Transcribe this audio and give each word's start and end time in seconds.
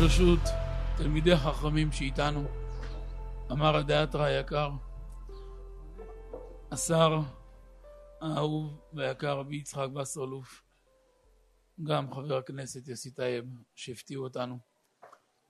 ברשות 0.00 0.40
תלמידי 0.96 1.36
חכמים 1.36 1.92
שאיתנו, 1.92 2.44
אמר 3.52 3.76
הדאתרא 3.76 4.22
היקר, 4.22 4.70
השר 6.70 7.20
האהוב 8.20 8.80
והיקר 8.92 9.38
רבי 9.38 9.56
יצחק 9.56 9.86
וסרלוף, 10.00 10.62
גם 11.82 12.14
חבר 12.14 12.36
הכנסת 12.36 12.88
יוסי 12.88 13.10
טייב 13.10 13.44
שהפתיעו 13.74 14.24
אותנו, 14.24 14.58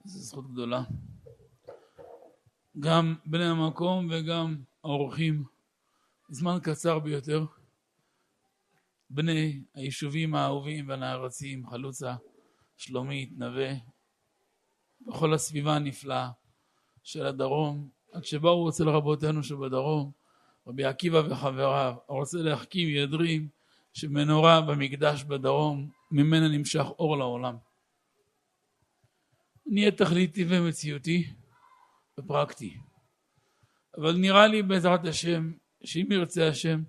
זו 0.05 0.19
זכות 0.19 0.53
גדולה. 0.53 0.83
גם 2.81 3.15
בני 3.27 3.45
המקום 3.45 4.09
וגם 4.11 4.57
האורחים, 4.85 5.45
זמן 6.29 6.59
קצר 6.63 6.99
ביותר, 6.99 7.47
בני 9.11 9.63
היישובים 9.75 10.35
האהובים 10.35 10.89
והנערצים, 10.89 11.67
חלוצה, 11.67 12.15
שלומית, 12.77 13.33
נווה, 13.37 13.94
וכל 15.09 15.35
הסביבה 15.35 15.77
הנפלאה 15.77 16.31
של 17.03 17.27
הדרום, 17.27 17.89
עד 18.13 18.25
שבאו 18.25 18.69
אצל 18.69 18.89
רבותינו 18.89 19.43
שבדרום, 19.43 20.11
רבי 20.67 20.85
עקיבא 20.85 21.23
וחבריו, 21.31 21.95
רוצה 22.09 22.39
להחכים 22.39 22.89
ידרים 22.89 23.49
שמנורה 23.93 24.61
במקדש 24.61 25.23
בדרום, 25.23 25.91
ממנה 26.11 26.49
נמשך 26.49 26.85
אור 26.99 27.17
לעולם. 27.19 27.57
נהיה 29.67 29.91
תכליתי 29.91 30.45
ומציאותי 30.49 31.27
ופרקטי. 32.19 32.77
אבל 33.97 34.17
נראה 34.17 34.47
לי 34.47 34.63
בעזרת 34.63 35.05
השם, 35.05 35.53
שאם 35.85 36.13
ירצה 36.13 36.49
השם, 36.49 36.83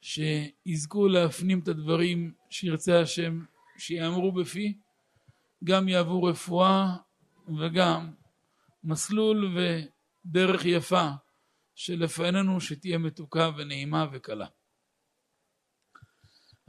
שיזכו 0.00 1.08
להפנים 1.08 1.58
את 1.58 1.68
הדברים 1.68 2.34
שירצה 2.50 3.00
השם 3.00 3.44
שיאמרו 3.78 4.32
בפי, 4.32 4.78
גם 5.64 5.88
יהוו 5.88 6.22
רפואה 6.22 6.96
וגם 7.60 8.12
מסלול 8.84 9.56
ודרך 9.56 10.64
יפה 10.64 11.08
שלפנינו 11.74 12.60
שתהיה 12.60 12.98
מתוקה 12.98 13.50
ונעימה 13.56 14.06
וקלה. 14.12 14.46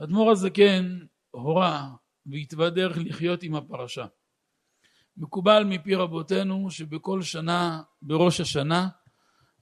אדמו"ר 0.03 0.31
הזקן 0.31 0.99
הורה 1.31 1.89
והתווה 2.25 2.69
דרך 2.69 2.97
לחיות 2.97 3.43
עם 3.43 3.55
הפרשה. 3.55 4.05
מקובל 5.17 5.63
מפי 5.63 5.95
רבותינו 5.95 6.71
שבכל 6.71 7.21
שנה 7.21 7.81
בראש 8.01 8.41
השנה 8.41 8.89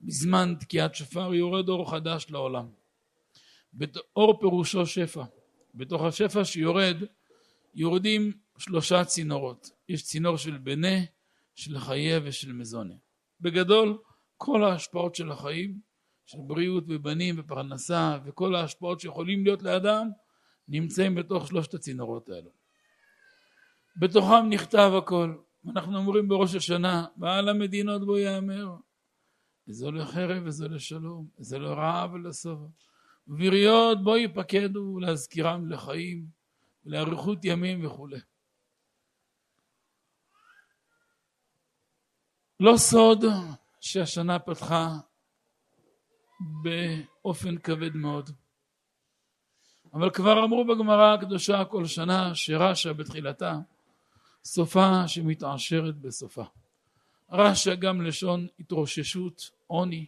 בזמן 0.00 0.54
תקיעת 0.60 0.94
שופר 0.94 1.34
יורד 1.34 1.68
אור 1.68 1.90
חדש 1.90 2.26
לעולם. 2.30 2.68
אור 4.16 4.40
פירושו 4.40 4.86
שפע. 4.86 5.24
בתוך 5.74 6.02
השפע 6.02 6.44
שיורד 6.44 6.96
יורדים 7.74 8.32
שלושה 8.58 9.04
צינורות. 9.04 9.75
יש 9.88 10.02
צינור 10.02 10.36
של 10.36 10.58
בנה, 10.58 10.96
של 11.54 11.78
חיה 11.78 12.20
ושל 12.24 12.52
מזונה. 12.52 12.94
בגדול 13.40 13.98
כל 14.36 14.64
ההשפעות 14.64 15.14
של 15.14 15.30
החיים, 15.30 15.80
של 16.26 16.38
בריאות 16.46 16.84
ובנים 16.88 17.34
ופרנסה 17.38 18.18
וכל 18.24 18.54
ההשפעות 18.54 19.00
שיכולים 19.00 19.44
להיות 19.44 19.62
לאדם 19.62 20.10
נמצאים 20.68 21.14
בתוך 21.14 21.48
שלושת 21.48 21.74
הצינורות 21.74 22.28
האלו. 22.28 22.50
בתוכם 23.96 24.48
נכתב 24.50 24.92
הכל. 24.98 25.34
אנחנו 25.68 25.98
אומרים 25.98 26.28
בראש 26.28 26.54
השנה, 26.54 27.06
ועל 27.18 27.48
המדינות 27.48 28.06
בו 28.06 28.18
יאמר, 28.18 28.76
איזו 29.68 29.92
לחרב 29.92 30.42
ואיזו 30.42 30.68
לשלום, 30.68 31.28
איזו 31.38 31.58
לרעה 31.58 32.06
ולסוף. 32.12 32.58
ובריות 33.28 34.04
בו 34.04 34.16
יפקדו 34.16 34.98
להזכירם 34.98 35.70
לחיים, 35.70 36.26
לאריכות 36.84 37.38
ימים 37.44 37.86
וכולי. 37.86 38.18
לא 42.60 42.76
סוד 42.76 43.24
שהשנה 43.80 44.38
פתחה 44.38 44.88
באופן 46.40 47.58
כבד 47.58 47.96
מאוד. 47.96 48.30
אבל 49.94 50.10
כבר 50.10 50.44
אמרו 50.44 50.64
בגמרא 50.64 51.14
הקדושה 51.14 51.64
כל 51.64 51.86
שנה 51.86 52.34
שרש"א 52.34 52.92
בתחילתה 52.92 53.58
סופה 54.44 55.08
שמתעשרת 55.08 55.96
בסופה. 55.96 56.44
רש"א 57.30 57.74
גם 57.74 58.02
לשון 58.02 58.46
התרוששות, 58.60 59.50
עוני, 59.66 60.06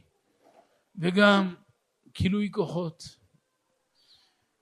וגם 0.98 1.54
כילוי 2.14 2.50
כוחות. 2.53 3.19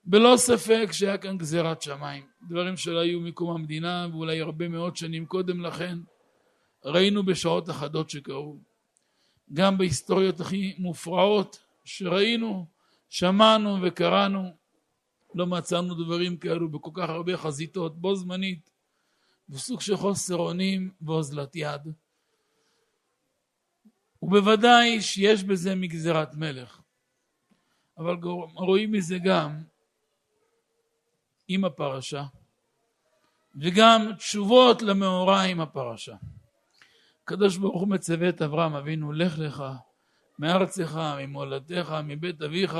בלא 0.04 0.36
ספק 0.36 0.88
שהיה 0.92 1.18
כאן 1.18 1.38
גזירת 1.38 1.82
שמיים, 1.82 2.26
דברים 2.48 2.76
שלא 2.76 2.98
היו 2.98 3.20
מקום 3.20 3.50
המדינה 3.50 4.06
ואולי 4.12 4.40
הרבה 4.40 4.68
מאוד 4.68 4.96
שנים 4.96 5.26
קודם 5.26 5.60
לכן 5.60 5.98
ראינו 6.86 7.26
בשעות 7.26 7.70
אחדות 7.70 8.10
שקרו. 8.10 8.56
גם 9.52 9.78
בהיסטוריות 9.78 10.40
הכי 10.40 10.74
מופרעות 10.78 11.58
שראינו, 11.84 12.66
שמענו 13.08 13.78
וקראנו, 13.82 14.56
לא 15.34 15.46
מצאנו 15.46 15.94
דברים 15.94 16.36
כאלו 16.36 16.68
בכל 16.68 16.90
כך 16.94 17.08
הרבה 17.08 17.36
חזיתות 17.36 18.00
בו 18.00 18.16
זמנית, 18.16 18.70
בסוג 19.48 19.80
של 19.80 19.96
חוסר 19.96 20.36
אונים 20.36 20.90
ואוזלת 21.02 21.56
יד. 21.56 21.80
ובוודאי 24.22 25.00
שיש 25.00 25.44
בזה 25.44 25.74
מגזירת 25.74 26.34
מלך. 26.34 26.80
אבל 27.98 28.16
רואים 28.54 28.92
מזה 28.92 29.18
גם 29.24 29.62
עם 31.48 31.64
הפרשה, 31.64 32.24
וגם 33.56 34.12
תשובות 34.18 34.82
למאורע 34.82 35.40
עם 35.40 35.60
הפרשה. 35.60 36.16
הקדוש 37.26 37.56
ברוך 37.56 37.80
הוא 37.80 37.88
מצווה 37.88 38.28
את 38.28 38.42
אברהם 38.42 38.74
אבינו, 38.74 39.12
לך 39.12 39.38
לך 39.38 39.64
מארצך, 40.38 41.00
ממולדתך, 41.18 41.96
מבית 42.04 42.42
אביך, 42.42 42.76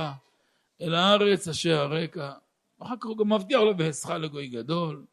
אל 0.81 0.95
הארץ 0.95 1.49
אשר 1.49 1.81
הרקע. 1.81 2.33
אחר 2.83 2.95
כך 3.01 3.07
הוא 3.07 3.19
גם 3.19 3.33
מבטיח 3.33 3.61
לו, 3.61 3.79
ואעשך 3.79 4.11
לגוי 4.11 4.49
גדול, 4.49 5.05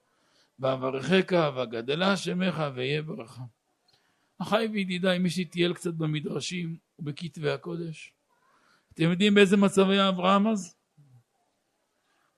ואברכך, 0.59 1.51
ואגדלה 1.55 2.17
שמך, 2.17 2.63
ויהיה 2.75 3.01
ברכה. 3.01 3.41
אחי 4.38 4.67
וידידיי, 4.71 5.19
מי 5.19 5.29
שטייל 5.29 5.73
קצת 5.73 5.94
במדרשים 5.94 6.77
ובכתבי 7.00 7.51
הקודש, 7.51 8.13
אתם 8.94 9.03
יודעים 9.03 9.33
באיזה 9.33 9.57
מצב 9.57 9.89
היה 9.89 10.09
אברהם 10.09 10.47
אז? 10.47 10.75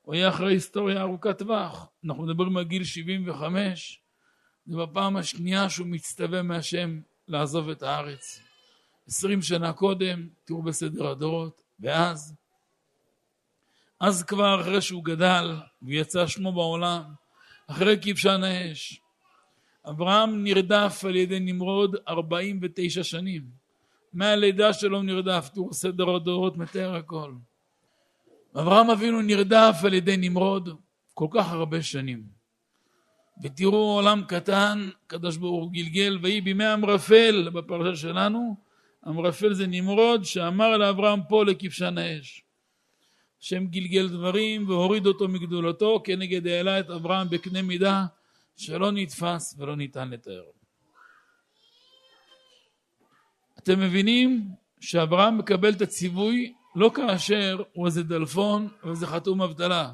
הוא 0.02 0.16
היה 0.16 0.30
אחרי 0.30 0.54
היסטוריה 0.54 1.02
ארוכת 1.02 1.38
טווח. 1.38 1.90
אנחנו 2.06 2.24
מדברים 2.24 2.58
על 2.58 2.64
גיל 2.64 2.84
75, 2.84 4.02
זה 4.66 4.78
בפעם 4.78 5.18
השנייה 5.18 5.70
שהוא 5.70 5.88
מצטווה 5.88 6.42
מהשם 6.42 7.00
לעזוב 7.28 7.70
את 7.70 7.84
הארץ. 7.84 8.40
עשרים 9.08 9.42
שנה 9.42 9.74
קודם, 9.74 10.28
תראו 10.46 10.62
בסדר 10.62 11.08
הדורות, 11.08 11.62
ואז, 11.80 12.36
אז 14.00 14.24
כבר 14.24 14.62
אחרי 14.62 14.82
שהוא 14.82 15.04
גדל 15.04 15.56
ויצא 15.82 16.28
שמו 16.28 16.54
בעולם, 16.54 17.04
אחרי 17.68 17.98
כבשן 18.02 18.44
האש, 18.44 19.02
אברהם 19.90 20.44
נרדף 20.44 21.04
על 21.08 21.16
ידי 21.16 21.40
נמרוד 21.40 21.96
49 22.08 23.04
שנים. 23.04 23.42
מהלידה 24.14 24.74
שלו 24.74 25.02
נרדף, 25.02 25.50
תראו 25.54 25.74
סדר 25.74 26.16
הדורות 26.16 26.58
מתאר 26.58 26.96
הכל. 26.96 27.34
אברהם 28.60 28.90
אבינו 28.90 29.22
נרדף 29.22 29.76
על 29.84 29.94
ידי 29.94 30.18
נמרוד 30.18 30.70
כל 31.14 31.28
כך 31.32 31.52
הרבה 31.52 31.84
שנים. 31.84 32.35
ותראו 33.44 33.96
עולם 33.96 34.24
קטן, 34.28 34.90
הקדוש 35.06 35.38
ברוך 35.38 35.64
הוא 35.64 35.72
גלגל, 35.72 36.20
ויהי 36.22 36.42
בימי 36.42 36.74
אמרפל 36.74 37.50
בפרשה 37.54 37.96
שלנו, 37.96 38.56
אמרפל 39.08 39.54
זה 39.54 39.68
נמרוד 39.68 40.24
שאמר 40.24 40.78
לאברהם 40.78 41.20
פה 41.30 41.46
לכבשן 41.46 41.98
האש. 41.98 42.44
השם 43.42 43.68
גלגל 43.68 44.10
דברים 44.10 44.70
והוריד 44.70 45.06
אותו 45.06 45.28
מגדולתו 45.28 46.02
כנגד 46.04 46.48
העלה 46.48 46.80
את 46.80 46.90
אברהם 46.90 47.30
בקנה 47.30 47.62
מידה 47.62 48.06
שלא 48.58 48.92
נתפס 48.92 49.56
ולא 49.58 49.76
ניתן 49.76 50.10
לתאר. 50.10 50.44
אתם 53.60 53.80
מבינים 53.80 54.50
שאברהם 54.80 55.38
מקבל 55.38 55.74
את 55.74 55.82
הציווי 55.82 56.54
לא 56.76 56.92
כאשר 56.96 57.64
הוא 57.74 57.86
איזה 57.86 58.04
דלפון 58.04 58.68
או 58.84 58.90
איזה 58.90 59.08
חתום 59.08 59.42
אבטלה, 59.42 59.94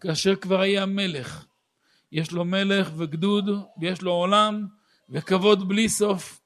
כאשר 0.00 0.36
כבר 0.36 0.60
היה 0.60 0.86
מלך. 0.86 1.44
יש 2.12 2.32
לו 2.32 2.44
מלך 2.44 2.90
וגדוד 2.96 3.50
ויש 3.80 4.02
לו 4.02 4.12
עולם 4.12 4.66
וכבוד 5.10 5.68
בלי 5.68 5.88
סוף 5.88 6.40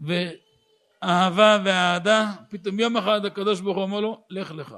ואהבה 0.00 1.58
ואהדה. 1.64 2.32
פתאום 2.50 2.80
יום 2.80 2.96
אחד 2.96 3.24
הקדוש 3.24 3.60
ברוך 3.60 3.76
הוא 3.76 3.82
אומר 3.82 4.00
לו, 4.00 4.24
לך 4.30 4.50
לך. 4.50 4.74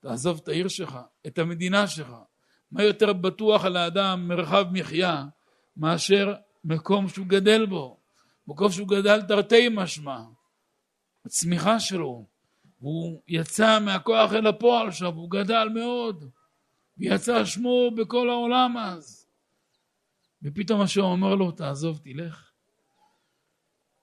תעזוב 0.00 0.40
את 0.42 0.48
העיר 0.48 0.68
שלך, 0.68 0.98
את 1.26 1.38
המדינה 1.38 1.86
שלך. 1.86 2.12
מה 2.72 2.82
יותר 2.82 3.12
בטוח 3.12 3.64
על 3.64 3.76
האדם 3.76 4.28
מרחב 4.28 4.66
מחיה 4.72 5.24
מאשר 5.76 6.34
מקום 6.64 7.08
שהוא 7.08 7.26
גדל 7.26 7.66
בו, 7.66 8.00
מקום 8.48 8.70
שהוא 8.70 8.88
גדל 8.88 9.22
תרתי 9.22 9.68
משמע, 9.68 10.18
הצמיחה 11.26 11.80
שלו, 11.80 12.26
הוא 12.78 13.22
יצא 13.28 13.80
מהכוח 13.80 14.32
אל 14.32 14.46
הפועל 14.46 14.88
עכשיו, 14.88 15.12
הוא 15.12 15.30
גדל 15.30 15.68
מאוד, 15.74 16.30
ויצא 16.98 17.44
שמו 17.44 17.90
בכל 17.96 18.30
העולם 18.30 18.76
אז. 18.76 19.26
ופתאום 20.42 20.80
השם 20.80 21.00
אומר 21.00 21.34
לו, 21.34 21.50
תעזוב, 21.50 22.00
תלך. 22.04 22.50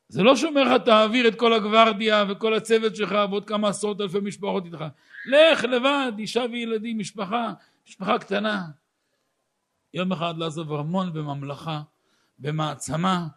זה 0.07 0.23
לא 0.23 0.35
שאומר 0.35 0.63
לך, 0.63 0.81
תעביר 0.85 1.27
את 1.27 1.35
כל 1.35 1.53
הגוורדיה 1.53 2.23
וכל 2.29 2.53
הצוות 2.53 2.95
שלך 2.95 3.11
ועוד 3.29 3.45
כמה 3.45 3.69
עשרות 3.69 4.01
אלפי 4.01 4.19
משפחות 4.19 4.65
איתך. 4.65 4.85
לך 5.25 5.63
לבד, 5.63 6.11
אישה 6.19 6.45
וילדים, 6.51 6.99
משפחה, 6.99 7.53
משפחה 7.87 8.19
קטנה. 8.19 8.65
יום 9.93 10.11
אחד 10.11 10.37
לעזוב 10.37 10.71
ארמון 10.71 11.11
וממלכה, 11.13 11.81
במעצמה, 12.39 13.27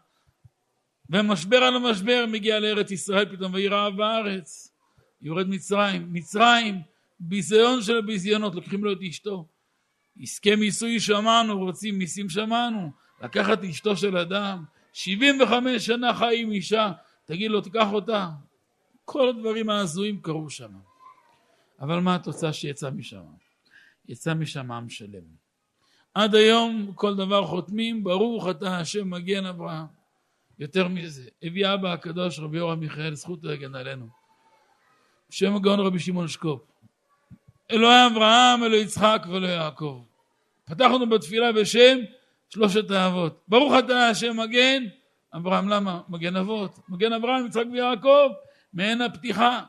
ומשבר 1.10 1.56
על 1.56 1.76
המשבר 1.76 2.24
מגיע 2.28 2.60
לארץ 2.60 2.90
ישראל 2.90 3.36
פתאום, 3.36 3.54
ויהי 3.54 3.68
רעב 3.68 3.96
בארץ. 3.96 4.72
יורד 5.20 5.48
מצרים. 5.48 6.12
מצרים, 6.12 6.82
ביזיון 7.20 7.82
של 7.82 7.98
הביזיונות, 7.98 8.54
לוקחים 8.54 8.84
לו 8.84 8.92
את 8.92 8.98
אשתו. 9.08 9.48
עסקי 10.20 10.56
מיסוי 10.56 11.00
שמענו, 11.00 11.58
רוצים 11.58 11.98
מיסים 11.98 12.28
שמענו. 12.28 12.90
לקחת 13.22 13.64
אשתו 13.64 13.96
של 13.96 14.16
אדם, 14.16 14.64
75 14.92 15.86
שנה 15.86 16.14
חי 16.14 16.42
עם 16.42 16.52
אישה, 16.52 16.92
תגיד 17.24 17.50
לו, 17.50 17.60
תיקח 17.60 17.86
אותה. 17.92 18.30
כל 19.04 19.28
הדברים 19.28 19.70
ההזויים 19.70 20.20
קרו 20.20 20.50
שם. 20.50 20.70
אבל 21.80 22.00
מה 22.00 22.14
התוצאה 22.14 22.52
שיצא 22.52 22.90
משם? 22.90 23.22
יצא 24.08 24.34
משם 24.34 24.72
עם 24.72 24.88
שלם. 24.88 25.24
עד 26.14 26.34
היום 26.34 26.92
כל 26.94 27.16
דבר 27.16 27.46
חותמים, 27.46 28.04
ברוך 28.04 28.48
אתה 28.50 28.78
השם 28.78 29.10
מגן 29.10 29.46
אברהם. 29.46 29.86
יותר 30.58 30.88
מזה, 30.88 31.28
הביא 31.42 31.74
אבא 31.74 31.92
הקדוש 31.92 32.38
רבי 32.38 32.58
יורם 32.58 32.80
מיכאל, 32.80 33.14
זכות 33.14 33.44
רגן 33.44 33.74
עלינו. 33.74 34.06
שם 35.30 35.54
הגאון 35.54 35.80
רבי 35.80 35.98
שמעון 35.98 36.28
שקופ. 36.28 36.62
אלוהי 37.70 38.06
אברהם, 38.06 38.64
אלוהי 38.64 38.82
יצחק 38.82 39.22
ואלוהי 39.28 39.52
יעקב. 39.52 40.04
פתחנו 40.64 41.08
בתפילה 41.08 41.52
בשם 41.52 41.98
שלושת 42.48 42.90
האבות. 42.90 43.42
ברוך 43.48 43.72
אתה 43.78 44.08
השם 44.08 44.36
מגן, 44.40 44.84
אברהם 45.36 45.68
למה? 45.68 46.00
מגן 46.08 46.36
אבות. 46.36 46.78
מגן 46.88 47.12
אברהם, 47.12 47.46
יצחק 47.46 47.64
ויעקב, 47.72 48.28
מעין 48.72 49.02
הפתיחה. 49.02 49.62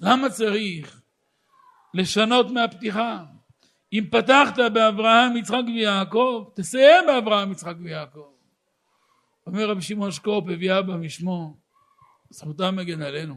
למה 0.00 0.30
צריך 0.30 1.02
לשנות 1.94 2.50
מהפתיחה? 2.50 3.24
אם 3.92 4.04
פתחת 4.10 4.58
באברהם, 4.72 5.36
יצחק 5.36 5.62
ויעקב, 5.66 6.44
תסיים 6.56 7.04
באברהם, 7.06 7.52
יצחק 7.52 7.74
ויעקב. 7.84 8.32
אומר 9.46 9.70
רבי 9.70 9.82
שמעון 9.82 10.10
שקופ, 10.10 10.44
הביא 10.48 10.78
אבא 10.78 10.96
משמו, 10.96 11.56
זכותם 12.30 12.76
מגן 12.76 13.02
עלינו. 13.02 13.34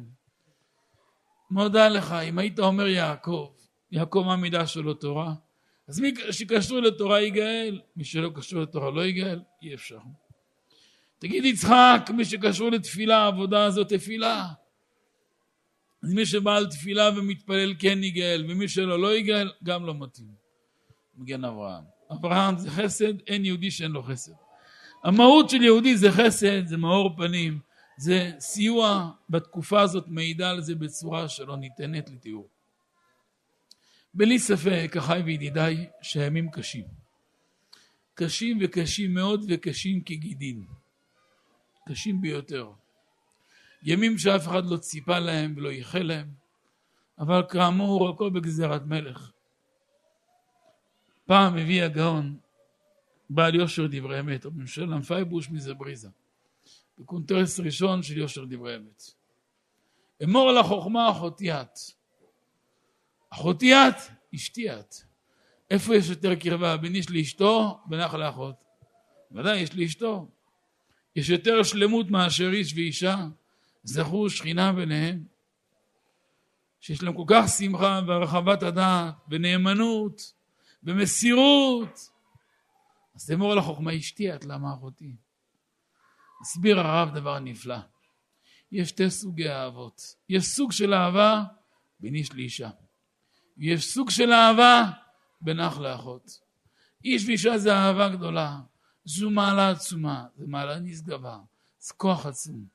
מודה 1.52 1.90
לך, 1.90 2.12
אם 2.12 2.40
היית 2.40 2.60
אומר 2.60 2.88
יעקב, 2.88 3.52
יעקב 3.92 4.24
מה 4.26 4.34
המידה 4.34 4.68
שלו 4.68 4.94
תורה? 4.94 5.34
אז 5.88 6.00
מי 6.00 6.14
שקשור 6.32 6.80
לתורה 6.80 7.22
יגאל, 7.22 7.82
מי 7.96 8.04
שלא 8.04 8.32
קשור 8.36 8.62
לתורה 8.62 8.92
לא 8.92 9.06
יגאל, 9.06 9.42
אי 9.62 9.74
אפשר. 9.74 10.00
תגיד 11.20 11.46
יצחק, 11.46 12.10
מי 12.14 12.26
שקשור 12.26 12.70
לתפילה, 12.70 13.18
העבודה 13.18 13.66
הזאת 13.66 13.94
תפילה. 13.94 14.48
אז 16.04 16.14
מי 16.14 16.26
שבעל 16.26 16.66
תפילה 16.66 17.10
ומתפלל 17.16 17.74
כן 17.80 18.04
יגאל, 18.04 18.46
ומי 18.50 18.68
שלא 18.68 19.00
לא 19.00 19.16
יגאל, 19.16 19.52
גם 19.64 19.86
לא 19.86 19.94
מתאים. 19.94 20.28
מגן 21.18 21.44
אברהם. 21.44 21.84
אברהם 22.12 22.58
זה 22.58 22.72
חסד, 22.72 23.22
אין 23.28 23.46
יהודי 23.46 23.72
שאין 23.72 23.92
לו 23.92 24.04
חסד. 24.04 24.32
המהות 25.04 25.50
של 25.50 25.62
יהודי 25.62 25.98
זה 25.98 26.12
חסד, 26.12 26.68
זה 26.68 26.78
מאור 26.78 27.16
פנים, 27.18 27.60
זה 27.98 28.32
סיוע 28.40 29.12
בתקופה 29.30 29.82
הזאת 29.82 30.06
מעידה 30.08 30.50
על 30.50 30.62
זה 30.62 30.76
בצורה 30.76 31.28
שלא 31.30 31.58
ניתנת 31.58 32.10
לתיאור. 32.10 32.48
בלי 34.18 34.40
ספק, 34.40 34.96
אחיי 34.98 35.22
וידידיי, 35.22 35.90
שהימים 36.02 36.52
קשים. 36.52 36.86
קשים 38.14 38.60
וקשים 38.62 39.14
מאוד 39.14 39.46
וקשים 39.48 40.02
כגידין. 40.02 40.66
קשים 41.90 42.22
ביותר. 42.22 42.72
ימים 43.84 44.18
שאף 44.18 44.48
אחד 44.48 44.66
לא 44.66 44.78
ציפה 44.78 45.20
להם 45.20 45.54
ולא 45.58 45.70
ייחל 45.70 46.04
להם, 46.04 46.28
אבל 47.20 47.44
כאמור 47.50 48.10
הכל 48.10 48.30
בגזירת 48.30 48.82
מלך. 48.86 49.32
פעם 51.26 51.58
הביא 51.58 51.84
הגאון 51.84 52.38
בעל 53.30 53.56
יושר 53.56 53.88
דברי 53.92 54.20
אמת, 54.20 54.46
משלם 54.46 55.02
פייבוש 55.02 55.50
מזבריזה, 55.50 56.10
בקונטרס 57.00 57.60
ראשון 57.60 58.04
של 58.04 58.18
יושר 58.18 58.46
דברי 58.46 58.76
אמת. 58.76 59.04
אמור 60.24 60.50
על 60.50 60.58
החוכמה 60.58 61.12
אחותי 61.12 61.52
את. 61.52 61.95
אחותי 63.36 63.74
את, 63.74 63.96
אשתי 64.36 64.72
את. 64.72 64.96
איפה 65.70 65.96
יש 65.96 66.10
יותר 66.10 66.36
קרבה 66.36 66.78
בין 66.78 66.96
איש 66.96 67.10
לאשתו, 67.10 67.80
בין 67.86 68.00
אח 68.00 68.14
לאחות? 68.14 68.56
ודאי, 69.32 69.60
יש 69.60 69.76
לאשתו. 69.76 70.28
יש 71.16 71.30
יותר 71.30 71.64
שלמות 71.64 72.12
מאשר 72.12 72.50
איש 72.54 72.74
ואישה. 72.74 73.16
זכו 73.84 74.30
שכינה 74.30 74.74
ביניהם. 74.74 75.24
שיש 76.80 77.04
להם 77.04 77.14
כל 77.14 77.24
כך 77.28 77.50
שמחה 77.50 78.02
והרחבת 78.08 78.64
הדעת 78.64 79.16
ונאמנות 79.30 80.34
במסירות. 80.84 82.00
אז 83.16 83.26
תאמור 83.26 83.52
על 83.52 83.58
החוכמה 83.58 83.98
אשתי 83.98 84.36
את 84.36 84.46
למה 84.46 84.74
אחותי. 84.74 85.16
הסביר 86.42 86.80
הרב 86.80 87.14
דבר 87.14 87.40
נפלא. 87.40 87.78
יש 88.72 88.90
שתי 88.90 89.10
סוגי 89.10 89.50
אהבות. 89.50 90.02
יש 90.30 90.46
סוג 90.46 90.72
של 90.72 90.94
אהבה 90.94 91.44
בין 92.00 92.16
איש 92.16 92.34
לאישה. 92.34 92.70
יש 93.58 93.94
סוג 93.94 94.10
של 94.10 94.32
אהבה 94.32 94.84
בין 95.42 95.60
אח 95.60 95.78
לאחות. 95.78 96.40
איש 97.04 97.26
ואישה 97.26 97.58
זה 97.58 97.74
אהבה 97.74 98.10
גדולה. 98.10 98.60
זו 99.06 99.30
מעלה 99.30 99.70
עצומה, 99.70 100.26
זו 100.38 100.48
מעלה 100.48 100.80
נשגבה, 100.80 101.38
זה 101.80 101.94
כוח 101.98 102.26
עצום. 102.26 102.66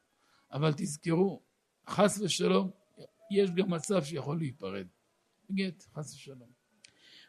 אבל 0.53 0.73
תזכרו, 0.77 1.41
חס 1.89 2.21
ושלום, 2.21 2.71
יש 3.31 3.51
גם 3.51 3.71
מצב 3.71 4.05
שיכול 4.05 4.39
להיפרד. 4.39 4.87
גט, 5.53 5.85
חס 5.95 6.15
ושלום. 6.15 6.49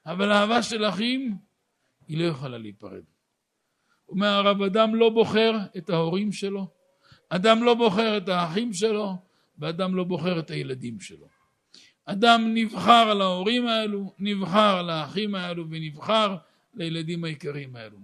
אבל 0.05 0.31
אהבה 0.31 0.63
של 0.63 0.85
אחים 0.85 1.37
היא 2.07 2.17
לא 2.17 2.23
יכולה 2.23 2.57
להיפרד. 2.57 3.03
אומר 4.09 4.27
הרב, 4.27 4.61
אדם 4.61 4.95
לא 4.95 5.09
בוחר 5.09 5.51
את 5.77 5.89
ההורים 5.89 6.31
שלו, 6.31 6.67
אדם 7.29 7.63
לא 7.63 7.73
בוחר 7.73 8.17
את 8.17 8.29
האחים 8.29 8.73
שלו, 8.73 9.15
ואדם 9.57 9.95
לא 9.95 10.03
בוחר 10.03 10.39
את 10.39 10.49
הילדים 10.49 10.99
שלו. 10.99 11.27
אדם 12.11 12.51
נבחר 12.53 13.07
על 13.11 13.21
ההורים 13.21 13.67
האלו, 13.67 14.13
נבחר 14.19 14.77
על 14.77 14.89
האחים 14.89 15.35
האלו, 15.35 15.65
ונבחר 15.69 16.35
לילדים 16.73 17.23
היקרים 17.23 17.75
האלו. 17.75 17.97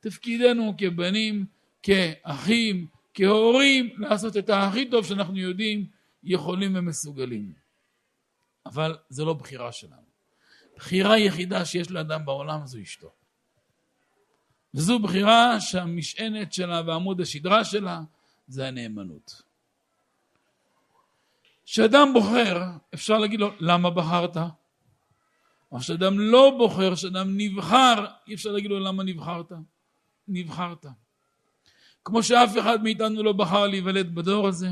תפקידנו 0.00 0.74
כבנים, 0.78 1.46
כאחים, 1.82 2.86
כהורים, 3.14 3.90
לעשות 3.98 4.36
את 4.36 4.50
הכי 4.50 4.90
טוב 4.90 5.06
שאנחנו 5.06 5.38
יודעים, 5.38 5.86
יכולים 6.22 6.76
ומסוגלים. 6.76 7.52
אבל 8.66 8.96
זה 9.08 9.24
לא 9.24 9.34
בחירה 9.34 9.72
שלנו. 9.72 10.14
בחירה 10.76 11.18
יחידה 11.18 11.64
שיש 11.64 11.90
לאדם 11.90 12.24
בעולם 12.24 12.66
זו 12.66 12.80
אשתו. 12.82 13.12
וזו 14.74 14.98
בחירה 14.98 15.60
שהמשענת 15.60 16.52
שלה 16.52 16.82
ועמוד 16.86 17.20
השדרה 17.20 17.64
שלה 17.64 18.00
זה 18.46 18.68
הנאמנות. 18.68 19.42
כשאדם 21.66 22.10
בוחר, 22.12 22.62
אפשר 22.94 23.18
להגיד 23.18 23.40
לו, 23.40 23.50
למה 23.60 23.90
בחרת? 23.90 24.36
או 25.72 25.78
כשאדם 25.78 26.18
לא 26.18 26.54
בוחר, 26.58 26.94
כשאדם 26.94 27.36
נבחר, 27.36 28.04
אי 28.26 28.34
אפשר 28.34 28.52
להגיד 28.52 28.70
לו, 28.70 28.80
למה 28.80 29.02
נבחרת? 29.02 29.52
נבחרת. 30.28 30.86
כמו 32.04 32.22
שאף 32.22 32.58
אחד 32.58 32.82
מאיתנו 32.82 33.22
לא 33.22 33.32
בחר 33.32 33.66
להיוולד 33.66 34.14
בדור 34.14 34.48
הזה, 34.48 34.68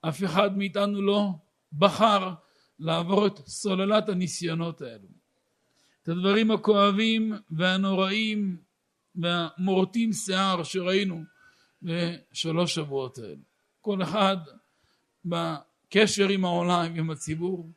אף 0.00 0.24
אחד 0.24 0.58
מאיתנו 0.58 1.02
לא 1.02 1.30
בחר 1.72 2.34
לעבור 2.78 3.26
את 3.26 3.38
סוללת 3.46 4.08
הניסיונות 4.08 4.80
האלו. 4.80 5.08
את 6.02 6.08
הדברים 6.08 6.50
הכואבים 6.50 7.32
והנוראים 7.50 8.56
והמורטים 9.14 10.12
שיער 10.12 10.62
שראינו 10.62 11.22
בשלוש 11.82 12.74
שבועות 12.74 13.18
האלה. 13.18 13.42
כל 13.80 14.02
אחד 14.02 14.36
בקשר 15.86 16.28
עם 16.28 16.44
העולם, 16.44 16.94
עם 16.94 17.10
הציבור, 17.10 17.72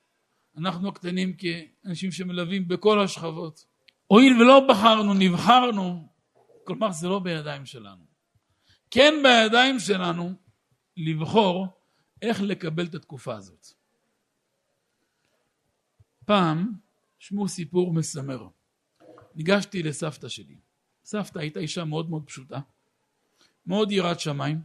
אנחנו 0.57 0.89
הקטנים 0.89 1.33
כאנשים 1.33 2.11
שמלווים 2.11 2.67
בכל 2.67 3.01
השכבות. 3.01 3.65
הואיל 4.07 4.41
ולא 4.41 4.67
בחרנו, 4.69 5.13
נבחרנו, 5.13 6.07
כלומר 6.63 6.91
זה 6.91 7.07
לא 7.07 7.19
בידיים 7.19 7.65
שלנו. 7.65 8.03
כן 8.91 9.13
בידיים 9.23 9.79
שלנו 9.79 10.33
לבחור 10.97 11.67
איך 12.21 12.41
לקבל 12.41 12.85
את 12.85 12.95
התקופה 12.95 13.35
הזאת. 13.35 13.67
פעם 16.25 16.73
שמעו 17.19 17.47
סיפור 17.47 17.93
מסמר. 17.93 18.47
ניגשתי 19.35 19.83
לסבתא 19.83 20.27
שלי. 20.29 20.57
סבתא 21.03 21.39
הייתה 21.39 21.59
אישה 21.59 21.83
מאוד 21.83 22.09
מאוד 22.09 22.23
פשוטה, 22.25 22.59
מאוד 23.65 23.91
יראת 23.91 24.19
שמיים, 24.19 24.61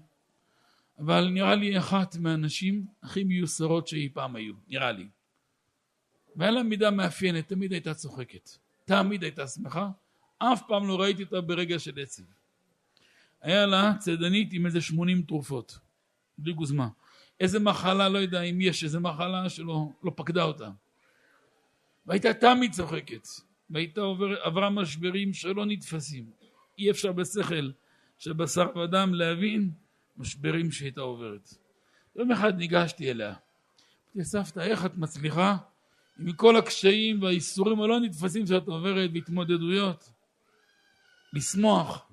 אבל 0.99 1.29
נראה 1.29 1.55
לי 1.55 1.79
אחת 1.79 2.17
מהנשים 2.17 2.87
הכי 3.03 3.25
מיוסרות 3.25 3.89
שאי 3.89 4.09
פעם 4.13 4.37
היו, 4.37 4.55
נראה 4.69 4.93
לי. 4.93 5.09
והיה 6.37 6.51
לה 6.51 6.63
מידה 6.63 6.91
מאפיינת, 6.91 7.49
תמיד 7.49 7.73
הייתה 7.73 7.95
צוחקת, 7.95 8.51
תמיד 8.85 9.23
הייתה 9.23 9.47
שמחה, 9.47 9.91
אף 10.39 10.63
פעם 10.69 10.89
לא 10.89 11.01
ראיתי 11.01 11.23
אותה 11.23 11.41
ברגע 11.41 11.79
של 11.79 12.01
עצב. 12.01 12.23
היה 13.43 13.67
לה 13.67 13.93
צדנית 13.99 14.49
עם 14.53 14.67
איזה 14.67 14.81
80 14.81 15.23
תרופות, 15.23 15.79
בלי 16.39 16.53
גוזמה. 16.53 16.89
איזה 17.41 17.61
מחלה, 17.61 18.09
לא 18.09 18.19
יודע 18.19 18.43
אם 18.43 18.61
יש 18.61 18.85
איזה 18.85 19.01
מחלה 19.01 19.49
שלא 19.49 19.89
לא 20.03 20.13
פקדה 20.17 20.43
אותה. 20.43 20.71
והייתה 22.07 22.35
תמיד 22.35 22.73
צוחקת, 22.73 23.29
והייתה 23.71 24.01
עובר, 24.01 24.43
עברה 24.43 24.71
משברים 24.71 25.33
שלא 25.33 25.67
נתפסים. 25.67 26.31
אי 26.79 26.91
אפשר 26.91 27.13
בשכל 27.13 27.71
של 28.19 28.33
בשר 28.33 28.77
ודם 28.77 29.15
להבין 29.15 29.71
משברים 30.17 30.73
שהייתה 30.73 31.01
עוברת. 31.01 31.55
יום 32.17 32.33
אחד 32.33 32.59
ניגשתי 32.59 33.11
אליה. 33.11 33.35
אמרתי, 34.17 34.29
סבתא, 34.29 34.61
איך 34.61 34.87
את 34.87 34.97
מצליחה 34.97 35.57
עם 36.19 36.33
כל 36.33 36.57
הקשיים 36.57 37.23
והאיסורים 37.23 37.81
הלא 37.81 38.01
נתפסים 38.01 38.47
שאת 38.47 38.69
עוברת 38.69 39.11
והתמודדויות? 39.15 40.11
לשמוח. 41.33 42.09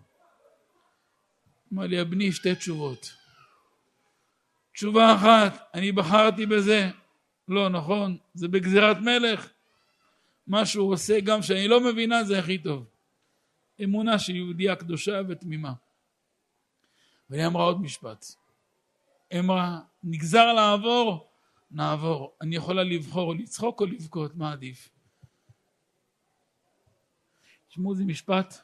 אמר 1.74 1.84
לי, 1.84 2.00
הבני, 2.00 2.32
שתי 2.32 2.56
תשובות. 2.56 3.14
תשובה 4.74 5.16
אחת, 5.16 5.70
אני 5.74 5.92
בחרתי 5.92 6.46
בזה. 6.46 6.90
לא, 7.48 7.70
נכון, 7.70 8.18
זה 8.34 8.48
בגזירת 8.48 8.98
מלך. 8.98 9.50
מה 10.48 10.66
שהוא 10.66 10.94
עושה, 10.94 11.20
גם 11.20 11.42
שאני 11.42 11.68
לא 11.68 11.82
מבינה, 11.92 12.24
זה 12.24 12.40
הכי 12.40 12.58
טוב. 12.58 12.86
אמונה 13.84 14.20
של 14.20 14.36
יהודייה 14.36 14.76
קדושה 14.76 15.22
ותמימה. 15.28 15.74
והיא 17.32 17.46
אמרה 17.46 17.64
עוד 17.64 17.82
משפט. 17.82 18.26
אמרה, 19.40 19.80
נגזר 20.04 20.54
לעבור, 20.54 21.30
נעבור. 21.72 22.34
אני 22.42 22.56
יכולה 22.56 22.84
לבחור 22.84 23.36
לצחוק 23.36 23.82
או 23.82 23.86
לבכות, 23.86 24.36
מה 24.36 24.52
עדיף? 24.52 24.90
תשמעו, 27.70 27.96
זה 27.96 28.06
משפט 28.06 28.58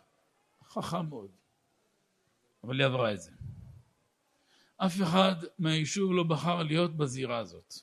חכם 0.69 1.09
מאוד. 1.09 1.29
אבל 2.63 2.79
היא 2.79 2.85
עברה 2.85 3.13
את 3.13 3.21
זה. 3.21 3.31
אף 4.77 5.01
אחד 5.01 5.35
מהיישוב 5.59 6.13
לא 6.13 6.23
בחר 6.23 6.63
להיות 6.63 6.97
בזירה 6.97 7.37
הזאת. 7.37 7.73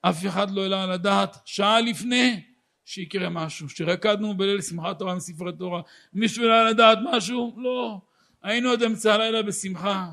אף 0.00 0.26
אחד 0.26 0.50
לא 0.50 0.62
העלה 0.62 0.82
על 0.82 0.90
הדעת 0.90 1.36
שעה 1.44 1.80
לפני 1.80 2.44
שיקרה 2.84 3.28
משהו, 3.28 3.68
שרקדנו 3.68 4.36
בליל 4.36 4.60
שמחת 4.62 4.98
תורה 4.98 5.12
עם 5.12 5.20
ספרי 5.20 5.52
תורה, 5.56 5.82
מישהו 6.12 6.42
העלה 6.42 6.60
על 6.60 6.66
הדעת 6.66 6.98
משהו? 7.12 7.54
לא. 7.56 8.00
היינו 8.42 8.70
עד 8.70 8.82
אמצע 8.82 9.14
הלילה 9.14 9.42
בשמחה, 9.42 10.10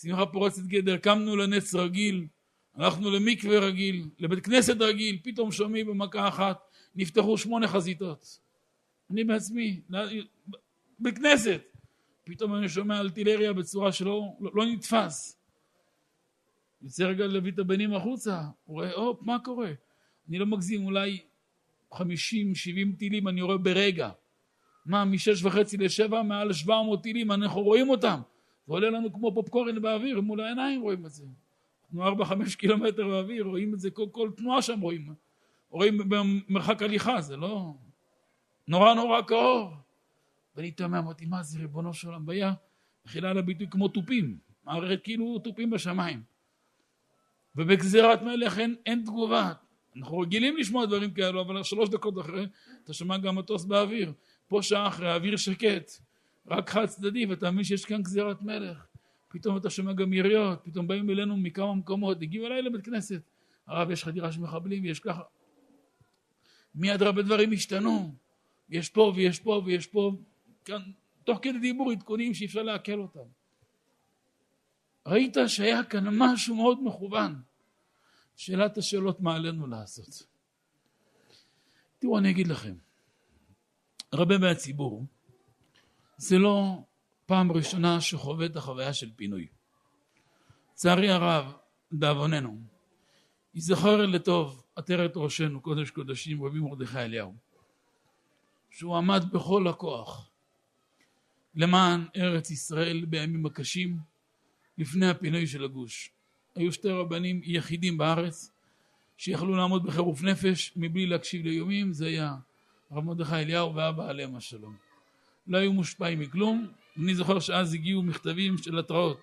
שמחה 0.00 0.26
פורצת 0.26 0.62
גדר, 0.62 0.96
קמנו 0.96 1.36
לנץ 1.36 1.74
רגיל, 1.74 2.26
הלכנו 2.74 3.10
למקווה 3.10 3.58
רגיל, 3.58 4.08
לבית 4.18 4.44
כנסת 4.44 4.80
רגיל, 4.80 5.18
פתאום 5.22 5.52
שומעים 5.52 5.86
במכה 5.86 6.28
אחת, 6.28 6.58
נפתחו 6.94 7.38
שמונה 7.38 7.68
חזיתות. 7.68 8.40
אני 9.10 9.24
בעצמי, 9.24 9.80
בית 10.98 11.18
כנסת, 11.18 11.62
פתאום 12.24 12.54
אני 12.54 12.68
שומע 12.68 13.00
אלטילריה 13.00 13.52
בצורה 13.52 13.92
שלא 13.92 14.22
לא, 14.40 14.50
לא 14.54 14.66
נתפס. 14.66 15.38
יוצא 16.82 17.04
רגע 17.04 17.26
להביא 17.26 17.52
את 17.52 17.58
הבנים 17.58 17.94
החוצה, 17.94 18.40
הוא 18.64 18.74
רואה, 18.74 18.92
הופ, 18.92 19.22
מה 19.22 19.38
קורה? 19.44 19.72
אני 20.28 20.38
לא 20.38 20.46
מגזים, 20.46 20.84
אולי 20.84 21.18
חמישים, 21.94 22.54
שבעים 22.54 22.92
טילים 22.92 23.28
אני 23.28 23.42
רואה 23.42 23.58
ברגע. 23.58 24.10
מה, 24.86 25.04
משש 25.04 25.44
וחצי 25.44 25.76
לשבע, 25.76 26.22
מעל 26.22 26.52
שבע 26.52 26.82
מאות 26.82 27.02
טילים, 27.02 27.32
אנחנו 27.32 27.62
רואים 27.62 27.90
אותם. 27.90 28.20
זה 28.66 28.72
עולה 28.72 28.90
לנו 28.90 29.12
כמו 29.12 29.34
פופקורן 29.34 29.82
באוויר, 29.82 30.20
מול 30.20 30.40
העיניים 30.40 30.80
רואים 30.82 31.06
את 31.06 31.10
זה. 31.10 31.24
אנחנו 31.84 32.04
ארבע, 32.04 32.24
חמש 32.24 32.54
קילומטר 32.54 33.08
באוויר, 33.08 33.44
רואים 33.44 33.74
את 33.74 33.80
זה, 33.80 33.90
כל, 33.90 34.06
כל 34.12 34.30
תנועה 34.36 34.62
שם 34.62 34.80
רואים. 34.80 35.14
רואים 35.70 35.98
במרחק 36.08 36.82
הליכה, 36.82 37.20
זה 37.20 37.36
לא... 37.36 37.74
נורא 38.68 38.94
נורא 38.94 39.22
קרוב. 39.22 39.74
ואני 40.56 40.70
תמה, 40.70 40.98
אמרתי, 40.98 41.26
מה 41.26 41.42
זה 41.42 41.58
ריבונו 41.58 41.94
של 41.94 42.08
עולם? 42.08 42.22
והיה, 42.26 42.52
מחילה 43.06 43.30
על 43.30 43.38
הביטוי 43.38 43.66
כמו 43.70 43.88
תופים, 43.88 44.38
מערכת 44.64 45.04
כאילו 45.04 45.38
תופים 45.38 45.70
בשמיים. 45.70 46.22
ובגזירת 47.56 48.22
מלך 48.22 48.58
אין, 48.58 48.76
אין 48.86 49.02
תגובה. 49.04 49.52
אנחנו 49.96 50.18
רגילים 50.18 50.56
לשמוע 50.56 50.86
דברים 50.86 51.10
כאלו, 51.10 51.40
אבל 51.40 51.62
שלוש 51.62 51.88
דקות 51.88 52.18
אחרי, 52.18 52.46
אתה 52.84 52.92
שומע 52.92 53.18
גם 53.18 53.38
מטוס 53.38 53.64
באוויר. 53.64 54.12
פה 54.48 54.62
שעה 54.62 54.88
אחרי, 54.88 55.10
האוויר 55.10 55.36
שקט, 55.36 55.90
רק 56.46 56.70
חד 56.70 56.86
צדדי, 56.86 57.26
ואתה 57.26 57.50
מבין 57.50 57.64
שיש 57.64 57.84
כאן 57.84 58.02
גזירת 58.02 58.42
מלך. 58.42 58.86
פתאום 59.28 59.56
אתה 59.56 59.70
שומע 59.70 59.92
גם 59.92 60.12
יריות, 60.12 60.60
פתאום 60.64 60.86
באים 60.86 61.10
אלינו 61.10 61.36
מכמה 61.36 61.74
מקומות, 61.74 62.22
הגיעו 62.22 62.46
אליי 62.46 62.62
לבית 62.62 62.84
כנסת. 62.84 63.20
הרב, 63.66 63.90
יש 63.90 64.04
חדירה 64.04 64.32
של 64.32 64.40
מחבלים, 64.40 64.84
יש 64.84 65.00
ככה. 65.00 65.22
מיד 66.74 67.02
רבה 67.02 67.22
דברים 67.22 67.52
השתנו. 67.52 68.14
יש 68.68 68.88
פה 68.88 69.12
ויש 69.16 69.40
פה 69.40 69.62
ויש 69.64 69.86
פה. 69.86 70.12
כאן, 70.64 70.82
תוך 71.24 71.38
כדי 71.42 71.58
דיבור 71.58 71.92
עדכונים 71.92 72.34
שאי 72.34 72.46
אפשר 72.46 72.62
לעכל 72.62 73.00
אותם. 73.00 73.28
ראית 75.06 75.36
שהיה 75.46 75.84
כאן 75.84 76.04
משהו 76.10 76.56
מאוד 76.56 76.78
מכוון. 76.84 77.42
שאלת 78.36 78.78
השאלות 78.78 79.20
מה 79.20 79.34
עלינו 79.34 79.66
לעשות. 79.66 80.26
תראו, 81.98 82.18
אני 82.18 82.30
אגיד 82.30 82.46
לכם, 82.46 82.74
הרבה 84.12 84.38
מהציבור, 84.38 85.04
זה 86.16 86.38
לא 86.38 86.82
פעם 87.26 87.52
ראשונה 87.52 88.00
שחווה 88.00 88.46
את 88.46 88.56
החוויה 88.56 88.94
של 88.94 89.10
פינוי. 89.16 89.46
לצערי 90.72 91.10
הרב, 91.10 91.52
לדאבוננו, 91.92 92.60
ייזכר 93.54 94.06
לטוב 94.06 94.62
עטרת 94.76 95.12
ראשנו, 95.16 95.60
קודש 95.60 95.90
קודשים, 95.90 96.44
רבי 96.44 96.58
מרדכי 96.58 96.98
אליהו, 96.98 97.34
שהוא 98.70 98.96
עמד 98.96 99.24
בכל 99.32 99.68
הכוח 99.68 100.30
למען 101.54 102.04
ארץ 102.16 102.50
ישראל 102.50 103.04
בימים 103.04 103.46
הקשים 103.46 103.98
לפני 104.78 105.08
הפינוי 105.08 105.46
של 105.46 105.64
הגוש. 105.64 106.10
היו 106.54 106.72
שתי 106.72 106.88
רבנים 106.88 107.40
יחידים 107.44 107.98
בארץ 107.98 108.52
שיכלו 109.16 109.56
לעמוד 109.56 109.86
בחירוף 109.86 110.22
נפש 110.22 110.72
מבלי 110.76 111.06
להקשיב 111.06 111.46
לאיומים, 111.46 111.92
זה 111.92 112.06
היה 112.06 112.34
הרב 112.90 113.04
מרדכי 113.04 113.34
אליהו 113.34 113.74
ואבא 113.74 114.08
עליהם 114.08 114.36
השלום. 114.36 114.76
לא 115.46 115.58
היו 115.58 115.72
מושפעים 115.72 116.20
מכלום, 116.20 116.66
אני 117.02 117.14
זוכר 117.14 117.40
שאז 117.40 117.74
הגיעו 117.74 118.02
מכתבים 118.02 118.58
של 118.58 118.78
התראות. 118.78 119.20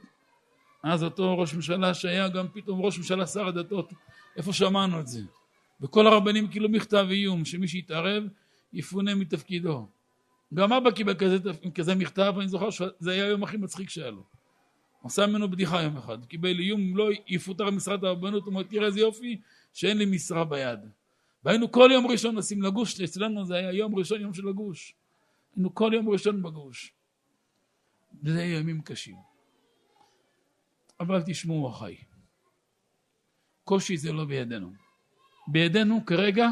אז 0.83 1.03
אותו 1.03 1.37
ראש 1.37 1.53
ממשלה 1.53 1.93
שהיה 1.93 2.29
גם 2.29 2.47
פתאום 2.53 2.81
ראש 2.81 2.97
ממשלה 2.97 3.27
שר 3.27 3.47
הדתות, 3.47 3.93
איפה 4.37 4.53
שמענו 4.53 4.99
את 4.99 5.07
זה? 5.07 5.21
וכל 5.81 6.07
הרבנים 6.07 6.47
קיבלו 6.47 6.69
מכתב 6.69 7.07
איום 7.09 7.45
שמי 7.45 7.67
שיתערב 7.67 8.23
יפונה 8.73 9.15
מתפקידו. 9.15 9.87
גם 10.53 10.73
אבא 10.73 10.91
קיבל 10.91 11.13
כזה, 11.13 11.37
כזה 11.75 11.95
מכתב, 11.95 12.33
אני 12.37 12.47
זוכר 12.47 12.69
שזה 12.69 13.11
היה 13.11 13.25
היום 13.25 13.43
הכי 13.43 13.57
מצחיק 13.57 13.89
שהיה 13.89 14.11
לו. 14.11 14.23
עשה 15.03 15.27
ממנו 15.27 15.51
בדיחה 15.51 15.81
יום 15.81 15.97
אחד, 15.97 16.25
קיבל 16.25 16.59
איום 16.59 16.97
לא 16.97 17.09
יפוטר 17.27 17.69
ממשרד 17.69 18.05
הרבנות, 18.05 18.43
הוא 18.43 18.49
אומר 18.49 18.63
תראה 18.63 18.85
איזה 18.85 18.99
יופי 18.99 19.39
שאין 19.73 19.97
לי 19.97 20.05
משרה 20.05 20.45
ביד. 20.45 20.79
והיינו 21.45 21.71
כל 21.71 21.89
יום 21.93 22.07
ראשון 22.07 22.35
נוסעים 22.35 22.61
לגוש, 22.61 23.01
אצלנו 23.01 23.45
זה 23.45 23.55
היה 23.55 23.71
יום 23.71 23.95
ראשון 23.95 24.21
יום 24.21 24.33
של 24.33 24.47
הגוש. 24.47 24.95
היינו 25.55 25.75
כל 25.75 25.91
יום 25.93 26.09
ראשון 26.09 26.43
בגוש. 26.43 26.93
וזה 28.23 28.39
היה 28.39 28.57
ימים 28.57 28.81
קשים. 28.81 29.15
אבל 30.99 31.21
תשמעו 31.25 31.69
אחיי, 31.69 31.97
קושי 33.63 33.97
זה 33.97 34.11
לא 34.11 34.25
בידינו. 34.25 34.73
בידינו 35.47 36.05
כרגע 36.05 36.47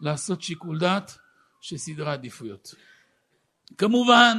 לעשות 0.00 0.42
שיקול 0.42 0.78
דעת 0.78 1.18
של 1.60 1.76
סדרי 1.76 2.12
עדיפויות. 2.12 2.74
כמובן 3.78 4.38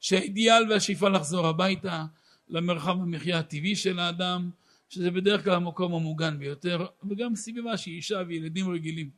שהאידיאל 0.00 0.72
והשאיפה 0.72 1.08
לחזור 1.08 1.46
הביתה 1.46 2.04
למרחב 2.48 2.90
המחיה 2.90 3.38
הטבעי 3.38 3.76
של 3.76 3.98
האדם, 3.98 4.50
שזה 4.88 5.10
בדרך 5.10 5.44
כלל 5.44 5.54
המקום 5.54 5.94
המוגן 5.94 6.38
ביותר, 6.38 6.86
וגם 7.10 7.36
סביבה 7.36 7.76
שהיא 7.76 7.96
אישה 7.96 8.22
וילדים 8.28 8.70
רגילים. 8.70 9.10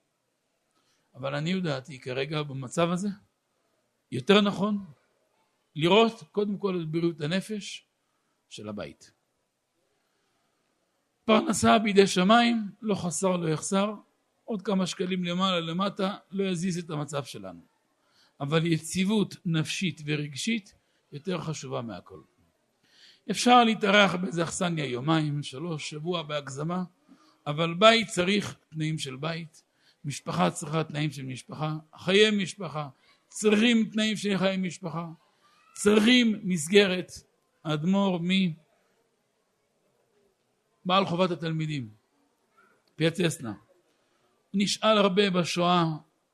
אבל 1.14 1.34
אני 1.34 1.60
דעתי 1.60 1.98
כרגע 2.00 2.42
במצב 2.42 2.90
הזה, 2.90 3.08
יותר 4.12 4.40
נכון 4.40 4.84
לראות 5.76 6.22
קודם 6.32 6.58
כל 6.58 6.80
את 6.82 6.88
בריאות 6.88 7.20
הנפש 7.20 7.86
של 8.48 8.68
הבית. 8.68 9.12
פרנסה 11.24 11.78
בידי 11.78 12.06
שמיים, 12.06 12.70
לא 12.82 12.94
חסר 12.94 13.36
לא 13.36 13.48
יחסר, 13.48 13.94
עוד 14.44 14.62
כמה 14.62 14.86
שקלים 14.86 15.24
למעלה 15.24 15.60
למטה 15.60 16.16
לא 16.30 16.44
יזיז 16.44 16.78
את 16.78 16.90
המצב 16.90 17.24
שלנו. 17.24 17.60
אבל 18.40 18.66
יציבות 18.66 19.36
נפשית 19.44 20.00
ורגשית 20.06 20.74
יותר 21.12 21.40
חשובה 21.40 21.82
מהכל. 21.82 22.20
אפשר 23.30 23.64
להתארח 23.64 24.14
באיזה 24.14 24.42
אכסניה 24.42 24.84
יומיים, 24.84 25.42
שלוש, 25.42 25.90
שבוע 25.90 26.22
בהגזמה, 26.22 26.84
אבל 27.46 27.74
בית 27.74 28.08
צריך 28.08 28.56
תנאים 28.68 28.98
של 28.98 29.16
בית, 29.16 29.62
משפחה 30.04 30.50
צריכה 30.50 30.84
תנאים 30.84 31.10
של 31.10 31.22
משפחה, 31.22 31.76
חיי 31.96 32.30
משפחה 32.30 32.88
צריכים 33.28 33.90
תנאים 33.92 34.16
של 34.16 34.38
חיי 34.38 34.56
משפחה, 34.56 35.06
צריכים 35.72 36.40
מסגרת. 36.42 37.12
האדמו"ר 37.64 38.18
מי? 38.18 38.54
בעל 40.84 41.06
חובת 41.06 41.30
התלמידים, 41.30 41.88
פיאצסנה. 42.96 43.52
נשאל 44.54 44.98
הרבה 44.98 45.30
בשואה, 45.30 45.84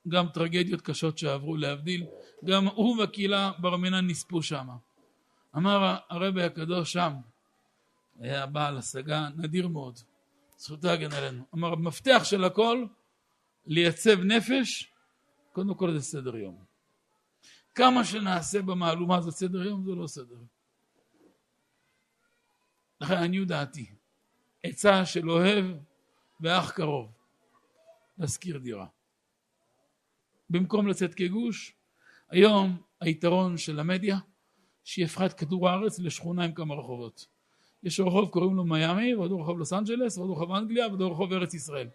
גם 0.07 0.27
טרגדיות 0.29 0.81
קשות 0.81 1.17
שעברו 1.17 1.57
להבדיל, 1.57 2.05
גם 2.45 2.67
הוא 2.67 2.99
והקהילה 2.99 3.51
בר 3.59 3.77
מינן 3.77 4.07
נספו 4.07 4.43
שמה. 4.43 4.75
אמר 5.57 5.95
הרבי 6.09 6.43
הקדוש 6.43 6.93
שם, 6.93 7.13
היה 8.19 8.45
בעל 8.45 8.77
השגה 8.77 9.27
נדיר 9.35 9.67
מאוד, 9.67 9.99
זכותו 10.57 10.89
הגן 10.89 11.13
עלינו. 11.13 11.43
אמר, 11.53 11.73
המפתח 11.73 12.21
של 12.23 12.43
הכל, 12.43 12.85
לייצב 13.67 14.19
נפש, 14.19 14.93
קודם 15.51 15.73
כל 15.73 15.93
זה 15.93 16.01
סדר 16.01 16.35
יום. 16.37 16.63
כמה 17.75 18.03
שנעשה 18.03 18.61
במהלומה 18.61 19.17
הזאת 19.17 19.33
סדר 19.33 19.63
יום, 19.63 19.83
זה 19.85 19.95
לא 19.95 20.07
סדר. 20.07 20.37
לכן 23.01 23.13
עניות 23.13 23.47
דעתי, 23.47 23.91
עצה 24.63 25.05
של 25.05 25.31
אוהב 25.31 25.65
ואח 26.41 26.71
קרוב, 26.71 27.11
להשכיר 28.17 28.57
דירה. 28.57 28.87
במקום 30.49 30.87
לצאת 30.87 31.13
כגוש, 31.13 31.73
היום 32.29 32.77
היתרון 33.01 33.57
של 33.57 33.79
המדיה, 33.79 34.17
שהיא 34.83 35.05
הפכה 35.05 35.25
את 35.25 35.33
כדור 35.33 35.69
הארץ 35.69 35.99
לשכונה 35.99 36.43
עם 36.43 36.53
כמה 36.53 36.75
רחובות. 36.75 37.27
יש 37.83 37.99
רחוב 37.99 38.29
קוראים 38.29 38.55
לו 38.55 38.63
מיאמי, 38.65 39.15
ועוד 39.15 39.31
רחוב 39.31 39.59
לוס 39.59 39.73
אנג'לס, 39.73 40.17
ועוד 40.17 40.31
רחוב 40.31 40.51
אנגליה, 40.51 40.87
ועוד 40.87 41.01
רחוב 41.01 41.33
ארץ 41.33 41.53
ישראל. 41.53 41.89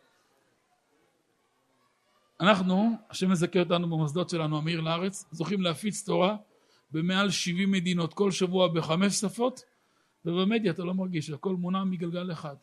אנחנו, 2.43 2.97
השם 3.11 3.31
מזכה 3.31 3.61
אותנו 3.61 3.91
במוסדות 3.91 4.31
שלנו, 4.31 4.59
המאיר 4.59 4.81
לארץ, 4.81 5.25
זוכים 5.33 5.63
להפיץ 5.63 6.05
תורה 6.05 6.37
במעל 6.91 7.31
70 7.31 7.71
מדינות, 7.71 8.15
כל 8.15 8.31
שבוע 8.31 8.69
בחמש 8.69 9.15
שפות, 9.15 9.63
ובמדיה 10.25 10.73
אתה 10.73 10.85
לא 10.85 10.95
מרגיש, 10.95 11.31
הכל 11.31 11.57
מונע 11.57 11.85
מגלגל 11.85 12.33
אחד. 12.33 12.57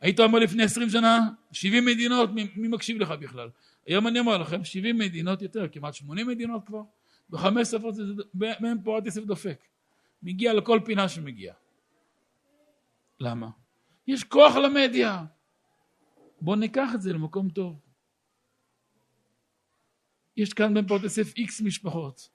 היית 0.00 0.20
אומר 0.20 0.38
לפני 0.38 0.62
20 0.62 0.90
שנה, 0.90 1.30
70 1.52 1.84
מדינות, 1.84 2.30
מי, 2.30 2.48
מי 2.56 2.68
מקשיב 2.68 2.98
לך 2.98 3.10
בכלל? 3.10 3.48
היום 3.86 4.06
אני 4.06 4.20
אומר 4.20 4.38
לכם, 4.38 4.64
70 4.64 4.98
מדינות 4.98 5.42
יותר, 5.42 5.68
כמעט 5.72 5.94
80 5.94 6.26
מדינות 6.26 6.66
כבר, 6.66 6.82
בחמש 7.30 7.68
שפות, 7.68 7.94
מהם 8.34 8.82
פורת 8.84 9.06
יוסף 9.06 9.24
דופק. 9.24 9.58
מגיע 10.22 10.52
לכל 10.54 10.80
פינה 10.84 11.08
שמגיע. 11.08 11.54
למה? 13.20 13.48
יש 14.06 14.24
כוח 14.24 14.56
למדיה. 14.56 15.24
בואו 16.40 16.56
ניקח 16.56 16.90
את 16.94 17.02
זה 17.02 17.12
למקום 17.12 17.50
טוב. 17.50 17.91
יש 20.36 20.52
כאן 20.52 20.74
בפורת 20.74 21.02
יוסף 21.02 21.36
איקס 21.36 21.60
משפחות. 21.60 22.28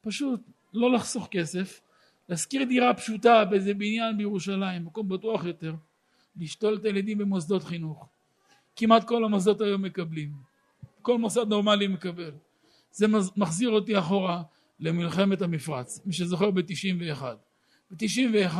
פשוט 0.00 0.40
לא 0.72 0.92
לחסוך 0.92 1.28
כסף, 1.30 1.80
להשכיר 2.28 2.64
דירה 2.64 2.94
פשוטה 2.94 3.44
באיזה 3.44 3.74
בניין 3.74 4.16
בירושלים, 4.16 4.84
מקום 4.84 5.08
בטוח 5.08 5.44
יותר, 5.44 5.74
לשתול 6.36 6.76
את 6.76 6.84
הילדים 6.84 7.18
במוסדות 7.18 7.64
חינוך. 7.64 8.08
כמעט 8.76 9.04
כל 9.04 9.24
המוסדות 9.24 9.60
היום 9.60 9.82
מקבלים. 9.82 10.32
כל 11.02 11.18
מוסד 11.18 11.48
נורמלי 11.48 11.88
מקבל. 11.88 12.30
זה 12.90 13.06
מחזיר 13.36 13.70
אותי 13.70 13.98
אחורה 13.98 14.42
למלחמת 14.80 15.42
המפרץ, 15.42 16.06
מי 16.06 16.12
שזוכר 16.12 16.50
ב-91. 16.50 17.22
ב-91 17.90 18.58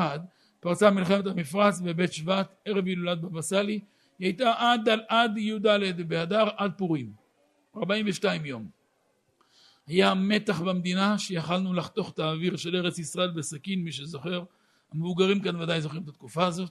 פרצה 0.60 0.90
מלחמת 0.90 1.26
המפרץ 1.26 1.80
בבית 1.80 2.12
שבט, 2.12 2.54
ערב 2.64 2.86
הילולת 2.86 3.20
בבא 3.20 3.40
סאלי, 3.40 3.80
היא 4.18 4.26
הייתה 4.26 4.52
עד, 4.56 4.88
עד 5.08 5.38
י"ד 5.38 6.08
באדר, 6.08 6.48
עד 6.56 6.72
פורים, 6.76 7.12
42 7.76 8.44
יום. 8.46 8.68
היה 9.86 10.14
מתח 10.14 10.60
במדינה 10.60 11.18
שיכלנו 11.18 11.74
לחתוך 11.74 12.10
את 12.10 12.18
האוויר 12.18 12.56
של 12.56 12.76
ארץ 12.76 12.98
ישראל 12.98 13.30
בסכין, 13.30 13.84
מי 13.84 13.92
שזוכר, 13.92 14.44
המבוגרים 14.92 15.40
כאן 15.40 15.60
ודאי 15.60 15.80
זוכרים 15.80 16.02
את 16.02 16.08
התקופה 16.08 16.46
הזאת, 16.46 16.70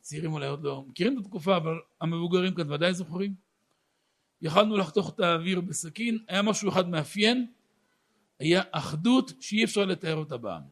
צעירים 0.00 0.32
אולי 0.32 0.46
עוד 0.46 0.64
לא 0.64 0.84
מכירים 0.88 1.18
את 1.18 1.24
התקופה, 1.24 1.56
אבל 1.56 1.74
המבוגרים 2.00 2.54
כאן 2.54 2.72
ודאי 2.72 2.94
זוכרים. 2.94 3.34
יכלנו 4.42 4.76
לחתוך 4.76 5.10
את 5.14 5.20
האוויר 5.20 5.60
בסכין, 5.60 6.18
היה 6.28 6.42
משהו 6.42 6.68
אחד 6.68 6.88
מאפיין, 6.88 7.46
היה 8.38 8.62
אחדות 8.70 9.32
שאי 9.40 9.64
אפשר 9.64 9.84
לתאר 9.84 10.14
אותה 10.14 10.36
בעם. 10.36 10.62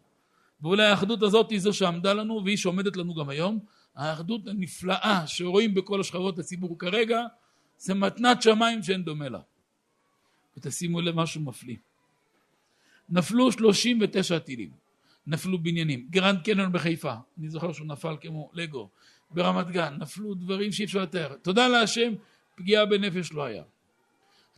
ואולי 0.61 0.87
האחדות 0.87 1.23
הזאת 1.23 1.51
היא 1.51 1.61
זו 1.61 1.73
שעמדה 1.73 2.13
לנו 2.13 2.43
והיא 2.45 2.57
שעומדת 2.57 2.97
לנו 2.97 3.15
גם 3.15 3.29
היום. 3.29 3.59
האחדות 3.95 4.47
הנפלאה 4.47 5.27
שרואים 5.27 5.75
בכל 5.75 6.01
השכבות 6.01 6.39
הציבור 6.39 6.79
כרגע, 6.79 7.21
זה 7.85 7.95
מתנת 7.95 8.43
שמיים 8.43 8.83
שאין 8.83 9.05
דומה 9.05 9.29
לה. 9.29 9.41
ותשימו 10.57 11.01
לב 11.01 11.15
משהו 11.15 11.41
מפליא. 11.41 11.77
נפלו 13.09 13.53
39 13.53 14.39
טילים, 14.39 14.71
נפלו 15.27 15.59
בניינים, 15.59 16.07
גרנד 16.11 16.43
קניון 16.45 16.73
בחיפה, 16.73 17.15
אני 17.39 17.49
זוכר 17.49 17.73
שהוא 17.73 17.87
נפל 17.87 18.17
כמו 18.21 18.51
לגו, 18.53 18.89
ברמת 19.31 19.71
גן, 19.71 19.97
נפלו 19.99 20.35
דברים 20.35 20.73
שאי 20.73 20.85
אפשר 20.85 21.03
לתאר. 21.03 21.37
תודה 21.43 21.69
להשם, 21.69 22.13
פגיעה 22.55 22.87
בנפש 22.87 23.33
לא 23.33 23.45
היה. 23.45 23.63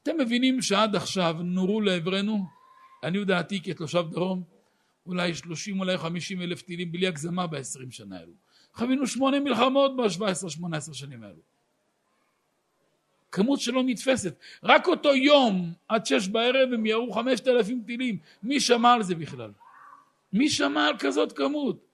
אתם 0.02 0.18
מבינים 0.18 0.62
שעד 0.62 0.96
עכשיו 0.96 1.36
נורו 1.42 1.80
לעברנו, 1.80 2.46
לעניות 3.02 3.26
דעתי 3.26 3.60
כתושב 3.62 4.04
דרום, 4.10 4.42
אולי 5.06 5.34
30 5.34 5.80
אולי 5.80 5.98
50 5.98 6.42
אלף 6.42 6.62
טילים 6.62 6.92
בלי 6.92 7.06
הגזמה 7.06 7.46
ב-20 7.46 7.90
שנה 7.90 8.18
האלו. 8.18 8.32
חווינו 8.74 9.06
שמונה 9.06 9.40
מלחמות 9.40 9.96
ב-17-18 9.96 10.92
שנים 10.94 11.22
האלו. 11.22 11.55
כמות 13.36 13.60
שלא 13.60 13.82
נתפסת. 13.82 14.34
רק 14.62 14.86
אותו 14.86 15.14
יום, 15.14 15.72
עד 15.88 16.06
שש 16.06 16.28
בערב, 16.28 16.72
הם 16.72 16.86
ירו 16.86 17.12
חמשת 17.12 17.48
אלפים 17.48 17.82
טילים. 17.86 18.18
מי 18.42 18.60
שמע 18.60 18.92
על 18.92 19.02
זה 19.02 19.14
בכלל? 19.14 19.50
מי 20.32 20.50
שמע 20.50 20.86
על 20.86 20.98
כזאת 20.98 21.32
כמות? 21.32 21.86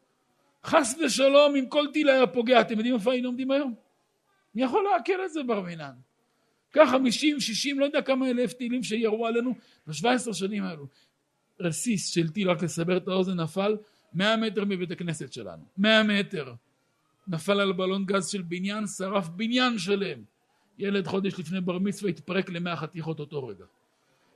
חס 0.65 0.99
ושלום, 1.05 1.57
אם 1.57 1.67
כל 1.67 1.87
טיל 1.93 2.09
היה 2.09 2.27
פוגע, 2.27 2.61
אתם 2.61 2.75
יודעים 2.75 2.95
איפה 2.95 3.13
היינו 3.13 3.29
עומדים 3.29 3.51
היום? 3.51 3.75
אני 4.55 4.63
יכול 4.63 4.85
לעכל 4.85 5.25
את 5.25 5.33
זה 5.33 5.43
בר 5.43 5.61
מינן. 5.61 5.93
קח 6.71 6.89
חמישים, 6.91 7.41
שישים, 7.41 7.81
לא 7.81 7.85
יודע 7.85 8.03
כמה 8.03 8.31
אלף 8.31 8.53
טילים 8.53 8.83
שירו 8.83 9.27
עלינו 9.27 9.55
ב-17 9.87 10.33
שנים 10.33 10.65
האלו. 10.65 10.87
רסיס 11.61 12.09
של 12.09 12.29
טיל, 12.29 12.51
רק 12.51 12.63
לסבר 12.63 12.97
את 12.97 13.09
האוזן, 13.09 13.41
נפל 13.41 13.77
100 14.15 14.37
מטר 14.37 14.65
מבית 14.65 14.91
הכנסת 14.91 15.33
שלנו. 15.33 15.63
100 15.79 16.03
מטר. 16.03 16.55
נפל 17.29 17.61
על 17.61 17.73
בלון 17.73 18.05
גז 18.07 18.29
של 18.29 18.43
בניין, 18.43 18.87
שרף 18.87 19.29
בניין 19.29 19.79
שלם. 19.79 20.32
ילד 20.79 21.07
חודש 21.07 21.39
לפני 21.39 21.61
בר 21.61 21.79
מצווה 21.79 22.11
התפרק 22.11 22.51
למאה 22.51 22.77
חתיכות 22.77 23.21
אותו 23.21 23.47
רגע. 23.47 23.65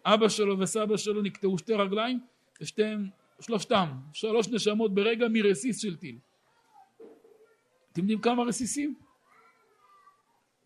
אבא 0.04 0.28
שלו 0.28 0.58
וסבא 0.58 0.96
שלו 0.96 1.22
נקטעו 1.22 1.58
שתי 1.58 1.74
רגליים, 1.74 2.20
ושתיהם, 2.60 3.08
שלושתם, 3.40 3.88
שלוש 4.12 4.48
נשמות 4.48 4.94
ברגע 4.94 5.26
מרסיס 5.28 5.82
של 5.82 5.96
טיל. 5.96 6.18
אתם 7.92 8.00
יודעים 8.00 8.20
כמה 8.20 8.42
רסיסים? 8.42 8.94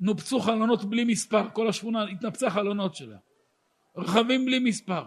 נופצו 0.00 0.40
חלונות 0.40 0.84
בלי 0.84 1.04
מספר, 1.04 1.50
כל 1.52 1.68
השכונה 1.68 2.04
התנפצה 2.04 2.50
חלונות 2.50 2.94
שלה. 2.94 3.16
רכבים 3.96 4.44
בלי 4.44 4.58
מספר. 4.58 5.02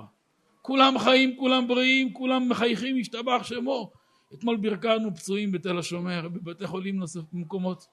כולם 0.61 0.99
חיים, 0.99 1.37
כולם 1.37 1.67
בריאים, 1.67 2.13
כולם 2.13 2.49
מחייכים, 2.49 2.97
השתבח 2.99 3.43
שמו. 3.43 3.91
אתמול 4.33 4.57
ברכרנו 4.57 5.15
פצועים 5.15 5.51
בתל 5.51 5.77
השומר, 5.77 6.27
בבתי 6.29 6.67
חולים 6.67 6.95
נוספים, 6.95 7.25
במקומות. 7.33 7.87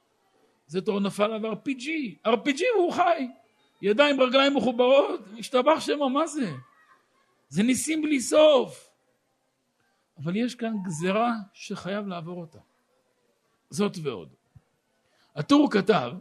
זה 0.71 0.81
תור 0.81 1.01
נפל 1.01 1.23
עליו 1.23 1.53
RPG, 1.53 1.87
RPG 2.27 2.63
והוא 2.77 2.93
חי. 2.93 3.29
ידיים, 3.83 4.21
רגליים 4.21 4.57
מחוברות, 4.57 5.21
השתבח 5.39 5.81
שמו, 5.81 6.11
מה 6.11 6.27
זה? 6.27 6.53
זה 7.49 7.63
ניסים 7.63 8.03
בלי 8.03 8.21
סוף. 8.21 8.91
אבל 10.19 10.37
יש 10.37 10.55
כאן 10.55 10.75
גזרה 10.85 11.33
שחייב 11.53 12.07
לעבור 12.07 12.41
אותה. 12.41 12.59
זאת 13.71 13.97
ועוד. 14.03 14.29
הטור 15.37 15.71
כתב, 15.71 16.13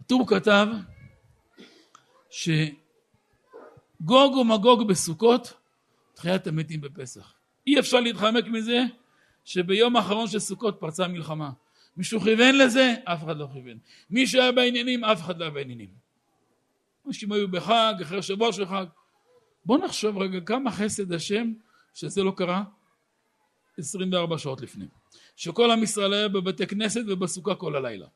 הטור 0.00 0.28
כתב 0.28 0.66
שגוג 2.30 2.76
ומגוג 4.36 4.88
בסוכות, 4.88 5.52
תחיית 6.14 6.46
המתים 6.46 6.80
בפסח. 6.80 7.34
אי 7.66 7.78
אפשר 7.78 8.00
להתחמק 8.00 8.44
מזה 8.44 8.78
שביום 9.44 9.96
האחרון 9.96 10.26
של 10.26 10.38
סוכות 10.38 10.76
פרצה 10.80 11.08
מלחמה. 11.08 11.50
מישהו 11.98 12.20
כיוון 12.20 12.54
לזה? 12.54 12.94
אף 13.04 13.24
אחד 13.24 13.36
לא 13.36 13.48
כיוון. 13.52 13.78
מי 14.10 14.26
שהיה 14.26 14.52
בעניינים? 14.52 15.04
אף 15.04 15.20
אחד 15.20 15.38
לא 15.38 15.44
היה 15.44 15.50
בעניינים. 15.50 15.88
אנשים 17.06 17.32
היו 17.32 17.48
בחג, 17.48 17.94
אחרי 18.02 18.22
שבוע 18.22 18.52
של 18.52 18.66
חג. 18.66 18.86
בואו 19.64 19.84
נחשוב 19.84 20.18
רגע 20.18 20.40
כמה 20.40 20.70
חסד 20.70 21.12
השם 21.12 21.52
שזה 21.94 22.22
לא 22.22 22.30
קרה 22.36 22.62
24 23.78 24.38
שעות 24.38 24.60
לפני. 24.60 24.84
שכל 25.36 25.70
עם 25.70 25.82
ישראל 25.82 26.12
היה 26.12 26.28
בבתי 26.28 26.66
כנסת 26.66 27.00
ובסוכה 27.06 27.54
כל 27.54 27.76
הלילה. 27.76 28.06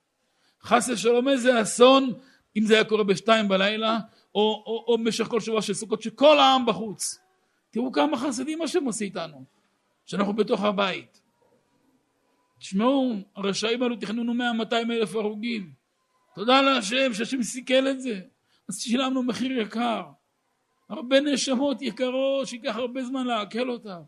חס 0.62 0.88
ושלום 0.88 1.29
איזה 1.29 1.62
אסון 1.62 2.12
אם 2.57 2.66
זה 2.66 2.75
היה 2.75 2.85
קורה 2.85 3.05
בשתיים 3.05 3.49
בלילה 3.49 3.99
או, 4.35 4.40
או, 4.66 4.85
או 4.88 4.99
במשך 4.99 5.25
כל 5.25 5.40
שבוע 5.40 5.62
של 5.62 5.75
סוכות 5.75 6.03
שכל 6.03 6.38
העם 6.38 6.66
בחוץ. 6.66 7.18
תראו 7.71 7.92
כמה 7.92 8.18
חסדים 8.18 8.62
השם 8.62 8.85
עושה 8.85 9.05
איתנו, 9.05 9.45
שאנחנו 10.07 10.33
בתוך 10.33 10.62
הבית. 10.62 11.21
תשמעו, 12.62 13.14
הרשעים 13.37 13.83
האלו 13.83 13.96
תכננו 13.96 14.33
100-200 14.33 14.75
אלף 14.90 15.14
הרוגים. 15.14 15.70
תודה 16.35 16.62
להשם 16.62 17.14
שהשם 17.14 17.42
סיכל 17.42 17.88
את 17.90 18.01
זה. 18.01 18.20
אז 18.68 18.81
שילמנו 18.81 19.22
מחיר 19.22 19.61
יקר. 19.61 20.03
הרבה 20.88 21.20
נשמות 21.20 21.83
יקרות 21.83 22.46
שייקח 22.46 22.77
הרבה 22.77 23.05
זמן 23.05 23.27
לעכל 23.27 23.70
אותן. 23.70 24.01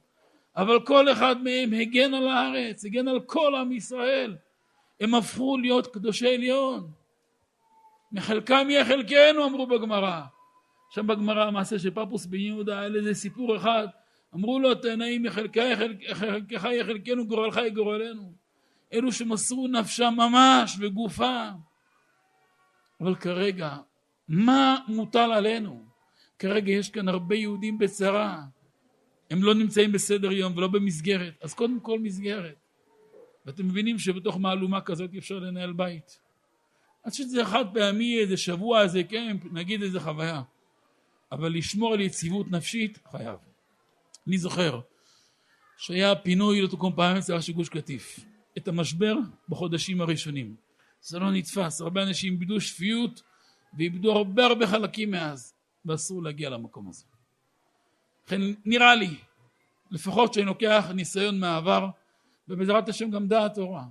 אבל 0.57 0.81
כל 0.87 1.13
אחד 1.13 1.43
מהם 1.43 1.73
הגן 1.73 2.15
על 2.15 2.29
הארץ, 2.29 2.85
הגן 2.85 3.09
על 3.09 3.21
כל 3.21 3.55
עם 3.55 3.73
ישראל. 3.73 4.37
הם 5.01 5.15
הפכו 5.15 5.59
להיות 5.59 5.87
קדושי 5.87 6.35
עליון. 6.35 6.91
מחלקם 8.13 8.67
יהיה 8.71 8.85
חלקנו, 8.85 9.45
אמרו 9.47 9.67
בגמרא. 9.67 10.21
שם 10.91 11.07
בגמרא 11.07 11.45
המעשה 11.45 11.79
של 11.79 11.91
פפוס 11.91 12.27
בן 12.27 12.39
יהודה 12.39 12.79
היה 12.79 12.89
לזה 12.89 13.15
סיפור 13.15 13.57
אחד, 13.57 13.89
אמרו 14.35 14.59
לו 14.59 14.75
תנאים 14.75 15.23
מחלקך 15.23 15.79
יחלקנו 16.73 17.27
גורלך 17.27 17.61
יגורלנו 17.67 18.44
אלו 18.95 19.13
שמסרו 19.13 19.69
נפשם 19.69 20.15
ממש 20.17 20.77
בגופה. 20.77 21.49
אבל 23.01 23.15
כרגע 23.15 23.77
מה 24.29 24.77
מוטל 24.89 25.33
עלינו? 25.33 25.85
כרגע 26.39 26.73
יש 26.73 26.91
כאן 26.91 27.09
הרבה 27.09 27.35
יהודים 27.35 27.79
בצרה. 27.79 28.43
הם 29.31 29.43
לא 29.43 29.55
נמצאים 29.55 29.93
בסדר 29.93 30.33
יום 30.33 30.57
ולא 30.57 30.69
במסגרת. 30.69 31.35
אז 31.43 31.55
קודם 31.55 31.81
כל 31.81 31.99
מסגרת. 31.99 32.57
ואתם 33.47 33.69
מבינים 33.69 33.99
שבתוך 33.99 34.37
מהלומה 34.37 34.81
כזאת 34.81 35.13
אי 35.13 35.19
אפשר 35.19 35.39
לנהל 35.39 35.73
בית. 35.73 36.21
אז 37.05 37.15
שזה 37.15 37.45
חד 37.45 37.65
פעמי 37.75 38.19
איזה 38.19 38.37
שבוע 38.37 38.83
איזה 38.83 39.03
קמפ 39.03 39.53
נגיד 39.53 39.83
איזה 39.83 40.01
חוויה. 40.01 40.43
אבל 41.33 41.53
לשמור 41.53 41.93
על 41.93 42.01
יציבות 42.01 42.51
נפשית 42.51 42.99
חייב. 43.11 43.39
אני 44.27 44.39
זוכר 44.39 44.81
שהיה 45.77 46.15
פינוי 46.15 46.61
לא 46.61 46.67
תוקום 46.67 46.93
פעם 46.97 47.17
אצל 47.17 47.41
של 47.41 47.53
גוש 47.53 47.69
קטיף 47.69 48.21
את 48.59 48.69
המשבר 48.69 49.17
בחודשים 49.49 50.01
הראשונים. 50.01 50.55
זה 51.01 51.19
לא 51.19 51.31
נתפס. 51.33 51.81
הרבה 51.81 52.03
אנשים 52.03 52.33
איבדו 52.33 52.61
שפיות 52.61 53.23
ואיבדו 53.79 54.13
הרבה 54.13 54.47
הרבה 54.47 54.67
חלקים 54.67 55.11
מאז 55.11 55.55
ואסור 55.85 56.23
להגיע 56.23 56.51
למקום 56.51 56.89
הזה. 56.89 57.05
לכן 58.27 58.41
נראה 58.65 58.95
לי 58.95 59.15
לפחות 59.91 60.35
שאני 60.35 60.47
לוקח 60.47 60.85
ניסיון 60.95 61.41
מהעבר 61.41 61.89
ובעזרת 62.49 62.89
השם 62.89 63.11
גם 63.11 63.29
דעת 63.29 63.55
תורה 63.55 63.85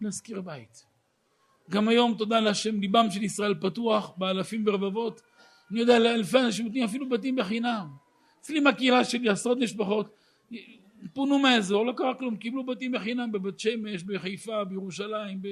להזכיר 0.00 0.40
בית. 0.40 0.86
גם 1.70 1.88
היום 1.88 2.14
תודה 2.18 2.40
להשם 2.40 2.80
ליבם 2.80 3.10
של 3.10 3.22
ישראל 3.22 3.54
פתוח 3.60 4.12
באלפים 4.16 4.64
ורבבות 4.66 5.22
אני 5.70 5.80
יודע 5.80 5.98
לאלפי 5.98 6.38
אנשים 6.38 6.64
נותנים 6.64 6.84
אפילו 6.84 7.08
בתים 7.08 7.36
בחינם. 7.36 7.88
אצלי 8.40 8.60
מהקהילה 8.60 9.04
שלי 9.04 9.28
עשרות 9.28 9.58
משפחות 9.58 10.14
פונו 11.12 11.38
מהאזור 11.38 11.86
לא 11.86 11.92
קרה 11.96 12.14
כלום 12.14 12.36
קיבלו 12.36 12.66
בתים 12.66 12.92
בחינם 12.92 13.32
בבת 13.32 13.60
שמש 13.60 14.02
בחיפה 14.02 14.64
בירושלים 14.64 15.42
ב... 15.42 15.48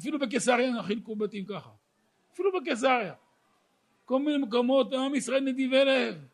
אפילו 0.00 0.18
בקיסריה 0.18 0.82
חילקו 0.82 1.16
בתים 1.16 1.44
ככה. 1.44 1.70
אפילו 2.32 2.50
בקיסריה. 2.60 3.14
כל 4.04 4.18
מיני 4.18 4.38
מקומות 4.38 4.92
עם 4.92 5.14
ישראל 5.14 5.40
נדיבי 5.40 5.84
לב 5.84 6.24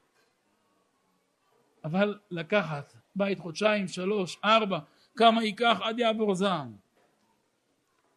אבל 1.85 2.19
לקחת 2.31 2.95
בית 3.17 3.39
חודשיים 3.39 3.89
שלוש 3.89 4.39
ארבע 4.45 4.79
כמה 5.17 5.45
ייקח 5.45 5.79
עד 5.83 5.99
יעבור 5.99 6.35
זעם. 6.35 6.73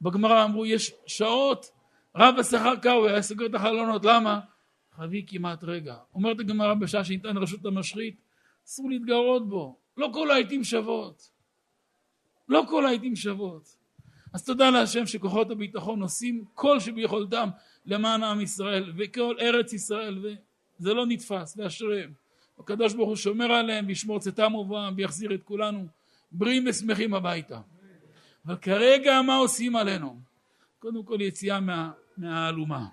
בגמרא 0.02 0.44
אמרו 0.44 0.66
יש 0.66 0.94
שעות 1.06 1.72
רב 2.16 2.36
השכר 2.40 2.76
קאו 2.76 3.08
היה 3.08 3.22
סוגר 3.22 3.46
את 3.46 3.56
החלונות 3.56 4.06
למה? 4.06 4.40
חבי 4.92 5.26
כמעט 5.28 5.64
רגע. 5.64 5.96
אומרת 6.14 6.40
הגמרא 6.40 6.74
בשעה 6.74 7.04
שניתן 7.04 7.38
רשות 7.38 7.66
המשחית 7.66 8.22
אסור 8.66 8.90
להתגרות 8.90 9.50
בו 9.50 9.79
לא 10.00 10.10
כל 10.14 10.32
העיתים 10.32 10.64
שוות. 10.64 11.32
לא 12.50 12.64
כל 12.70 12.86
העיתים 12.86 13.16
שוות. 13.16 13.76
אז 14.34 14.46
תודה 14.46 14.70
להשם 14.70 15.06
שכוחות 15.06 15.52
הביטחון 15.52 16.02
עושים 16.02 16.46
כל 16.54 16.80
שביכולתם 16.80 17.50
למען 17.86 18.24
עם 18.24 18.42
ישראל 18.42 18.94
וכל 18.98 19.36
ארץ 19.40 19.74
ישראל 19.74 20.18
וזה 20.18 20.94
לא 20.94 21.06
נתפס 21.06 21.56
ואשריהם. 21.58 22.14
הקדוש 22.60 22.94
ברוך 22.94 23.10
הוא 23.10 23.16
שומר 23.16 23.52
עליהם 23.52 23.88
וישמור 23.88 24.20
צאתם 24.20 24.56
ובואם 24.56 24.94
ויחזיר 24.98 25.34
את 25.34 25.44
כולנו. 25.44 25.88
בריאים 26.32 26.66
ושמחים 26.68 27.14
הביתה. 27.14 27.62
אבל 28.46 28.56
כרגע 28.56 29.22
מה 29.22 29.38
עושים 29.38 29.76
עלינו? 29.76 30.20
קודם 30.80 31.04
כל 31.04 31.22
יציאה 31.22 31.60
מה, 31.60 31.92
מהאלומה. 32.18 32.86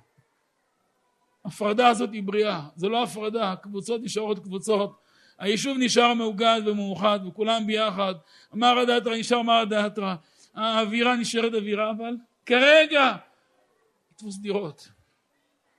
הפרדה 1.44 1.88
הזאת 1.88 2.12
היא 2.12 2.22
בריאה, 2.22 2.68
זה 2.76 2.88
לא 2.88 3.02
הפרדה, 3.02 3.54
קבוצות 3.56 4.00
נשארות 4.02 4.38
קבוצות, 4.38 5.00
היישוב 5.38 5.76
נשאר 5.80 6.14
מאוגד 6.14 6.60
ומאוחד 6.66 7.20
וכולם 7.28 7.66
ביחד, 7.66 8.14
אמר 8.54 8.78
הדתרא 8.78 9.16
נשאר 9.16 9.40
אמר 9.40 9.54
הדתרא, 9.54 10.14
האווירה 10.54 11.16
נשארת 11.16 11.54
אווירה, 11.54 11.90
אבל 11.90 12.14
כרגע 12.46 13.16
תפוס 14.16 14.38
דירות, 14.38 14.88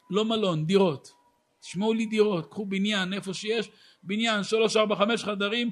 לא 0.10 0.26
מלון, 0.26 0.66
דירות. 0.66 1.12
תשמעו 1.60 1.94
לי 1.94 2.06
דירות, 2.06 2.52
קחו 2.52 2.66
בניין 2.66 3.14
איפה 3.14 3.34
שיש, 3.34 3.70
בניין 4.04 4.44
שלוש 4.44 4.78
ארבע 4.78 4.96
חמש 4.96 5.24
חדרים, 5.24 5.70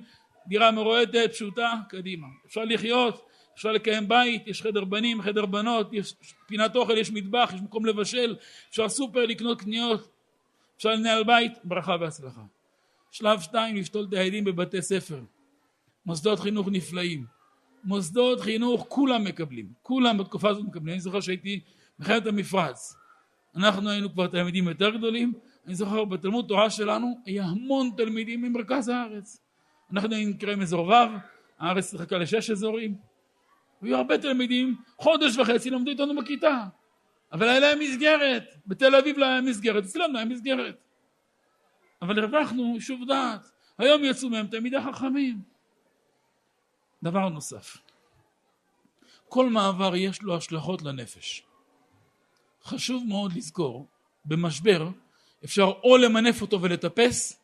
דירה 0.47 0.71
מרועטת, 0.71 1.29
פשוטה, 1.31 1.73
קדימה. 1.89 2.27
אפשר 2.45 2.63
לחיות, 2.63 3.25
אפשר 3.55 3.71
לקיים 3.71 4.07
בית, 4.07 4.47
יש 4.47 4.61
חדר 4.61 4.83
בנים, 4.83 5.21
חדר 5.21 5.45
בנות, 5.45 5.93
יש 5.93 6.13
פינת 6.47 6.75
אוכל, 6.75 6.97
יש 6.97 7.11
מטבח, 7.11 7.51
יש 7.55 7.61
מקום 7.61 7.85
לבשל, 7.85 8.35
אפשר 8.69 8.89
סופר 8.89 9.25
לקנות 9.25 9.61
קניות, 9.61 10.09
אפשר 10.77 10.89
לנהל 10.89 11.23
בית, 11.23 11.51
ברכה 11.63 11.95
והצלחה. 12.01 12.41
שלב 13.15 13.39
שתיים, 13.39 13.75
לפתול 13.75 14.05
את 14.09 14.13
הילדים 14.13 14.43
בבתי 14.43 14.81
ספר. 14.81 15.19
מוסדות 16.05 16.39
חינוך 16.39 16.67
נפלאים. 16.71 17.25
מוסדות 17.83 18.41
חינוך 18.41 18.85
כולם 18.89 19.23
מקבלים, 19.23 19.73
כולם 19.81 20.17
בתקופה 20.17 20.49
הזאת 20.49 20.65
מקבלים. 20.65 20.93
אני 20.93 20.99
זוכר 20.99 21.21
שהייתי 21.21 21.59
בחרת 21.99 22.27
המפרץ. 22.27 22.95
אנחנו 23.55 23.89
היינו 23.89 24.13
כבר 24.13 24.27
תלמידים 24.27 24.67
יותר 24.67 24.89
גדולים, 24.89 25.33
אני 25.65 25.75
זוכר 25.75 26.05
בתלמוד 26.05 26.45
תורה 26.47 26.69
שלנו 26.69 27.19
היה 27.25 27.43
המון 27.43 27.91
תלמידים 27.97 28.41
ממרכז 28.41 28.89
הארץ. 28.89 29.41
אנחנו 29.91 30.15
היינו 30.15 30.31
נקראים 30.31 30.61
אזור 30.61 30.87
ו', 30.87 30.93
הארץ 31.59 31.91
שיחקה 31.91 32.17
לשש 32.17 32.49
אזורים, 32.49 32.95
והיו 33.81 33.97
הרבה 33.97 34.17
תלמידים, 34.17 34.75
חודש 34.97 35.37
וחצי 35.37 35.69
למדו 35.69 35.91
איתנו 35.91 36.15
בכיתה, 36.15 36.63
אבל 37.31 37.49
היה 37.49 37.59
להם 37.59 37.79
מסגרת, 37.79 38.43
בתל 38.67 38.95
אביב 38.95 39.17
לא 39.17 39.25
היה 39.25 39.41
מסגרת, 39.41 39.83
אצלנו 39.83 40.17
היה 40.17 40.25
מסגרת. 40.25 40.84
אבל 42.01 42.19
הרווחנו 42.19 42.77
שוב 42.79 43.07
דעת, 43.07 43.51
היום 43.77 44.03
יצאו 44.03 44.29
מהם 44.29 44.47
תלמידי 44.47 44.77
חכמים. 44.81 45.41
דבר 47.03 47.29
נוסף, 47.29 47.77
כל 49.29 49.49
מעבר 49.49 49.95
יש 49.95 50.21
לו 50.21 50.37
השלכות 50.37 50.81
לנפש. 50.81 51.43
חשוב 52.63 53.03
מאוד 53.07 53.33
לזכור, 53.33 53.87
במשבר 54.25 54.89
אפשר 55.43 55.71
או 55.83 55.97
למנף 55.97 56.41
אותו 56.41 56.61
ולטפס, 56.61 57.41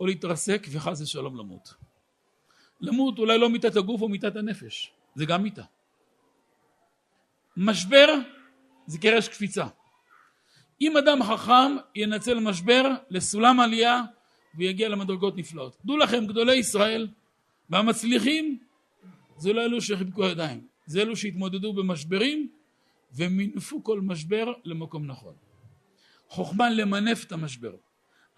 או 0.00 0.06
להתרסק 0.06 0.66
וחס 0.72 1.00
ושלום 1.00 1.36
למות. 1.36 1.74
למות 2.80 3.18
אולי 3.18 3.38
לא 3.38 3.50
מיתת 3.50 3.76
הגוף 3.76 4.02
או 4.02 4.08
מיתת 4.08 4.36
הנפש, 4.36 4.92
זה 5.14 5.24
גם 5.24 5.42
מיתה. 5.42 5.62
משבר 7.56 8.06
זה 8.86 8.98
קרש 8.98 9.28
קפיצה. 9.28 9.66
אם 10.80 10.96
אדם 10.96 11.22
חכם 11.22 11.76
ינצל 11.94 12.40
משבר 12.40 12.94
לסולם 13.10 13.60
עלייה 13.60 14.02
ויגיע 14.54 14.88
למדרגות 14.88 15.36
נפלאות. 15.36 15.76
דעו 15.84 15.96
לכם, 15.96 16.26
גדולי 16.26 16.54
ישראל 16.54 17.08
והמצליחים 17.70 18.58
זה 19.36 19.52
לא 19.52 19.64
אלו 19.64 19.80
שחיבקו 19.80 20.24
ידיים, 20.24 20.66
זה 20.86 21.02
אלו 21.02 21.16
שהתמודדו 21.16 21.72
במשברים 21.72 22.48
ומינפו 23.14 23.84
כל 23.84 24.00
משבר 24.00 24.52
למקום 24.64 25.06
נכון. 25.06 25.34
חוכמה 26.28 26.70
למנף 26.70 27.24
את 27.24 27.32
המשבר. 27.32 27.74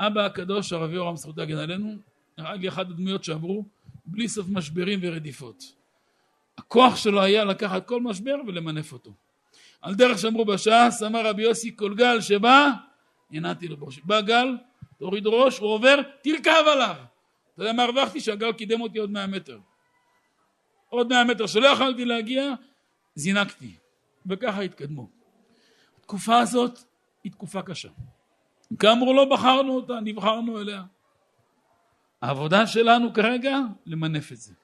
אבא 0.01 0.25
הקדוש 0.25 0.73
הרב 0.73 0.93
יורם 0.93 1.17
זכות 1.17 1.39
להגן 1.39 1.57
עלינו 1.57 1.97
נראה 2.39 2.55
לי 2.55 2.69
אחת 2.69 2.87
הדמויות 2.91 3.25
שעברו 3.25 3.65
בלי 4.07 4.29
סוף 4.29 4.47
משברים 4.49 4.99
ורדיפות. 5.03 5.65
הכוח 6.59 6.97
שלו 6.97 7.21
היה 7.21 7.45
לקחת 7.45 7.87
כל 7.87 8.03
משבר 8.03 8.35
ולמנף 8.47 8.93
אותו. 8.93 9.15
על 9.81 9.95
דרך 9.95 10.19
שאמרו 10.19 10.45
בש"ס 10.45 11.03
אמר 11.07 11.27
רבי 11.27 11.43
יוסי 11.43 11.77
כל 11.77 11.95
גל 11.95 12.21
שבא 12.21 12.71
הנעתי 13.31 13.69
לו 13.69 13.77
בראש. 13.77 13.99
בא 13.99 14.21
גל 14.21 14.57
תוריד 14.99 15.27
ראש 15.27 15.59
הוא 15.59 15.71
עובר 15.71 15.97
תרכב 16.23 16.65
עליו. 16.73 16.97
אתה 17.55 17.63
יודע 17.63 17.73
מה 17.73 17.83
הרווחתי? 17.83 18.21
שהגל 18.21 18.53
קידם 18.53 18.81
אותי 18.81 18.99
עוד 18.99 19.11
מאה 19.11 19.27
מטר. 19.27 19.59
עוד 20.89 21.09
מאה 21.09 21.25
מטר 21.25 21.47
שלא 21.47 21.67
יכולתי 21.67 22.05
להגיע 22.05 22.55
זינקתי 23.15 23.77
וככה 24.27 24.61
התקדמו. 24.61 25.11
התקופה 25.99 26.39
הזאת 26.39 26.79
היא 27.25 27.33
תקופה 27.33 27.63
קשה. 27.63 27.89
כאמור 28.79 29.15
לא 29.15 29.25
בחרנו 29.25 29.77
אותה, 29.77 30.01
נבחרנו 30.03 30.61
אליה. 30.61 30.83
העבודה 32.23 32.67
שלנו 32.67 33.13
כרגע 33.13 33.59
למנף 33.87 34.33
את 34.33 34.37
זה. 34.37 34.55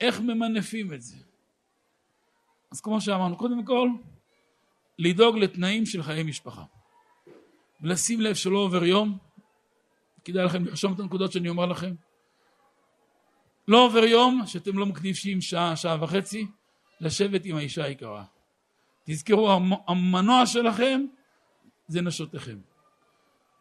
איך 0.00 0.20
ממנפים 0.20 0.92
את 0.92 1.02
זה? 1.02 1.16
אז 2.72 2.80
כמו 2.80 3.00
שאמרנו, 3.00 3.36
קודם 3.36 3.64
כל, 3.64 3.88
לדאוג 4.98 5.38
לתנאים 5.38 5.86
של 5.86 6.02
חיי 6.02 6.22
משפחה. 6.22 6.64
ולשים 7.80 8.20
לב 8.20 8.34
שלא 8.34 8.58
עובר 8.58 8.84
יום, 8.84 9.18
כדאי 10.24 10.44
לכם 10.44 10.64
לרשום 10.64 10.92
את 10.92 11.00
הנקודות 11.00 11.32
שאני 11.32 11.48
אומר 11.48 11.66
לכם. 11.66 11.94
לא 13.68 13.86
עובר 13.86 14.04
יום 14.04 14.42
שאתם 14.46 14.78
לא 14.78 14.86
מקדישים 14.86 15.40
שעה, 15.40 15.76
שעה 15.76 16.04
וחצי, 16.04 16.46
לשבת 17.00 17.44
עם 17.44 17.56
האישה 17.56 17.84
היקרה. 17.84 18.24
תזכרו, 19.04 19.50
המנוע 19.86 20.46
שלכם 20.46 21.04
זה 21.88 22.02
נשותיכם. 22.02 22.58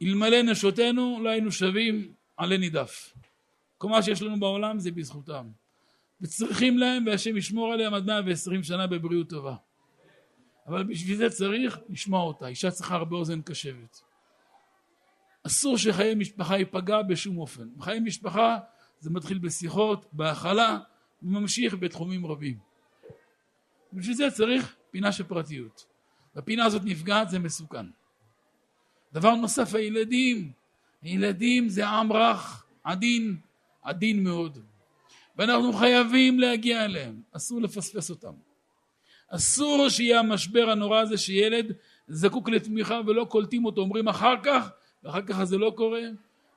אלמלא 0.01 0.41
נשותינו 0.41 1.19
לא 1.23 1.29
היינו 1.29 1.51
שווים 1.51 2.13
עלי 2.37 2.57
נידף. 2.57 3.13
כל 3.77 3.89
מה 3.89 4.01
שיש 4.01 4.21
לנו 4.21 4.39
בעולם 4.39 4.79
זה 4.79 4.91
בזכותם. 4.91 5.47
וצריכים 6.21 6.77
להם 6.77 7.05
והשם 7.05 7.37
ישמור 7.37 7.73
עליהם 7.73 7.93
עד 7.93 8.05
120 8.05 8.63
שנה 8.63 8.87
בבריאות 8.87 9.29
טובה. 9.29 9.55
אבל 10.67 10.83
בשביל 10.83 11.17
זה 11.17 11.29
צריך 11.29 11.79
לשמוע 11.89 12.21
אותה. 12.21 12.47
אישה 12.47 12.71
צריכה 12.71 12.95
הרבה 12.95 13.15
אוזן 13.15 13.41
קשבת. 13.41 14.01
אסור 15.47 15.77
שחיי 15.77 16.15
משפחה 16.15 16.57
ייפגע 16.57 17.01
בשום 17.01 17.37
אופן. 17.37 17.67
חיי 17.81 17.99
משפחה 17.99 18.57
זה 18.99 19.09
מתחיל 19.09 19.37
בשיחות, 19.37 20.05
בהכלה, 20.13 20.79
וממשיך 21.23 21.73
בתחומים 21.73 22.25
רבים. 22.25 22.57
בשביל 23.93 24.15
זה 24.15 24.31
צריך 24.31 24.75
פינה 24.91 25.11
של 25.11 25.23
פרטיות. 25.23 25.85
והפינה 26.35 26.65
הזאת 26.65 26.81
נפגעת 26.85 27.29
זה 27.29 27.39
מסוכן. 27.39 27.85
דבר 29.13 29.35
נוסף, 29.35 29.75
הילדים. 29.75 30.51
הילדים 31.01 31.69
זה 31.69 31.87
עם 31.87 32.11
רך, 32.11 32.65
עדין, 32.83 33.37
עדין 33.81 34.23
מאוד. 34.23 34.57
ואנחנו 35.37 35.73
חייבים 35.73 36.39
להגיע 36.39 36.85
אליהם, 36.85 37.21
אסור 37.31 37.61
לפספס 37.61 38.09
אותם. 38.09 38.33
אסור 39.27 39.89
שיהיה 39.89 40.19
המשבר 40.19 40.69
הנורא 40.69 40.99
הזה 40.99 41.17
שילד 41.17 41.73
זקוק 42.07 42.49
לתמיכה 42.49 43.01
ולא 43.07 43.25
קולטים 43.29 43.65
אותו, 43.65 43.81
אומרים 43.81 44.07
אחר 44.07 44.35
כך, 44.43 44.69
ואחר 45.03 45.21
כך 45.21 45.43
זה 45.43 45.57
לא 45.57 45.73
קורה, 45.77 46.01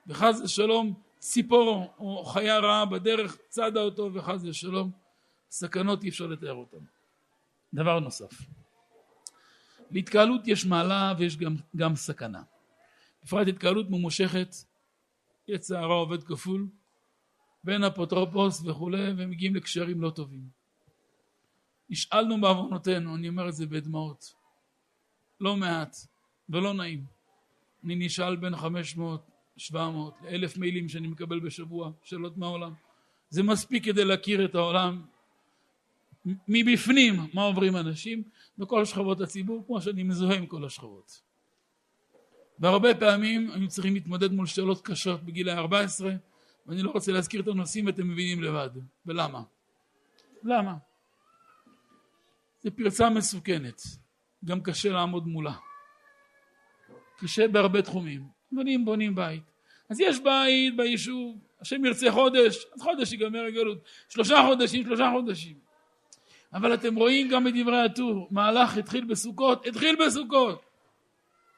וחס 0.07 0.41
ושלום 0.45 0.95
ציפור 1.19 1.95
או 1.99 2.25
חיה 2.25 2.59
רעה 2.59 2.85
בדרך 2.85 3.37
צדה 3.49 3.81
אותו 3.81 4.15
וחס 4.15 4.45
ושלום 4.45 4.91
סכנות 5.51 6.03
אי 6.03 6.09
אפשר 6.09 6.27
לתאר 6.27 6.55
אותן. 6.55 6.85
דבר 7.75 8.01
נוסף, 8.01 8.31
להתקהלות 9.91 10.49
יש 10.49 10.67
מעלה 10.67 11.15
ויש 11.19 11.37
גם, 11.37 11.57
גם 11.77 11.97
סכנה. 11.97 12.43
בפרט 13.25 13.49
התקהלות 13.49 13.91
ממושכת, 13.91 14.55
יצא 15.49 15.79
הרע 15.79 15.95
עובד 15.95 16.23
כפול, 16.23 16.67
בין 17.65 17.85
אפוטרופוס 17.85 18.63
וכולי, 18.65 19.13
ומגיעים 19.17 19.55
לקשרים 19.55 20.03
לא 20.03 20.11
טובים. 20.11 20.58
נשאלנו 21.91 22.41
בעוונותינו, 22.41 23.17
אני 23.17 23.29
אומר 23.29 23.49
את 23.49 23.55
זה 23.55 23.67
בדמעות, 23.67 24.35
לא 25.41 25.57
מעט 25.57 25.97
ולא 26.49 26.75
נעים. 26.75 27.05
אני 27.85 27.95
נשאל 27.95 28.37
בין 28.37 28.57
500, 28.57 29.31
700 29.57 30.15
לאלף 30.23 30.57
מיילים 30.57 30.89
שאני 30.89 31.09
מקבל 31.09 31.41
בשבוע, 31.41 31.91
שאלות 32.03 32.37
מהעולם. 32.37 32.73
זה 33.29 33.43
מספיק 33.43 33.85
כדי 33.85 34.05
להכיר 34.05 34.45
את 34.45 34.55
העולם 34.55 35.03
מבפנים, 36.49 37.15
מה 37.35 37.43
עוברים 37.43 37.77
אנשים 37.77 38.23
בכל 38.59 38.85
שכבות 38.85 39.21
הציבור, 39.21 39.65
כמו 39.67 39.81
שאני 39.81 40.03
מזוהה 40.03 40.37
עם 40.37 40.47
כל 40.47 40.65
השכבות. 40.65 41.23
והרבה 42.59 42.95
פעמים 42.95 43.51
היינו 43.51 43.69
צריכים 43.69 43.95
להתמודד 43.95 44.33
מול 44.33 44.47
שאלות 44.47 44.87
קשות 44.87 45.23
בגיל 45.23 45.49
ה-14, 45.49 46.05
ואני 46.67 46.83
לא 46.83 46.91
רוצה 46.91 47.13
להזכיר 47.13 47.41
את 47.41 47.49
הנושאים 47.49 47.87
ואתם 47.87 48.09
מבינים 48.09 48.43
לבד. 48.43 48.71
ולמה? 49.07 49.43
למה? 50.43 50.75
זו 52.61 52.71
פרצה 52.77 53.11
מסוכנת, 53.11 53.83
גם 54.45 54.61
קשה 54.61 54.93
לעמוד 54.93 55.27
מולה. 55.27 55.55
קשה 57.21 57.49
בהרבה 57.49 57.83
תחומים, 57.83 58.23
אם 58.53 58.83
בונים 58.85 59.15
בית, 59.15 59.43
אז 59.91 60.01
יש 60.01 60.21
בית 60.21 60.77
ביישוב, 60.77 61.39
השם 61.61 61.85
ירצה 61.85 62.13
חודש, 62.13 62.65
אז 62.75 62.83
חודש 62.83 63.13
ייגמר 63.13 63.45
הגלות, 63.45 63.79
שלושה 64.09 64.43
חודשים, 64.47 64.85
שלושה 64.85 65.11
חודשים. 65.13 65.55
אבל 66.53 66.75
אתם 66.75 66.97
רואים 66.97 67.29
גם 67.29 67.45
בדברי 67.45 67.81
הטור, 67.81 68.29
מהלך 68.31 68.77
התחיל 68.77 69.05
בסוכות, 69.05 69.67
התחיל 69.67 69.97
בסוכות. 70.07 70.63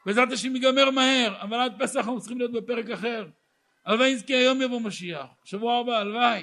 בעזרת 0.07 0.33
השם 0.33 0.55
ייגמר 0.57 0.91
מהר, 0.91 1.41
אבל 1.41 1.61
עד 1.61 1.83
פסח 1.83 1.97
אנחנו 1.97 2.21
צריכים 2.21 2.39
להיות 2.39 2.53
בפרק 2.53 2.91
אחר. 2.91 3.27
הלוואי 3.87 4.15
נזכה 4.15 4.35
היום 4.35 4.63
יבוא 4.63 4.81
משיח, 4.81 5.27
שבוע 5.45 5.79
הבא, 5.79 5.99
הלוואי, 5.99 6.43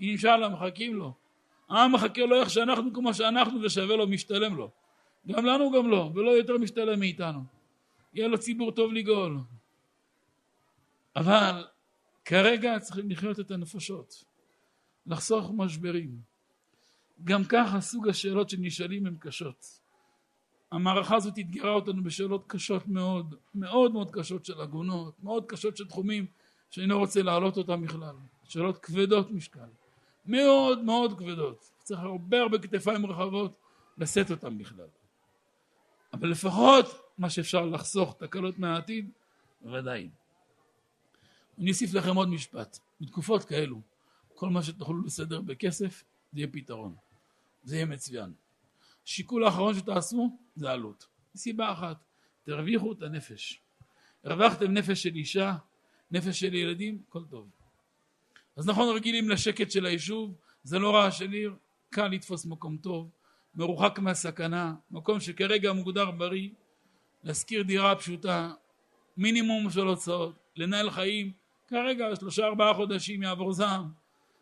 אינשאללה 0.00 0.48
מחכים 0.48 0.94
לו. 0.94 1.25
העם 1.68 1.92
מחכה 1.92 2.26
לו 2.26 2.40
איך 2.40 2.50
שאנחנו 2.50 2.92
כמו 2.92 3.14
שאנחנו 3.14 3.62
ושווה 3.62 3.96
לו, 3.96 4.06
משתלם 4.06 4.54
לו. 4.54 4.70
גם 5.26 5.46
לנו 5.46 5.72
גם 5.72 5.90
לא, 5.90 6.10
ולא 6.14 6.30
יותר 6.30 6.58
משתלם 6.58 7.00
מאיתנו. 7.00 7.40
יהיה 8.14 8.28
לו 8.28 8.38
ציבור 8.38 8.72
טוב 8.72 8.92
לגאול. 8.92 9.38
אבל 11.16 11.64
כרגע 12.24 12.78
צריכים 12.78 13.10
לחיות 13.10 13.40
את 13.40 13.50
הנפשות, 13.50 14.24
לחסוך 15.06 15.50
משברים. 15.54 16.20
גם 17.24 17.44
ככה 17.44 17.80
סוג 17.80 18.08
השאלות 18.08 18.50
שנשאלים 18.50 19.06
הן 19.06 19.16
קשות. 19.18 19.80
המערכה 20.72 21.16
הזאת 21.16 21.38
אתגרה 21.38 21.70
אותנו 21.70 22.02
בשאלות 22.02 22.44
קשות 22.46 22.88
מאוד, 22.88 23.34
מאוד 23.54 23.92
מאוד 23.92 24.10
קשות 24.10 24.44
של 24.44 24.60
עגונות, 24.60 25.14
מאוד 25.22 25.44
קשות 25.46 25.76
של 25.76 25.86
תחומים 25.86 26.26
שאני 26.70 26.86
לא 26.86 26.96
רוצה 26.96 27.22
להעלות 27.22 27.56
אותם 27.56 27.82
בכלל. 27.82 28.14
שאלות 28.44 28.78
כבדות 28.78 29.30
משקל, 29.30 29.68
מאוד 30.28 30.84
מאוד 30.84 31.18
כבדות. 31.18 31.70
צריך 31.82 32.00
הרבה 32.00 32.40
הרבה 32.40 32.58
כתפיים 32.58 33.06
רחבות 33.06 33.58
לשאת 33.98 34.30
אותם 34.30 34.58
בכלל. 34.58 34.88
אבל 36.12 36.28
לפחות 36.28 36.86
מה 37.18 37.30
שאפשר 37.30 37.66
לחסוך 37.66 38.14
תקלות 38.18 38.58
מהעתיד, 38.58 39.10
ודאי. 39.62 40.10
אני 41.58 41.70
אוסיף 41.70 41.94
לכם 41.94 42.16
עוד 42.16 42.28
משפט. 42.28 42.78
בתקופות 43.00 43.44
כאלו, 43.44 43.80
כל 44.34 44.48
מה 44.48 44.62
שתוכלו 44.62 45.02
לסדר 45.02 45.40
בכסף, 45.40 46.04
זה 46.32 46.40
יהיה 46.40 46.48
פתרון. 46.52 46.94
זה 47.64 47.76
יהיה 47.76 47.86
מצוין. 47.86 48.32
השיקול 49.04 49.44
האחרון 49.44 49.74
שתעשו 49.74 50.38
זה 50.56 50.70
עלות. 50.70 51.06
סיבה 51.36 51.72
אחת, 51.72 52.04
תרוויחו 52.42 52.92
את 52.92 53.02
הנפש. 53.02 53.60
הרווחתם 54.24 54.72
נפש 54.72 55.02
של 55.02 55.14
אישה, 55.14 55.56
נפש 56.10 56.40
של 56.40 56.54
ילדים, 56.54 57.02
הכל 57.08 57.24
טוב. 57.24 57.48
אז 58.56 58.68
נכון 58.68 58.96
רגילים 58.96 59.28
לשקט 59.28 59.70
של 59.70 59.86
היישוב, 59.86 60.34
זה 60.62 60.78
לא 60.78 60.94
רע 60.94 61.10
של 61.10 61.32
עיר, 61.32 61.54
קל 61.90 62.08
לתפוס 62.08 62.46
מקום 62.46 62.76
טוב, 62.76 63.10
מרוחק 63.54 63.98
מהסכנה, 63.98 64.74
מקום 64.90 65.20
שכרגע 65.20 65.72
מוגדר 65.72 66.10
בריא, 66.10 66.48
להשכיר 67.22 67.62
דירה 67.62 67.96
פשוטה, 67.96 68.52
מינימום 69.16 69.70
של 69.70 69.86
הוצאות, 69.86 70.34
לנהל 70.56 70.90
חיים, 70.90 71.32
כרגע 71.68 72.16
שלושה 72.16 72.46
ארבעה 72.46 72.74
חודשים 72.74 73.22
יעבור 73.22 73.52
זעם, 73.52 73.90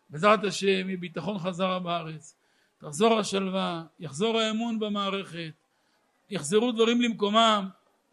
בעזרת 0.09 0.43
השם 0.43 0.87
יהיה 0.87 0.97
ביטחון 0.97 1.39
חזרה 1.39 1.79
בארץ, 1.79 2.35
תחזור 2.77 3.19
השלווה, 3.19 3.83
יחזור 3.99 4.39
האמון 4.39 4.79
במערכת, 4.79 5.53
יחזרו 6.29 6.71
דברים 6.71 7.01
למקומם, 7.01 7.69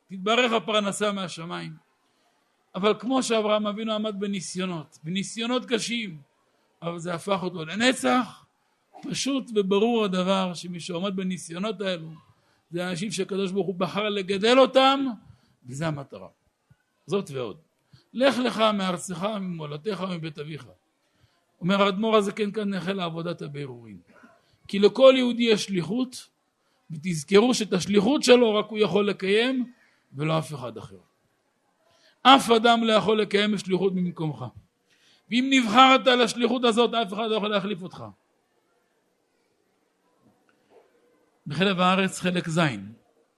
תתברך 0.09 0.53
הפרנסה 0.53 1.13
מהשמיים. 1.13 1.73
אבל 2.75 2.95
כמו 2.99 3.23
שאברהם 3.23 3.67
אבינו 3.67 3.93
עמד 3.93 4.21
בניסיונות, 4.21 4.99
בניסיונות 5.05 5.65
קשים, 5.65 6.19
אבל 6.83 6.99
זה 6.99 7.15
הפך 7.15 7.43
אותו 7.43 7.65
לנצח, 7.65 8.45
פשוט 9.03 9.51
וברור 9.55 10.05
הדבר 10.05 10.55
שמי 10.55 10.81
שעומד 10.81 11.17
בניסיונות 11.17 11.81
האלו 11.81 12.09
זה 12.71 12.91
אנשים 12.91 13.11
שהקדוש 13.11 13.53
ברוך 13.53 13.67
הוא 13.67 13.75
בחר 13.75 14.09
לגדל 14.09 14.59
אותם 14.59 15.05
וזה 15.67 15.87
המטרה. 15.87 16.29
זאת 17.07 17.31
ועוד. 17.31 17.57
לך 18.13 18.39
לך 18.39 18.59
מארצך 18.75 19.23
ממולדתך 19.41 20.05
ומבית 20.09 20.39
אביך. 20.39 20.67
אומר 21.61 21.83
האדמו"ר 21.83 22.17
הזה 22.17 22.33
כן 22.33 22.51
כאן 22.51 22.75
החל 22.75 22.93
לעבודת 22.93 23.43
הבירורים. 23.43 23.99
כי 24.69 24.79
לכל 24.79 25.15
יהודי 25.17 25.43
יש 25.43 25.65
שליחות 25.65 26.29
ותזכרו 26.91 27.55
שאת 27.55 27.73
השליחות 27.73 28.23
שלו 28.23 28.55
רק 28.55 28.67
הוא 28.67 28.79
יכול 28.79 29.09
לקיים 29.09 29.73
ולא 30.13 30.39
אף 30.39 30.55
אחד 30.55 30.77
אחר. 30.77 30.97
אף 32.23 32.51
אדם 32.51 32.85
לא 32.85 32.93
יכול 32.93 33.21
לקיים 33.21 33.59
שליחות 33.59 33.95
במקומך. 33.95 34.45
ואם 35.31 35.51
נבחרת 35.51 36.07
לשליחות 36.07 36.65
הזאת 36.65 36.95
אף 36.95 37.13
אחד 37.13 37.29
לא 37.31 37.37
יכול 37.37 37.49
להחליף 37.49 37.83
אותך. 37.83 38.05
בחלב 41.47 41.81
הארץ 41.81 42.21
חלק 42.21 42.49
ז', 42.49 42.61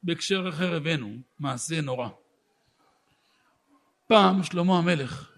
בהקשר 0.03 0.49
אחר 0.49 0.75
הבאנו 0.75 1.17
מעשה 1.39 1.81
נורא. 1.81 2.09
פעם 4.07 4.43
שלמה 4.43 4.79
המלך, 4.79 5.31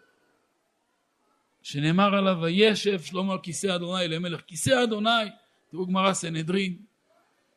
שנאמר 1.63 2.15
עליו 2.15 2.39
וישב 2.43 3.01
שלמה 3.01 3.33
על 3.33 3.39
כיסא 3.43 3.75
אדוני 3.75 4.09
למלך, 4.09 4.41
כיסא 4.41 4.85
אדוני, 4.85 5.31
תראו 5.71 5.87
גמרא 5.87 6.13
סנהדרין, 6.13 6.77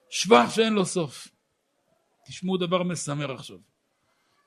שבח 0.09 0.49
שאין 0.49 0.73
לו 0.73 0.85
סוף. 0.85 1.27
תשמעו 2.25 2.57
דבר 2.57 2.83
מסמר 2.83 3.31
עכשיו. 3.31 3.57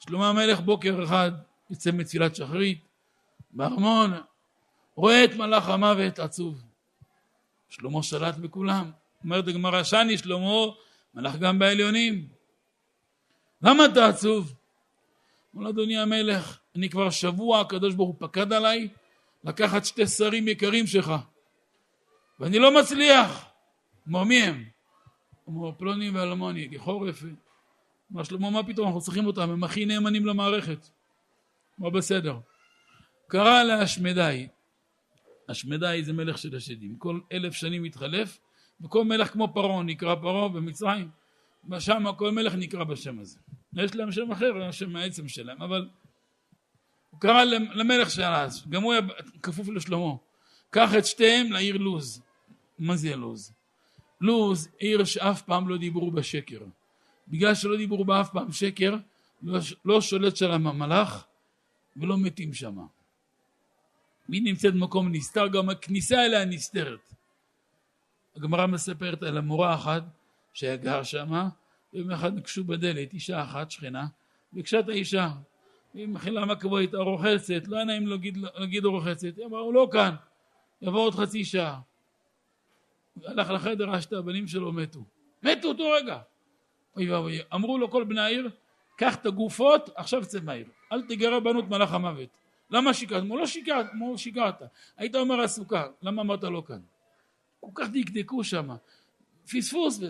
שלמה 0.07 0.29
המלך 0.29 0.61
בוקר 0.61 1.05
אחד 1.05 1.33
יוצא 1.71 1.91
מתפילת 1.93 2.37
שחרית, 2.37 2.85
בארמון, 3.51 4.11
רואה 4.95 5.25
את 5.25 5.35
מלאך 5.35 5.69
המוות 5.69 6.19
עצוב. 6.19 6.62
שלמה 7.69 8.03
שלט 8.03 8.37
בכולם. 8.37 8.91
אומרת 9.25 9.49
הגמרא, 9.49 9.83
שאני 9.83 10.19
שלמה 10.19 10.65
מלאך 11.15 11.37
גם 11.37 11.59
בעליונים. 11.59 12.29
למה 13.62 13.85
אתה 13.85 14.07
עצוב? 14.07 14.55
אומר 15.55 15.71
אדוני 15.71 15.99
המלך, 15.99 16.59
אני 16.77 16.88
כבר 16.88 17.11
שבוע 17.11 17.61
הקדוש 17.61 17.95
ברוך 17.95 18.09
הוא 18.09 18.29
פקד 18.29 18.53
עליי 18.53 18.88
לקחת 19.45 19.85
שתי 19.85 20.07
שרים 20.07 20.49
יקרים 20.49 20.87
שלך 20.87 21.12
ואני 22.41 22.59
לא 22.59 22.81
מצליח. 22.81 23.47
אמר 24.09 24.25
מי 24.25 24.43
הם? 24.43 24.65
אמר 25.49 25.73
פלוני 25.73 26.11
ואלמוני, 26.11 26.69
לכאורה 26.69 27.09
יפה. 27.09 27.27
אמר 28.12 28.22
שלמה 28.22 28.51
מה 28.51 28.62
פתאום 28.62 28.87
אנחנו 28.87 29.01
צריכים 29.01 29.27
אותם 29.27 29.51
הם 29.51 29.64
הכי 29.64 29.87
נאמנים 29.87 30.27
למערכת. 30.27 30.87
אמר 31.81 31.90
בסדר. 31.90 32.38
קרא 33.27 33.62
להשמדי. 33.62 34.48
השמדי 35.48 36.01
זה 36.05 36.12
מלך 36.12 36.38
של 36.38 36.57
השדים. 36.57 36.96
כל 36.98 37.20
אלף 37.33 37.53
שנים 37.53 37.83
מתחלף 37.83 38.38
וכל 38.81 39.05
מלך 39.05 39.33
כמו 39.33 39.55
פרעה 39.55 39.83
נקרא 39.83 40.14
פרעה 40.14 40.48
במצרים. 40.48 41.09
ושם 41.70 42.05
כל 42.18 42.31
מלך 42.31 42.55
נקרא 42.55 42.85
בשם 42.85 43.18
הזה. 43.18 43.38
יש 43.77 43.94
להם 43.94 44.12
שם 44.12 44.33
אחר, 44.33 44.70
שם 44.70 44.96
העצם 44.96 45.29
שלהם, 45.29 45.62
אבל 45.62 45.88
הוא 47.11 47.20
קרא 47.20 47.44
למלך 47.75 48.11
של 48.11 48.22
אז, 48.22 48.68
גם 48.68 48.83
הוא 48.83 48.92
היה 48.92 49.03
כפוף 49.42 49.68
לשלמה. 49.68 50.14
קח 50.70 50.94
את 50.98 51.07
שתיהם 51.07 51.53
לעיר 51.53 51.77
לוז. 51.77 52.22
מה 52.79 52.96
זה 52.96 53.16
לוז? 53.16 53.53
לוז, 54.20 54.68
עיר 54.79 55.05
שאף 55.05 55.42
פעם 55.42 55.68
לא 55.68 55.77
דיברו 55.77 56.11
בשקר. 56.11 56.61
בגלל 57.33 57.55
שלא 57.55 57.77
דיברו 57.77 58.05
בה 58.05 58.21
אף 58.21 58.31
פעם 58.33 58.53
שקר, 58.53 58.97
לא, 59.42 59.59
לא 59.85 60.01
שולט 60.01 60.37
שם 60.37 60.66
המלאך 60.66 61.27
ולא 61.97 62.18
מתים 62.18 62.55
שם. 62.55 62.79
היא 64.29 64.42
נמצאת 64.42 64.75
במקום 64.75 65.12
נסתר, 65.12 65.49
גם 65.49 65.68
הכניסה 65.68 66.25
אליה 66.25 66.45
נסתרת. 66.45 67.12
הגמרא 68.37 68.66
מספרת 68.66 69.23
על 69.23 69.38
המורה 69.38 69.75
אחת 69.75 70.03
שהיה 70.53 70.77
גר 70.77 71.03
שמה, 71.03 71.49
ויום 71.95 72.11
אחד 72.11 72.35
נקשו 72.35 72.64
בדלת, 72.64 73.12
אישה 73.12 73.42
אחת, 73.42 73.71
שכנה, 73.71 74.07
ביקשה 74.53 74.81
את 74.81 74.88
האישה. 74.88 75.29
היא 75.95 76.09
מחילה 76.09 76.45
מה 76.45 76.57
קבוע 76.57 76.81
איתה 76.81 76.97
רוחצת, 76.97 77.62
לא 77.66 77.77
היה 77.77 77.85
נעים 77.85 78.07
להגיד, 78.07 78.38
להגיד 78.55 78.85
רוחצת. 78.85 79.37
היא 79.37 79.47
אמרה, 79.47 79.61
הוא 79.61 79.75
לא 79.75 79.88
כאן, 79.92 80.14
יבוא 80.83 81.01
עוד 81.01 81.14
חצי 81.14 81.45
שעה. 81.45 81.81
הלך 83.25 83.51
לחדר, 83.51 83.88
ראה 83.88 83.99
הבנים 84.18 84.49
שלו 84.49 84.73
מתו. 84.73 85.05
מתו 85.42 85.68
אותו 85.68 85.90
רגע. 85.90 86.18
אוי 86.97 87.11
ואבוי. 87.11 87.39
אמרו 87.55 87.79
לו 87.79 87.91
כל 87.91 88.05
בני 88.05 88.21
העיר, 88.21 88.51
קח 88.97 89.15
את 89.15 89.27
הגופות, 89.27 89.91
עכשיו 89.95 90.25
צא 90.25 90.39
מהעיר. 90.43 90.67
אל 90.93 91.03
תגרה 91.03 91.41
בנו 91.41 91.61
את 91.61 91.65
מלאך 91.65 91.93
המוות. 91.93 92.29
למה 92.71 92.95
שיקרת? 92.95 93.23
אמרו 93.23 93.37
לא 93.37 93.47
שיקרת, 93.47 93.87
אמרו 93.95 94.19
שיקרת. 94.19 94.63
היית 94.97 95.15
אומר 95.15 95.41
עסוקה, 95.41 95.87
למה 96.03 96.23
אמרת 96.23 96.45
לא 96.45 96.63
כאן? 96.67 96.81
כל 97.61 97.71
כך 97.75 97.89
דקדקו 97.93 98.45
שם. 98.45 98.69
פספוס. 99.45 100.01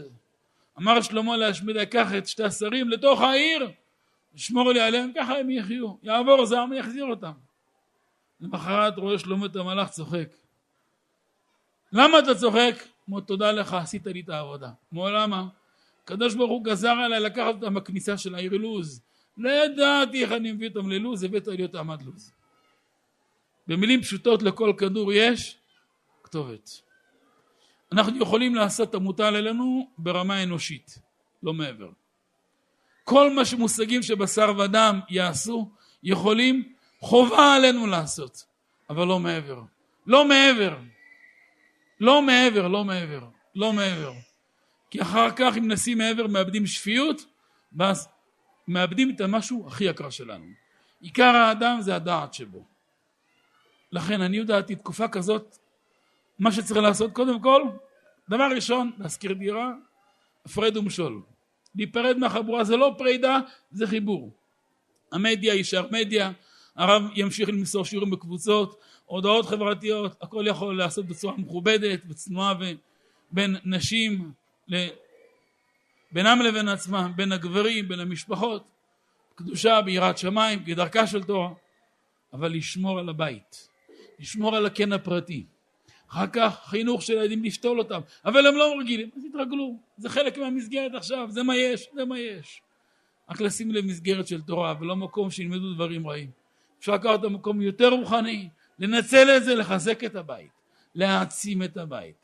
אמר 0.78 1.00
שלמה 1.00 1.36
להשמידה, 1.36 1.86
קח 1.86 2.14
את 2.18 2.28
שתי 2.28 2.44
השרים 2.44 2.88
לתוך 2.88 3.20
העיר, 3.20 3.70
שמור 4.36 4.72
לי 4.72 4.80
עליהם, 4.80 5.10
ככה 5.16 5.38
הם 5.38 5.50
יחיו. 5.50 5.94
יעבור 6.02 6.46
זעם, 6.46 6.72
יחזיר 6.72 7.04
אותם. 7.04 7.32
למחרת 8.40 8.98
רואה 8.98 9.18
שלמה 9.18 9.46
את 9.46 9.56
המלאך 9.56 9.90
צוחק. 9.90 10.28
למה 11.92 12.18
אתה 12.18 12.34
צוחק? 12.34 12.74
כמו 13.04 13.20
תודה 13.20 13.52
לך, 13.52 13.74
עשית 13.74 14.06
לי 14.06 14.20
את 14.20 14.28
העבודה. 14.28 14.70
כמו 14.90 15.08
למה? 15.10 15.46
הקדוש 16.04 16.34
ברוך 16.34 16.50
הוא 16.50 16.64
גזר 16.64 16.90
עליי 16.90 17.20
לקחת 17.20 17.54
אותם 17.54 17.74
בכניסה 17.74 18.18
של 18.18 18.34
העיר 18.34 18.52
לוז. 18.52 19.02
לא 19.36 19.50
ידעתי 19.50 20.24
איך 20.24 20.32
אני 20.32 20.52
מביא 20.52 20.68
אותם 20.68 20.90
ללוז, 20.90 21.24
הבאת 21.24 21.46
לי 21.46 21.62
אותם 21.62 21.90
עד 21.90 22.02
לוז. 22.02 22.32
במילים 23.66 24.02
פשוטות 24.02 24.42
לכל 24.42 24.72
כדור 24.78 25.12
יש 25.12 25.58
כתובת. 26.22 26.70
אנחנו 27.92 28.22
יכולים 28.22 28.54
לעשות 28.54 28.90
את 28.90 28.94
המוטל 28.94 29.36
אלינו 29.36 29.90
ברמה 29.98 30.42
אנושית, 30.42 30.98
לא 31.42 31.52
מעבר. 31.52 31.88
כל 33.04 33.32
מה 33.34 33.44
שמושגים 33.44 34.02
שבשר 34.02 34.52
ודם 34.58 35.00
יעשו, 35.08 35.70
יכולים, 36.02 36.72
חובה 36.98 37.54
עלינו 37.54 37.86
לעשות, 37.86 38.44
אבל 38.90 39.06
לא 39.06 39.18
מעבר. 39.18 39.60
לא 40.06 40.28
מעבר. 40.28 40.76
לא 42.00 42.22
מעבר, 42.22 42.68
לא 42.68 42.84
מעבר, 42.84 43.20
לא 43.54 43.72
מעבר. 43.72 44.12
כי 44.92 45.02
אחר 45.02 45.30
כך 45.36 45.56
אם 45.58 45.72
נשים 45.72 45.98
מעבר 45.98 46.26
מאבדים 46.26 46.66
שפיות, 46.66 47.24
ואז 47.72 48.08
מאבדים 48.68 49.10
את 49.10 49.20
המשהו 49.20 49.66
הכי 49.66 49.84
יקר 49.84 50.10
שלנו. 50.10 50.44
עיקר 51.00 51.36
האדם 51.36 51.78
זה 51.80 51.96
הדעת 51.96 52.34
שבו. 52.34 52.64
לכן 53.92 54.20
אני 54.20 54.36
יודעתי 54.36 54.74
תקופה 54.74 55.08
כזאת, 55.08 55.56
מה 56.38 56.52
שצריך 56.52 56.80
לעשות 56.80 57.12
קודם 57.12 57.40
כל, 57.40 57.62
דבר 58.28 58.48
ראשון, 58.54 58.90
להשכיר 58.98 59.32
דירה, 59.32 59.72
הפרד 60.44 60.76
ומשול. 60.76 61.22
להיפרד 61.74 62.16
מהחבורה 62.18 62.64
זה 62.64 62.76
לא 62.76 62.94
פרידה, 62.98 63.38
זה 63.70 63.86
חיבור. 63.86 64.32
המדיה 65.12 65.54
יישאר 65.54 65.86
מדיה, 65.90 66.32
הרב 66.76 67.02
ימשיך 67.14 67.48
למסור 67.48 67.84
שיעורים 67.84 68.10
בקבוצות, 68.10 68.80
הודעות 69.04 69.46
חברתיות, 69.46 70.16
הכל 70.22 70.44
יכול 70.48 70.78
לעשות 70.78 71.06
בצורה 71.06 71.36
מכובדת 71.36 72.00
וצנועה 72.08 72.54
בין 73.30 73.56
נשים, 73.64 74.41
בינם 76.12 76.40
לבין 76.40 76.68
עצמם, 76.68 77.12
בין 77.16 77.32
הגברים, 77.32 77.88
בין 77.88 78.00
המשפחות, 78.00 78.64
קדושה 79.34 79.80
ביראת 79.82 80.18
שמיים, 80.18 80.64
כדרכה 80.64 81.06
של 81.06 81.22
תורה, 81.22 81.50
אבל 82.32 82.52
לשמור 82.52 82.98
על 82.98 83.08
הבית, 83.08 83.68
לשמור 84.18 84.56
על 84.56 84.66
הקן 84.66 84.92
הפרטי. 84.92 85.46
אחר 86.10 86.26
כך 86.26 86.60
חינוך 86.64 87.02
של 87.02 87.18
הילדים 87.18 87.44
לשתול 87.44 87.78
אותם, 87.78 88.00
אבל 88.24 88.46
הם 88.46 88.56
לא 88.56 88.74
רגילים, 88.80 89.10
אז 89.16 89.24
יתרגלו, 89.24 89.76
זה 89.98 90.08
חלק 90.08 90.38
מהמסגרת 90.38 90.94
עכשיו, 90.94 91.28
זה 91.30 91.42
מה 91.42 91.56
יש, 91.56 91.88
זה 91.94 92.04
מה 92.04 92.18
יש. 92.18 92.62
רק 93.30 93.40
לשים 93.40 93.70
לב 93.70 93.84
מסגרת 93.84 94.26
של 94.26 94.40
תורה 94.40 94.74
ולא 94.80 94.96
מקום 94.96 95.30
שילמדו 95.30 95.74
דברים 95.74 96.08
רעים. 96.08 96.30
אפשר 96.78 96.94
לקחת 96.94 97.20
את 97.20 97.24
המקום 97.24 97.60
יותר 97.60 97.88
רוחני, 97.88 98.48
לנצל 98.78 99.36
את 99.36 99.44
זה, 99.44 99.54
לחזק 99.54 100.04
את 100.04 100.14
הבית, 100.16 100.50
להעצים 100.94 101.62
את 101.62 101.76
הבית. 101.76 102.21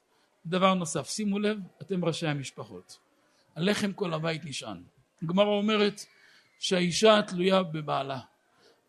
דבר 0.49 0.75
נוסף, 0.75 1.09
שימו 1.09 1.39
לב, 1.39 1.59
אתם 1.83 2.05
ראשי 2.05 2.27
המשפחות. 2.27 2.99
הלחם 3.57 3.93
כל 3.93 4.15
הבית 4.15 4.45
נשען. 4.45 4.83
הגמרא 5.23 5.47
אומרת 5.47 6.01
שהאישה 6.59 7.23
תלויה 7.23 7.63
בבעלה. 7.63 8.21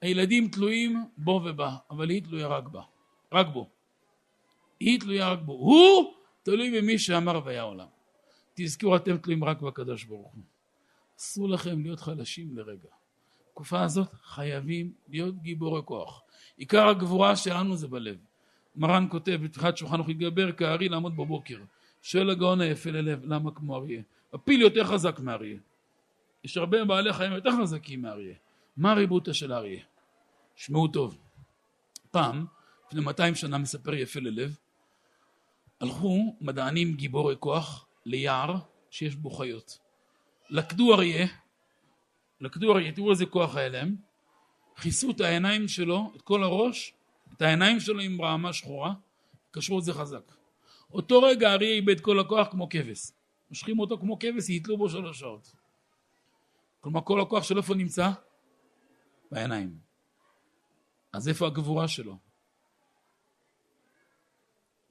הילדים 0.01 0.49
תלויים 0.49 1.05
בו 1.17 1.41
ובה, 1.45 1.75
אבל 1.91 2.09
היא 2.09 2.23
תלויה 2.23 2.47
רק 2.47 2.67
בה. 2.67 2.81
רק 3.31 3.47
בו. 3.47 3.69
היא 4.79 4.99
תלויה 4.99 5.29
רק 5.29 5.39
בו. 5.39 5.53
הוא 5.53 6.13
תלוי 6.43 6.81
במי 6.81 6.99
שאמר 6.99 7.41
והיה 7.45 7.61
עולם. 7.61 7.87
תזכרו, 8.53 8.95
אתם 8.95 9.17
תלויים 9.17 9.43
רק 9.43 9.61
בקדוש 9.61 10.03
ברוך 10.03 10.33
הוא. 10.33 10.43
אסור 11.19 11.49
לכם 11.49 11.81
להיות 11.81 11.99
חלשים 11.99 12.57
לרגע. 12.57 12.89
בתקופה 13.47 13.83
הזאת 13.83 14.07
חייבים 14.23 14.93
להיות 15.07 15.41
גיבורי 15.41 15.81
כוח. 15.85 16.21
עיקר 16.57 16.87
הגבורה 16.87 17.35
שלנו 17.35 17.75
זה 17.75 17.87
בלב. 17.87 18.17
מרן 18.79 19.07
כותב 19.09 19.39
בפתיחת 19.43 19.77
שולחן 19.77 19.95
ערוך 19.95 20.09
יתגבר 20.09 20.51
כארי 20.51 20.89
לעמוד 20.89 21.17
בבוקר. 21.17 21.57
שואל 22.01 22.29
הגאון 22.29 22.61
היפה 22.61 22.89
ללב, 22.89 23.25
למה 23.25 23.51
כמו 23.51 23.75
אריה? 23.75 24.01
הפיל 24.33 24.61
יותר 24.61 24.83
חזק 24.83 25.19
מאריה. 25.19 25.57
יש 26.43 26.57
הרבה 26.57 26.85
בעלי 26.85 27.13
חיים 27.13 27.31
יותר 27.31 27.49
חזקים 27.61 28.01
מאריה. 28.01 28.35
מה 28.77 28.91
הריבותא 28.91 29.33
של 29.33 29.53
אריה? 29.53 29.83
שמעו 30.55 30.87
טוב. 30.87 31.17
פעם, 32.11 32.45
לפני 32.87 33.01
200 33.01 33.35
שנה 33.35 33.57
מספר 33.57 33.93
יפה 33.93 34.19
ללב, 34.19 34.57
הלכו 35.81 36.35
מדענים 36.41 36.93
גיבורי 36.93 37.35
כוח 37.39 37.85
ליער 38.05 38.55
שיש 38.89 39.15
בו 39.15 39.29
חיות. 39.29 39.79
לכדו 40.49 40.93
אריה, 40.93 41.27
לכדו 42.41 42.71
אריה, 42.73 42.91
תראו 42.91 43.11
איזה 43.11 43.25
כוח 43.25 43.55
היה 43.55 43.69
להם, 43.69 43.95
כיסו 44.81 45.11
את 45.11 45.21
העיניים 45.21 45.67
שלו, 45.67 46.11
את 46.15 46.21
כל 46.21 46.43
הראש, 46.43 46.93
את 47.33 47.41
העיניים 47.41 47.79
שלו 47.79 47.99
עם 47.99 48.21
רעמה 48.21 48.53
שחורה, 48.53 48.93
קשרו 49.51 49.79
את 49.79 49.83
זה 49.83 49.93
חזק. 49.93 50.31
אותו 50.93 51.21
רגע 51.21 51.49
האריה 51.49 51.69
איבד 51.69 51.99
כל 51.99 52.19
הכוח 52.19 52.47
כמו 52.51 52.69
כבש. 52.69 53.11
מושכים 53.49 53.79
אותו 53.79 53.97
כמו 53.97 54.19
כבש, 54.19 54.49
יתלו 54.49 54.77
בו 54.77 54.89
שלוש 54.89 55.19
שעות. 55.19 55.55
כלומר 56.79 57.01
כל 57.03 57.21
הכוח 57.21 57.43
שלו 57.43 57.57
איפה 57.57 57.75
נמצא? 57.75 58.09
בעיניים. 59.31 59.77
אז 61.13 61.27
איפה 61.27 61.47
הגבורה 61.47 61.87
שלו? 61.87 62.17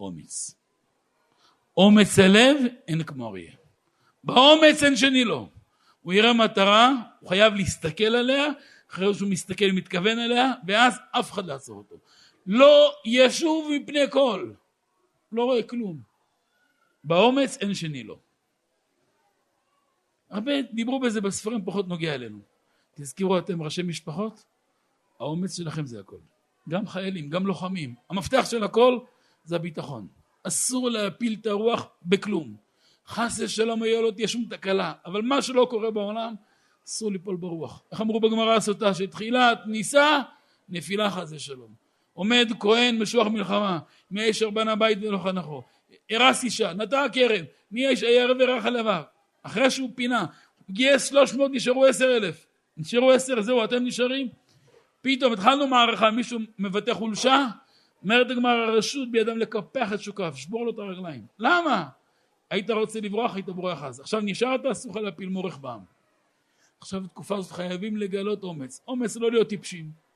אומץ. 0.01 0.55
אומץ 1.77 2.19
הלב 2.19 2.57
אין 2.89 3.03
כמו 3.03 3.29
אריה. 3.29 3.53
באומץ 4.25 4.83
אין 4.83 4.97
שני 4.97 5.25
לו. 5.25 5.49
הוא 6.03 6.13
יראה 6.13 6.33
מטרה, 6.33 6.93
הוא 7.21 7.29
חייב 7.29 7.55
להסתכל 7.55 8.05
עליה, 8.05 8.47
אחרי 8.91 9.15
שהוא 9.15 9.31
מסתכל 9.31 9.65
ומתכוון 9.71 10.19
אליה, 10.19 10.53
ואז 10.67 10.99
אף 11.11 11.33
אחד 11.33 11.47
לא 11.47 11.53
יעצור 11.53 11.79
אותו. 11.79 11.97
לא 12.49 12.95
ישוב 13.05 13.71
מפני 13.77 14.11
כל. 14.11 14.53
לא 15.33 15.45
רואה 15.45 15.63
כלום. 15.63 16.01
באומץ 17.05 17.57
אין 17.61 17.75
שני 17.75 18.03
לו. 18.03 18.19
הרבה 20.31 20.63
דיברו 20.63 21.01
בזה 21.01 21.21
בספרים 21.21 21.65
פחות 21.65 21.89
נוגע 21.89 22.15
אלינו. 22.15 22.39
תזכרו 22.95 23.39
אתם 23.39 23.63
ראשי 23.63 23.83
משפחות, 23.83 24.45
האומץ 25.21 25.57
שלכם 25.57 25.87
זה 25.87 26.01
הכל. 26.01 26.19
גם 26.69 26.87
חיילים, 26.87 27.31
גם 27.31 27.47
לוחמים. 27.47 27.95
המפתח 28.11 28.51
של 28.51 28.65
הכל 28.65 28.99
זה 29.45 29.57
הביטחון. 29.57 30.09
אסור 30.43 30.91
להפיל 30.91 31.37
את 31.41 31.47
הרוח 31.47 31.89
בכלום. 32.03 32.57
חס 33.07 33.41
ושלום 33.41 33.83
היה 33.83 34.01
לא 34.01 34.11
תהיה 34.11 34.29
שום 34.29 34.45
תקלה, 34.51 34.93
אבל 35.05 35.23
מה 35.23 35.43
שלא 35.43 35.67
קורה 35.71 35.91
בעולם, 35.91 36.35
אסור 36.87 37.13
ליפול 37.13 37.37
ברוח. 37.37 37.83
איך 37.93 38.01
אמרו 38.01 38.21
בגמרא 38.21 38.55
הסוטה, 38.55 38.95
שתחילת 38.95 39.59
ניסה, 39.67 40.21
נפילה 40.69 41.11
חס 41.11 41.33
ושלום. 41.33 41.88
עומד 42.19 42.53
כהן 42.61 42.99
משוח 43.03 43.27
מלחמה, 43.27 43.79
מי 44.11 44.23
האיש 44.23 44.37
אשר 44.37 44.51
בנה 44.51 44.77
בית 44.77 44.99
ולא 45.03 45.19
חנכו. 45.19 45.63
הרס 46.11 46.45
אישה, 46.45 46.73
נטע 46.73 47.07
כרם, 47.13 47.45
מי 47.71 47.87
האיש 47.87 48.03
היה 48.03 48.23
ערב 48.23 48.37
ורח 48.41 48.65
הלבב. 48.65 49.03
אחרי 49.43 49.71
שהוא 49.71 49.91
פינה, 49.95 50.27
גייס 50.71 51.09
300, 51.09 51.51
נשארו 51.55 51.85
10,000. 51.87 52.47
נשארו 52.77 53.13
10, 53.13 53.43
זהו, 53.43 53.65
אתם 53.65 53.85
נשארים? 53.85 54.29
פתאום 55.01 55.33
התחלנו 55.33 55.67
מערכה, 55.67 56.11
מישהו 56.11 56.39
מבטא 56.59 56.95
חולשה, 56.95 57.47
אומרת 58.03 58.31
הגמר 58.31 58.51
הרשות 58.51 59.11
בידם 59.11 59.39
לקפח 59.39 59.93
את 59.93 60.01
שוקיו, 60.01 60.33
שבור 60.37 60.65
לו 60.67 60.71
את 60.71 60.79
הרגליים. 60.79 61.27
למה? 61.39 61.89
היית 62.51 62.71
רוצה 62.71 63.01
לברוח, 63.01 63.35
היית 63.35 63.47
בורח 63.47 63.83
אז. 63.83 64.01
עכשיו 64.01 64.21
נשארת, 64.21 64.67
אסור 64.67 64.93
לך 64.93 64.97
להפיל 64.97 65.29
מורך 65.29 65.59
בעם. 65.59 65.81
עכשיו 66.81 67.01
בתקופה 67.01 67.37
הזאת 67.37 67.53
חייבים 67.53 67.97
לגלות 67.97 68.43
אומץ. 68.43 68.83
אומץ 68.89 69.17
לא 69.17 69.31
להיות 69.31 69.49
טיפשים, 69.49 70.08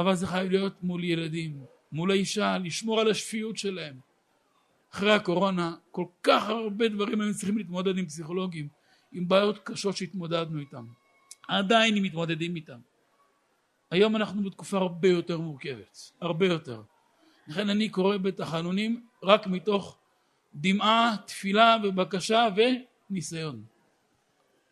אבל 0.00 0.14
זה 0.14 0.26
חייב 0.26 0.50
להיות 0.50 0.82
מול 0.82 1.04
ילדים, 1.04 1.64
מול 1.92 2.10
האישה, 2.10 2.58
לשמור 2.58 3.00
על 3.00 3.10
השפיות 3.10 3.56
שלהם. 3.56 3.96
אחרי 4.92 5.12
הקורונה, 5.12 5.74
כל 5.90 6.04
כך 6.22 6.48
הרבה 6.48 6.88
דברים 6.88 7.20
הם 7.20 7.32
צריכים 7.32 7.58
להתמודד 7.58 7.98
עם 7.98 8.06
פסיכולוגים, 8.06 8.68
עם 9.12 9.28
בעיות 9.28 9.58
קשות 9.58 9.96
שהתמודדנו 9.96 10.60
איתם. 10.60 10.86
עדיין 11.48 11.96
הם 11.96 12.02
מתמודדים 12.02 12.56
איתם. 12.56 12.78
היום 13.90 14.16
אנחנו 14.16 14.42
בתקופה 14.42 14.78
הרבה 14.78 15.08
יותר 15.08 15.38
מורכבת, 15.38 16.12
הרבה 16.20 16.46
יותר. 16.46 16.82
לכן 17.48 17.70
אני 17.70 17.88
קורא 17.88 18.16
בתחנונים 18.16 19.06
רק 19.22 19.46
מתוך 19.46 19.98
דמעה, 20.54 21.16
תפילה 21.26 21.76
ובקשה 21.84 22.48
וניסיון. 23.10 23.64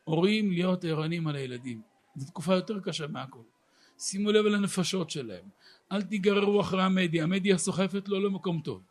הורים 0.04 0.50
להיות 0.50 0.84
ערנים 0.84 1.26
על 1.26 1.36
הילדים. 1.36 1.82
זו 2.16 2.26
תקופה 2.26 2.54
יותר 2.54 2.80
קשה 2.80 3.06
מהכל. 3.06 3.57
שימו 3.98 4.32
לב 4.32 4.44
לנפשות 4.44 5.10
שלהם. 5.10 5.44
אל 5.92 6.02
תיגררו 6.02 6.60
אחרי 6.60 6.82
המדיה, 6.82 7.22
המדיה 7.22 7.58
סוחפת 7.58 8.08
לא 8.08 8.22
למקום 8.22 8.60
טוב. 8.64 8.82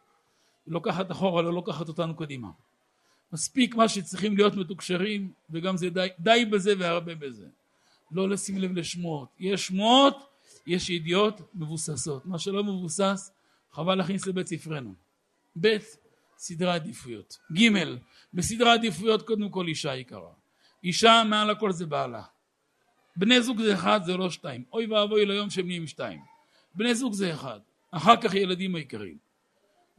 היא 0.66 0.74
לוקחת 0.74 1.12
אחורה, 1.12 1.42
לא 1.42 1.54
לוקחת 1.54 1.88
אותנו 1.88 2.16
קדימה. 2.16 2.48
מספיק 3.34 3.76
מה 3.76 3.90
שצריכים 3.90 4.38
להיות 4.38 4.56
מתוקשרים, 4.56 5.32
וגם 5.50 5.78
זה 5.78 5.90
די, 5.90 6.08
די 6.20 6.46
בזה 6.46 6.74
והרבה 6.80 7.16
בזה. 7.16 7.48
לא 8.12 8.30
לשים 8.30 8.58
לב 8.58 8.72
לשמועות. 8.72 9.30
יש 9.40 9.68
שמועות, 9.68 10.30
יש 10.68 10.90
ידיעות 10.90 11.42
מבוססות. 11.56 12.26
מה 12.26 12.40
שלא 12.40 12.64
מבוסס, 12.64 13.32
חבל 13.72 13.96
להכניס 13.96 14.28
לבית 14.28 14.48
ספרנו. 14.48 14.94
ב', 15.62 15.78
סדרי 16.38 16.72
עדיפויות. 16.72 17.38
ג', 17.54 17.70
בסדרי 18.34 18.70
עדיפויות 18.70 19.22
קודם 19.22 19.50
כל 19.50 19.68
אישה 19.68 19.96
יקרה. 19.96 20.32
אישה 20.84 21.24
מעל 21.30 21.50
הכל 21.50 21.72
זה 21.72 21.86
בעלה. 21.86 22.24
בני 23.18 23.42
זוג 23.42 23.62
זה 23.62 23.74
אחד, 23.74 24.00
זה 24.04 24.18
לא 24.18 24.30
שתיים. 24.30 24.64
אוי 24.74 24.86
ואבוי 24.86 25.26
ליום 25.26 25.50
שהם 25.50 25.68
נהיים 25.68 25.88
שתיים. 25.88 26.20
בני 26.76 26.96
זוג 26.96 27.14
זה 27.14 27.34
אחד. 27.34 27.60
אחר 27.92 28.22
כך 28.22 28.36
ילדים 28.36 28.76
העיקריים. 28.76 29.18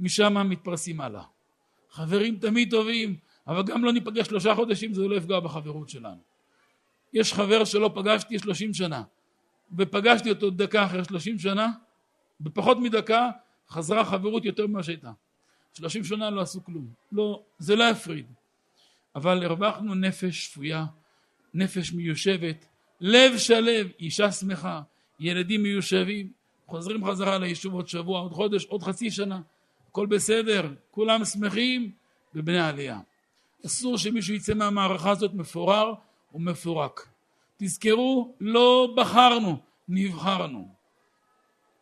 משם 0.01 0.49
מתפרסים 0.51 1.01
הלאה. 1.01 1.23
חברים 1.91 2.39
תמיד 2.39 2.71
טובים, 2.71 3.17
אבל 3.47 3.63
גם 3.63 3.85
לא 3.85 3.93
ניפגש 3.93 4.27
שלושה 4.27 4.55
חודשים, 4.55 4.95
זה 4.95 5.09
לא 5.09 5.17
יפגע 5.17 5.41
בחברות 5.41 5.89
שלנו. 5.89 6.21
יש 7.13 7.35
חבר 7.35 7.65
שלא 7.65 7.91
פגשתי 7.95 8.39
שלושים 8.39 8.75
שנה, 8.75 9.03
ופגשתי 9.79 10.31
אותו 10.31 10.51
דקה 10.51 10.85
אחרי 10.85 11.05
שלושים 11.05 11.39
שנה, 11.39 11.69
בפחות 12.41 12.79
מדקה 12.79 13.31
חזרה 13.69 14.05
חברות 14.05 14.45
יותר 14.45 14.67
ממה 14.67 14.83
שהייתה. 14.83 15.13
שלושים 15.73 16.05
שנה 16.05 16.31
לא 16.31 16.41
עשו 16.41 16.65
כלום. 16.65 16.89
לא, 17.13 17.43
זה 17.59 17.77
לא 17.77 17.85
יפריד. 17.85 18.27
אבל 19.15 19.45
הרווחנו 19.45 19.95
נפש 19.95 20.45
שפויה, 20.45 20.85
נפש 21.55 21.93
מיושבת, 21.93 22.67
לב 23.01 23.39
שלב, 23.39 23.89
אישה 24.01 24.33
שמחה, 24.33 24.81
ילדים 25.21 25.63
מיושבים, 25.63 26.33
חוזרים 26.67 27.07
חזרה 27.07 27.39
ליישוב 27.39 27.75
עוד 27.75 27.89
שבוע, 27.89 28.21
עוד 28.21 28.33
חודש, 28.33 28.65
עוד 28.65 28.83
חצי 28.83 29.11
שנה, 29.11 29.41
הכל 29.91 30.07
בסדר, 30.07 30.71
כולם 30.91 31.25
שמחים 31.25 31.91
בבני 32.35 32.59
העלייה. 32.59 33.01
אסור 33.67 33.99
שמישהו 33.99 34.35
יצא 34.35 34.55
מהמערכה 34.55 35.11
הזאת 35.11 35.35
מפורר 35.35 35.93
ומפורק. 36.35 37.09
תזכרו, 37.57 38.35
לא 38.41 38.95
בחרנו, 38.97 39.57
נבחרנו. 39.89 40.69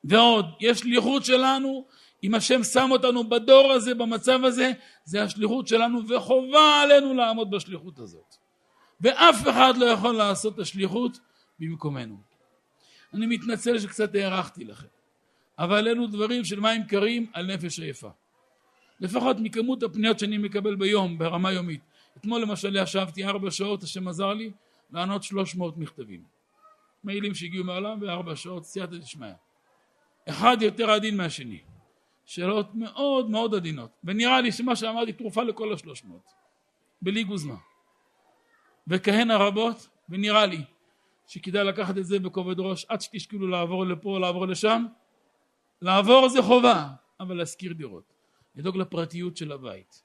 ועוד, 0.05 0.47
יש 0.61 0.79
שליחות 0.79 1.25
שלנו, 1.25 1.87
אם 2.25 2.35
השם 2.35 2.63
שם 2.65 2.89
אותנו 2.91 3.29
בדור 3.29 3.73
הזה, 3.73 3.95
במצב 3.95 4.45
הזה, 4.45 4.73
זה 5.05 5.23
השליחות 5.23 5.69
שלנו 5.69 6.09
וחובה 6.09 6.83
עלינו 6.83 7.15
לעמוד 7.15 7.51
בשליחות 7.51 7.99
הזאת. 7.99 8.46
ואף 9.01 9.49
אחד 9.49 9.77
לא 9.77 9.87
יכול 9.87 10.15
לעשות 10.15 10.55
את 10.55 10.59
השליחות 10.59 11.19
במקומנו. 11.59 12.17
אני 13.15 13.27
מתנצל 13.27 13.79
שקצת 13.79 14.15
הארכתי 14.15 14.65
לכם, 14.65 14.87
אבל 15.59 15.89
אלו 15.89 16.07
דברים 16.07 16.45
של 16.45 16.61
מים 16.61 16.85
קרים 16.85 17.27
על 17.33 17.55
נפש 17.55 17.81
עייפה. 17.81 18.11
לפחות 19.01 19.37
מכמות 19.41 19.83
הפניות 19.83 20.19
שאני 20.19 20.39
מקבל 20.39 20.75
ביום, 20.75 21.19
ברמה 21.19 21.53
יומית. 21.53 21.81
אתמול 22.17 22.43
למשל 22.43 22.77
ישבתי 22.77 23.25
ארבע 23.25 23.51
שעות, 23.51 23.83
השם 23.83 24.09
עזר 24.09 24.35
לי 24.35 24.51
לענות 24.91 25.23
שלוש 25.23 25.55
מאות 25.55 25.79
מכתבים. 25.79 26.25
מיילים 27.05 27.35
שהגיעו 27.35 27.65
מהעולם 27.65 28.03
וארבע 28.03 28.37
שעות, 28.37 28.65
סייעתא 28.65 28.97
דשמיא. 28.97 29.33
אחד 30.29 30.57
יותר 30.61 30.91
עדין 30.91 31.17
מהשני. 31.17 31.61
שאלות 32.25 32.75
מאוד 32.75 33.31
מאוד 33.31 33.55
עדינות. 33.55 33.91
ונראה 34.05 34.41
לי 34.41 34.53
שמה 34.53 34.77
שאמרתי 34.77 35.13
תרופה 35.13 35.43
לכל 35.43 35.73
השלוש 35.73 36.05
מאות. 36.05 36.31
בלי 37.03 37.25
גוזמה. 37.25 37.57
וכהנה 38.89 39.37
רבות, 39.37 39.89
ונראה 40.09 40.47
לי 40.47 40.65
שכדאי 41.27 41.65
לקחת 41.65 41.99
את 41.99 42.07
זה 42.07 42.19
בכובד 42.19 42.61
ראש 42.61 42.87
עד 42.89 43.01
שתשקלו 43.01 43.47
לעבור 43.47 43.87
לפה 43.87 44.11
או 44.11 44.19
לעבור 44.19 44.47
לשם. 44.47 44.87
לעבור 45.83 46.29
זה 46.29 46.43
חובה, 46.43 46.89
אבל 47.21 47.37
להשכיר 47.37 47.73
דירות. 47.73 48.13
לדאוג 48.57 48.77
לפרטיות 48.77 49.37
של 49.37 49.53
הבית. 49.53 50.03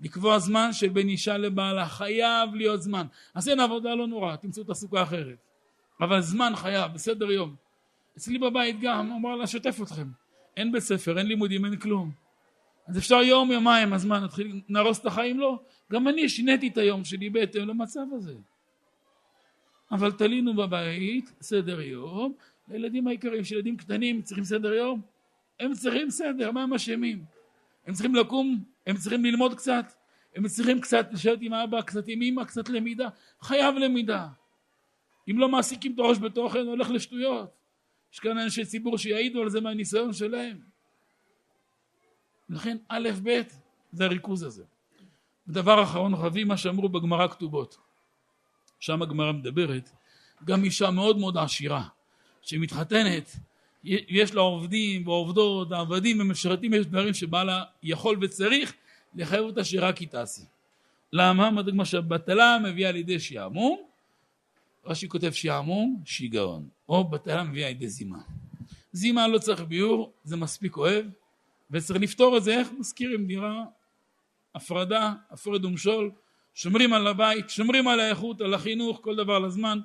לקבוע 0.00 0.38
זמן 0.38 0.72
של 0.72 0.88
בין 0.88 1.08
אישה 1.08 1.38
לבעלה, 1.38 1.88
חייב 1.88 2.54
להיות 2.54 2.82
זמן. 2.82 3.06
אז 3.34 3.48
אין 3.48 3.60
עבודה 3.60 3.94
לא 3.94 4.06
נורא, 4.06 4.36
תמצאו 4.36 4.64
תעסוקה 4.64 5.02
אחרת. 5.02 5.38
אבל 6.00 6.20
זמן 6.20 6.52
חייב, 6.56 6.92
בסדר 6.92 7.30
יום. 7.30 7.56
אצלי 8.16 8.38
בבית 8.38 8.80
גם, 8.80 9.12
אמר 9.12 9.36
לה, 9.36 9.46
שתף 9.46 9.78
אתכם. 9.82 10.08
אין 10.56 10.72
בית 10.72 10.82
ספר, 10.82 11.18
אין 11.18 11.26
לימודים, 11.26 11.64
אין 11.64 11.76
כלום. 11.76 12.10
אז 12.90 12.98
אפשר 12.98 13.22
יום, 13.22 13.52
יומיים, 13.52 13.92
אז 13.94 14.04
מה, 14.04 14.20
נתחיל, 14.20 14.60
נהרוס 14.68 15.00
את 15.00 15.06
החיים? 15.06 15.40
לא. 15.40 15.58
גם 15.92 16.08
אני 16.08 16.28
שיניתי 16.28 16.68
את 16.68 16.78
היום 16.78 17.04
שלי 17.04 17.30
בהתאם 17.30 17.68
למצב 17.68 18.00
הזה. 18.12 18.34
אבל 19.90 20.12
תלינו 20.12 20.54
בבית 20.54 21.32
סדר 21.40 21.80
יום, 21.80 22.32
לילדים 22.68 23.06
העיקריים, 23.06 23.44
שילדים 23.44 23.76
קטנים 23.76 24.22
צריכים 24.22 24.44
סדר 24.44 24.72
יום, 24.72 25.00
הם 25.60 25.72
צריכים 25.72 26.10
סדר, 26.10 26.50
מה 26.50 26.62
הם 26.62 26.74
אשמים? 26.74 27.24
הם 27.86 27.94
צריכים 27.94 28.14
לקום, 28.14 28.64
הם 28.86 28.96
צריכים 28.96 29.24
ללמוד 29.24 29.54
קצת, 29.54 29.92
הם 30.36 30.48
צריכים 30.48 30.80
קצת 30.80 31.08
לשבת 31.12 31.38
עם 31.40 31.54
אבא, 31.54 31.82
קצת 31.82 32.04
עם 32.06 32.22
אמא, 32.22 32.44
קצת 32.44 32.68
למידה, 32.68 33.08
חייב 33.40 33.74
למידה. 33.74 34.28
אם 35.30 35.38
לא 35.38 35.48
מעסיקים 35.48 35.94
את 35.94 35.98
הראש 35.98 36.18
בתוכן, 36.18 36.66
הולך 36.66 36.90
לשטויות. 36.90 37.50
יש 38.12 38.20
כאן 38.20 38.38
אנשי 38.38 38.64
ציבור 38.64 38.98
שיעידו 38.98 39.42
על 39.42 39.48
זה 39.48 39.60
מהניסיון 39.60 40.12
שלהם. 40.12 40.70
לכן 42.50 42.76
א' 42.88 43.08
ב' 43.22 43.40
זה 43.92 44.04
הריכוז 44.04 44.42
הזה. 44.42 44.64
ודבר 45.48 45.82
אחרון 45.82 46.16
חביב 46.16 46.48
מה 46.48 46.56
שאמרו 46.56 46.88
בגמרא 46.88 47.28
כתובות. 47.28 47.76
שם 48.80 49.02
הגמרא 49.02 49.32
מדברת, 49.32 49.90
גם 50.44 50.64
אישה 50.64 50.90
מאוד 50.90 51.18
מאוד 51.18 51.36
עשירה 51.36 51.88
שמתחתנת 52.42 53.36
יש 53.84 54.34
לה 54.34 54.40
עובדים 54.40 55.08
ועובדות, 55.08 55.72
עבדים 55.72 56.20
ומשרתים, 56.20 56.74
יש 56.74 56.86
דברים 56.86 57.14
שבעלה 57.14 57.64
יכול 57.82 58.18
וצריך 58.20 58.74
לחייב 59.14 59.44
אותה 59.44 59.64
שרק 59.64 59.98
היא 59.98 60.08
תעשי. 60.08 60.42
למה? 61.12 61.50
מה 61.50 61.84
שבטלה 61.84 62.58
מביאה 62.58 62.92
לידי 62.92 63.20
שעמום, 63.20 63.78
רש"י 64.84 65.08
כותב 65.08 65.30
שעמום, 65.30 66.02
שיגעון, 66.04 66.68
או 66.88 67.04
בטלה 67.04 67.44
מביאה 67.44 67.68
לידי 67.68 67.88
זימה. 67.88 68.18
זימה 68.92 69.28
לא 69.28 69.38
צריך 69.38 69.60
ביור, 69.60 70.12
זה 70.24 70.36
מספיק 70.36 70.76
אוהב, 70.76 71.06
וצריך 71.70 72.00
לפתור 72.02 72.36
את 72.36 72.44
זה, 72.44 72.58
איך 72.58 72.68
מזכירים 72.78 73.26
דירה, 73.26 73.64
הפרדה, 74.54 75.14
הפרד 75.30 75.64
ומשול, 75.64 76.10
שומרים 76.54 76.92
על 76.92 77.06
הבית, 77.06 77.50
שומרים 77.50 77.88
על 77.88 78.00
האיכות, 78.00 78.40
על 78.40 78.54
החינוך, 78.54 79.00
כל 79.02 79.16
דבר 79.16 79.38
לזמן, 79.38 79.80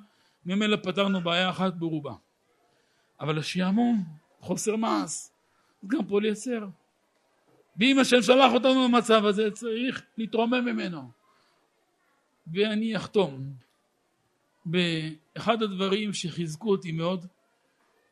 ממילא 0.46 0.76
פתרנו 0.76 1.20
בעיה 1.20 1.50
אחת 1.50 1.74
ברובה. 1.74 2.14
אבל 3.20 3.38
השעמום, 3.38 4.04
חוסר 4.40 4.76
מעש, 4.76 5.28
גם 5.86 6.06
פה 6.06 6.20
לייצר. 6.20 6.66
ואם 7.76 7.98
השם 7.98 8.22
שלח 8.22 8.52
אותנו 8.52 8.88
במצב 8.88 9.24
הזה, 9.24 9.50
צריך 9.50 10.02
להתרומם 10.18 10.64
ממנו. 10.64 11.10
ואני 12.52 12.96
אחתום 12.96 13.52
באחד 14.64 15.62
הדברים 15.62 16.12
שחיזקו 16.12 16.70
אותי 16.70 16.92
מאוד, 16.92 17.26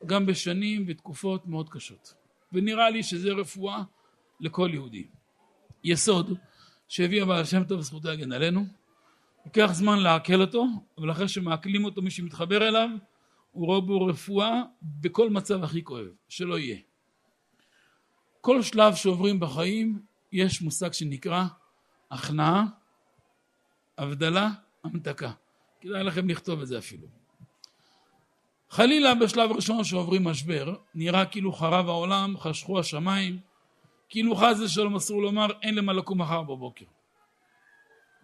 גם 0.06 0.26
בשנים 0.26 0.84
ותקופות 0.88 1.46
מאוד 1.46 1.68
קשות. 1.68 2.23
ונראה 2.54 2.90
לי 2.90 3.02
שזה 3.02 3.32
רפואה 3.32 3.82
לכל 4.40 4.70
יהודי. 4.72 5.06
יסוד 5.84 6.38
שהביא 6.88 7.22
הבעל 7.22 7.44
שם 7.44 7.64
טוב 7.64 7.80
זכותו 7.80 8.08
להגן 8.08 8.32
עלינו, 8.32 8.66
לוקח 9.46 9.70
זמן 9.72 9.98
לעכל 9.98 10.40
אותו, 10.40 10.66
אבל 10.98 11.10
אחרי 11.10 11.28
שמעכלים 11.28 11.84
אותו 11.84 12.02
מי 12.02 12.10
שמתחבר 12.10 12.68
אליו, 12.68 12.88
הוא 13.52 13.66
רואה 13.66 13.80
בו 13.80 14.06
רפואה 14.06 14.62
בכל 14.82 15.30
מצב 15.30 15.64
הכי 15.64 15.84
כואב, 15.84 16.06
שלא 16.28 16.58
יהיה. 16.58 16.78
כל 18.40 18.62
שלב 18.62 18.94
שעוברים 18.94 19.40
בחיים 19.40 20.02
יש 20.32 20.62
מושג 20.62 20.92
שנקרא 20.92 21.44
הכנעה, 22.10 22.64
הבדלה, 23.98 24.50
המתקה. 24.84 25.32
כדאי 25.80 26.04
לכם 26.04 26.28
לכתוב 26.28 26.60
את 26.60 26.66
זה 26.66 26.78
אפילו. 26.78 27.23
חלילה 28.70 29.14
בשלב 29.14 29.52
ראשון 29.52 29.84
שעוברים 29.84 30.24
משבר, 30.24 30.74
נראה 30.94 31.24
כאילו 31.24 31.52
חרב 31.52 31.88
העולם, 31.88 32.34
חשכו 32.38 32.78
השמיים, 32.78 33.38
כאילו 34.08 34.36
חס 34.36 34.60
ושלום 34.60 34.96
אסור 34.96 35.22
לומר 35.22 35.46
אין 35.62 35.74
למה 35.74 35.92
לקום 35.92 36.20
מחר 36.20 36.42
בבוקר. 36.42 36.84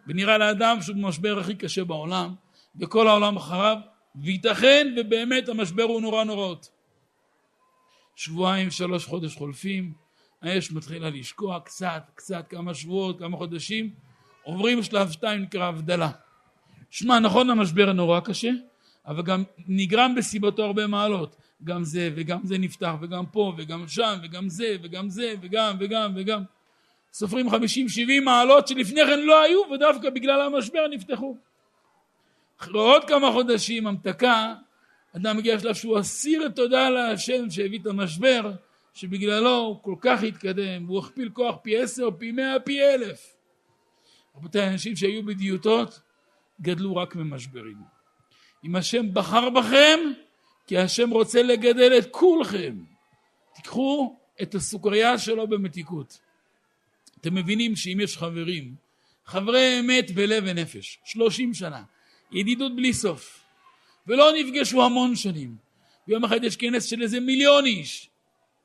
ונראה 0.06 0.38
לאדם 0.38 0.82
שהוא 0.82 0.96
במשבר 0.96 1.38
הכי 1.38 1.54
קשה 1.54 1.84
בעולם, 1.84 2.34
וכל 2.80 3.08
העולם 3.08 3.36
אחריו, 3.36 3.76
וייתכן 4.14 4.94
ובאמת 4.96 5.48
המשבר 5.48 5.82
הוא 5.82 6.00
נורא 6.00 6.24
נוראות. 6.24 6.70
שבועיים, 8.16 8.70
שלוש 8.70 9.06
חודש 9.06 9.36
חולפים, 9.36 9.92
האש 10.42 10.72
מתחילה 10.72 11.10
לשקוע 11.10 11.60
קצת, 11.60 12.02
קצת, 12.14 12.46
כמה 12.48 12.74
שבועות, 12.74 13.18
כמה 13.18 13.36
חודשים, 13.36 13.90
עוברים 14.42 14.82
שלב 14.82 15.10
שתיים 15.10 15.42
נקרא 15.42 15.64
הבדלה. 15.64 16.10
שמע, 16.90 17.18
נכון 17.18 17.50
המשבר 17.50 17.90
הנורא 17.90 18.20
קשה, 18.20 18.50
אבל 19.10 19.22
גם 19.22 19.42
נגרם 19.68 20.14
בסיבתו 20.16 20.64
הרבה 20.64 20.86
מעלות. 20.86 21.36
גם 21.64 21.84
זה 21.84 22.10
וגם 22.14 22.40
זה 22.44 22.58
נפתח 22.58 22.92
וגם 23.00 23.26
פה 23.26 23.52
וגם 23.58 23.88
שם 23.88 24.18
וגם 24.22 24.48
זה 24.48 24.76
וגם 24.82 25.10
זה 25.10 25.34
וגם 25.40 25.76
וגם 25.80 26.12
וגם. 26.16 26.42
סופרים 27.12 27.50
חמישים 27.50 27.88
שבעים 27.88 28.24
מעלות 28.24 28.68
שלפני 28.68 29.00
כן 29.06 29.20
לא 29.20 29.42
היו 29.42 29.60
ודווקא 29.74 30.10
בגלל 30.10 30.40
המשבר 30.40 30.86
נפתחו. 30.90 31.36
אחרי 32.60 32.80
עוד 32.80 33.04
כמה 33.04 33.32
חודשים 33.32 33.86
המתקה 33.86 34.54
אדם 35.16 35.36
מגיע 35.36 35.56
לשלב 35.56 35.74
שהוא 35.74 36.00
אסיר 36.00 36.48
תודה 36.48 36.90
להשם 36.90 37.50
שהביא 37.50 37.78
את 37.78 37.86
המשבר 37.86 38.52
שבגללו 38.94 39.56
הוא 39.56 39.82
כל 39.82 39.94
כך 40.00 40.22
התקדם 40.22 40.84
והוא 40.86 40.98
הכפיל 40.98 41.28
כוח 41.32 41.56
פי 41.62 41.82
עשר 41.82 42.10
פי 42.18 42.32
מאה 42.32 42.60
פי 42.64 42.82
אלף. 42.82 43.36
רבותיי 44.36 44.68
אנשים 44.68 44.96
שהיו 44.96 45.26
בדיוטות 45.26 46.00
גדלו 46.60 46.96
רק 46.96 47.16
ממשברים. 47.16 47.99
אם 48.64 48.76
השם 48.76 49.14
בחר 49.14 49.50
בכם 49.50 50.00
כי 50.66 50.78
השם 50.78 51.10
רוצה 51.10 51.42
לגדל 51.42 51.98
את 51.98 52.06
כולכם. 52.10 52.76
תיקחו 53.54 54.16
את 54.42 54.54
הסוכריה 54.54 55.18
שלו 55.18 55.46
במתיקות. 55.46 56.18
אתם 57.20 57.34
מבינים 57.34 57.76
שאם 57.76 57.98
יש 58.00 58.18
חברים, 58.18 58.74
חברי 59.24 59.80
אמת 59.80 60.10
בלב 60.10 60.44
ונפש, 60.46 60.98
שלושים 61.04 61.54
שנה, 61.54 61.82
ידידות 62.32 62.76
בלי 62.76 62.92
סוף, 62.92 63.44
ולא 64.06 64.32
נפגשו 64.36 64.82
המון 64.82 65.16
שנים, 65.16 65.56
ויום 66.08 66.24
אחד 66.24 66.44
יש 66.44 66.56
כנס 66.56 66.84
של 66.84 67.02
איזה 67.02 67.20
מיליון 67.20 67.66
איש, 67.66 68.08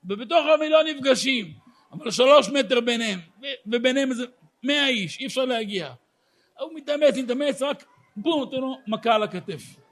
ובתוך 0.03 0.45
המיליון 0.53 0.87
נפגשים, 0.87 1.53
אבל 1.91 2.11
שלוש 2.11 2.49
מטר 2.49 2.81
ביניהם, 2.81 3.19
וביניהם 3.67 4.11
איזה 4.11 4.25
מאה 4.63 4.87
איש, 4.87 5.19
אי 5.19 5.25
אפשר 5.25 5.45
להגיע. 5.45 5.93
הוא 6.59 6.71
מתאמץ, 6.75 7.17
מתאמץ, 7.17 7.61
רק 7.61 7.83
בום, 8.15 8.39
נותן 8.39 8.57
לו 8.57 8.77
מכה 8.87 9.15
על 9.15 9.23
הכתף. 9.23 9.84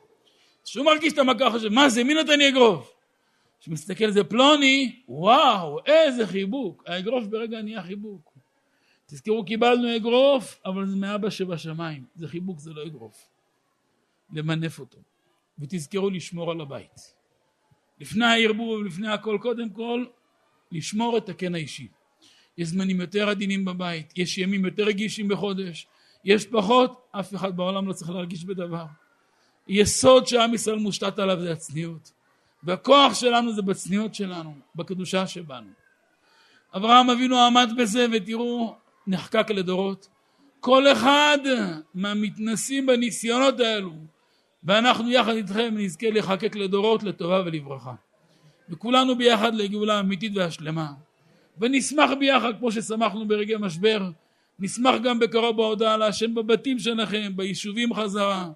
כשהוא 0.63 0.85
מרגיש 0.85 1.13
את 1.13 1.17
המכה 1.17 1.51
חושב, 1.51 1.69
מה 1.69 1.89
זה, 1.89 2.03
מי 2.03 2.13
נתן 2.13 2.39
לי 2.39 2.49
אגרוף? 2.49 2.93
כשמסתכל 3.59 4.03
על 4.03 4.11
זה 4.11 4.23
פלוני, 4.23 5.01
וואו, 5.07 5.79
איזה 5.85 6.27
חיבוק. 6.27 6.83
האגרוף 6.87 7.25
ברגע 7.25 7.61
נהיה 7.61 7.83
חיבוק. 7.83 8.33
תזכרו, 9.05 9.45
קיבלנו 9.45 9.95
אגרוף, 9.95 10.59
אבל 10.65 10.85
זה 10.85 10.95
מאבא 10.95 11.29
שבשמיים. 11.29 12.05
זה 12.15 12.27
חיבוק, 12.27 12.59
זה 12.59 12.73
לא 12.73 12.85
אגרוף. 12.85 13.29
למנף 14.33 14.79
אותו. 14.79 14.97
ותזכרו 15.59 16.09
לשמור 16.09 16.51
על 16.51 16.61
הבית. 16.61 17.13
לפני 17.99 18.25
הערבוב 18.25 18.69
ולפני 18.69 19.07
הכל, 19.07 19.37
קודם 19.41 19.69
כל, 19.69 20.05
לשמור 20.71 21.17
את 21.17 21.29
הקן 21.29 21.55
האישי. 21.55 21.87
יש 22.57 22.67
זמנים 22.67 23.01
יותר 23.01 23.29
עדינים 23.29 23.65
בבית, 23.65 24.17
יש 24.17 24.37
ימים 24.37 24.65
יותר 24.65 24.83
רגישים 24.83 25.27
בחודש, 25.27 25.87
יש 26.25 26.45
פחות, 26.45 27.07
אף 27.11 27.35
אחד 27.35 27.57
בעולם 27.57 27.87
לא 27.87 27.93
צריך 27.93 28.11
להרגיש 28.11 28.45
בדבר. 28.45 28.85
יסוד 29.67 30.27
שעם 30.27 30.53
ישראל 30.53 30.77
מושתת 30.77 31.19
עליו 31.19 31.41
זה 31.41 31.51
הצניעות. 31.51 32.11
והכוח 32.63 33.13
שלנו 33.13 33.53
זה 33.53 33.61
בצניעות 33.61 34.15
שלנו, 34.15 34.55
בקדושה 34.75 35.27
שבנו. 35.27 35.69
אברהם 36.75 37.09
אבינו 37.09 37.39
עמד 37.39 37.71
בזה 37.77 38.05
ותראו, 38.11 38.75
נחקק 39.07 39.51
לדורות. 39.51 40.07
כל 40.59 40.91
אחד 40.91 41.37
מהמתנסים 41.93 42.85
בניסיונות 42.85 43.59
האלו, 43.59 43.91
ואנחנו 44.63 45.11
יחד 45.11 45.35
איתכם 45.35 45.73
נזכה 45.77 46.09
לחקק 46.09 46.55
לדורות 46.55 47.03
לטובה 47.03 47.41
ולברכה. 47.45 47.93
וכולנו 48.69 49.15
ביחד 49.15 49.55
לגאולה 49.55 49.99
אמיתית 49.99 50.31
והשלמה. 50.35 50.91
ונשמח 51.57 52.09
ביחד 52.19 52.53
כמו 52.59 52.71
ששמחנו 52.71 53.27
ברגעי 53.27 53.55
משבר, 53.59 54.09
נשמח 54.59 54.95
גם 55.03 55.19
בקרוב 55.19 55.57
בהודעה 55.57 55.97
להשם 55.97 56.35
בבתים 56.35 56.79
שלכם, 56.79 57.31
ביישובים 57.35 57.93
חזרה, 57.93 58.49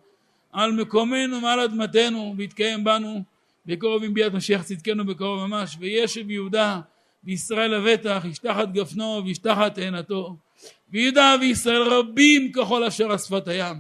על 0.51 0.71
מקומנו 0.71 1.41
מעל 1.41 1.59
אדמתנו 1.59 2.33
ויתקיים 2.37 2.83
בנו 2.83 3.23
בקרוב 3.65 4.03
עם 4.03 4.13
ביאת 4.13 4.33
משיח 4.33 4.63
צדקנו 4.63 5.05
בקרוב 5.05 5.47
ממש 5.47 5.77
וישב 5.79 6.29
יהודה 6.29 6.81
וישראל 7.23 7.75
לבטח 7.75 8.23
ישתח 8.25 8.57
את 8.63 8.71
גפנו 8.71 9.21
וישתח 9.25 9.57
את 9.67 9.75
תאנתו 9.75 10.37
ויהודה 10.89 11.35
וישראל 11.41 11.81
רבים 11.81 12.51
ככל 12.51 12.83
אשר 12.83 13.15
אספת 13.15 13.47
הים. 13.47 13.75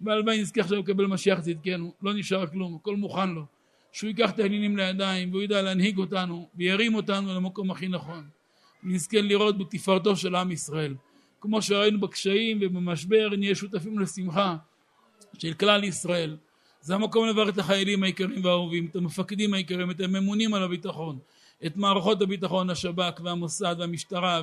והלוואי 0.00 0.40
נזכה 0.40 0.60
עכשיו 0.60 0.78
לקבל 0.78 1.06
משיח 1.06 1.40
צדקנו 1.40 1.92
לא 2.02 2.14
נשאר 2.14 2.46
כלום 2.46 2.78
הכל 2.80 2.96
מוכן 2.96 3.30
לו. 3.30 3.42
שהוא 3.92 4.08
ייקח 4.08 4.30
את 4.30 4.38
העניינים 4.38 4.76
לידיים 4.76 5.30
והוא 5.30 5.42
ידע 5.42 5.62
להנהיג 5.62 5.98
אותנו 5.98 6.48
וירים 6.54 6.94
אותנו 6.94 7.34
למקום 7.34 7.70
הכי 7.70 7.88
נכון. 7.88 8.24
ונזכה 8.84 9.20
לראות 9.20 9.58
בתפארתו 9.58 10.16
של 10.16 10.34
עם 10.34 10.50
ישראל. 10.50 10.94
כמו 11.40 11.62
שראינו 11.62 12.00
בקשיים 12.00 12.58
ובמשבר 12.60 13.28
נהיה 13.38 13.54
שותפים 13.54 13.98
לשמחה 13.98 14.56
של 15.38 15.54
כלל 15.54 15.84
ישראל. 15.84 16.36
זה 16.80 16.94
המקום 16.94 17.28
לברך 17.28 17.48
את 17.48 17.58
החיילים 17.58 18.02
היקרים 18.02 18.44
והאהובים, 18.44 18.86
את 18.90 18.96
המפקדים 18.96 19.54
היקרים, 19.54 19.90
את 19.90 20.00
הממונים 20.00 20.54
על 20.54 20.62
הביטחון, 20.62 21.18
את 21.66 21.76
מערכות 21.76 22.22
הביטחון, 22.22 22.70
השב"כ 22.70 23.20
והמוסד 23.24 23.76
והמשטרה 23.78 24.42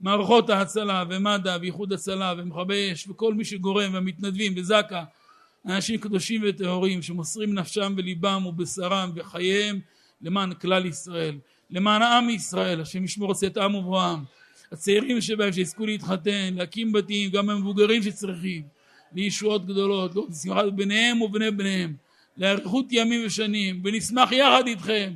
ומערכות 0.00 0.50
ההצלה 0.50 1.04
ומד"א 1.10 1.58
ואיחוד 1.60 1.92
הצלה 1.92 2.34
ומכבי 2.38 2.92
אש 2.92 3.08
וכל 3.08 3.34
מי 3.34 3.44
שגורם 3.44 3.94
והמתנדבים 3.94 4.54
וזק"א, 4.56 5.02
אנשים 5.66 6.00
קדושים 6.00 6.42
וטהורים 6.44 7.02
שמוסרים 7.02 7.54
נפשם 7.54 7.94
וליבם 7.96 8.46
ובשרם 8.46 9.12
וחייהם 9.14 9.80
למען 10.22 10.54
כלל 10.54 10.86
ישראל, 10.86 11.38
למען 11.70 12.02
עם 12.02 12.30
ישראל, 12.30 12.80
השם 12.80 13.04
ישמור 13.04 13.34
צאת 13.34 13.56
עם 13.56 13.74
ובואם, 13.74 14.18
הצעירים 14.72 15.20
שבהם 15.20 15.52
שיזכו 15.52 15.86
להתחתן, 15.86 16.54
להקים 16.54 16.92
בתים, 16.92 17.30
גם 17.30 17.50
המבוגרים 17.50 18.02
שצריכים 18.02 18.62
לישועות 19.12 19.66
גדולות, 19.66 20.14
לא 20.14 20.26
לשמחת 20.30 20.64
בניהם 20.74 21.22
ובני 21.22 21.50
בניהם, 21.50 21.94
לאריכות 22.36 22.86
ימים 22.90 23.26
ושנים, 23.26 23.80
ונשמח 23.84 24.32
יחד 24.32 24.66
איתכם, 24.66 25.12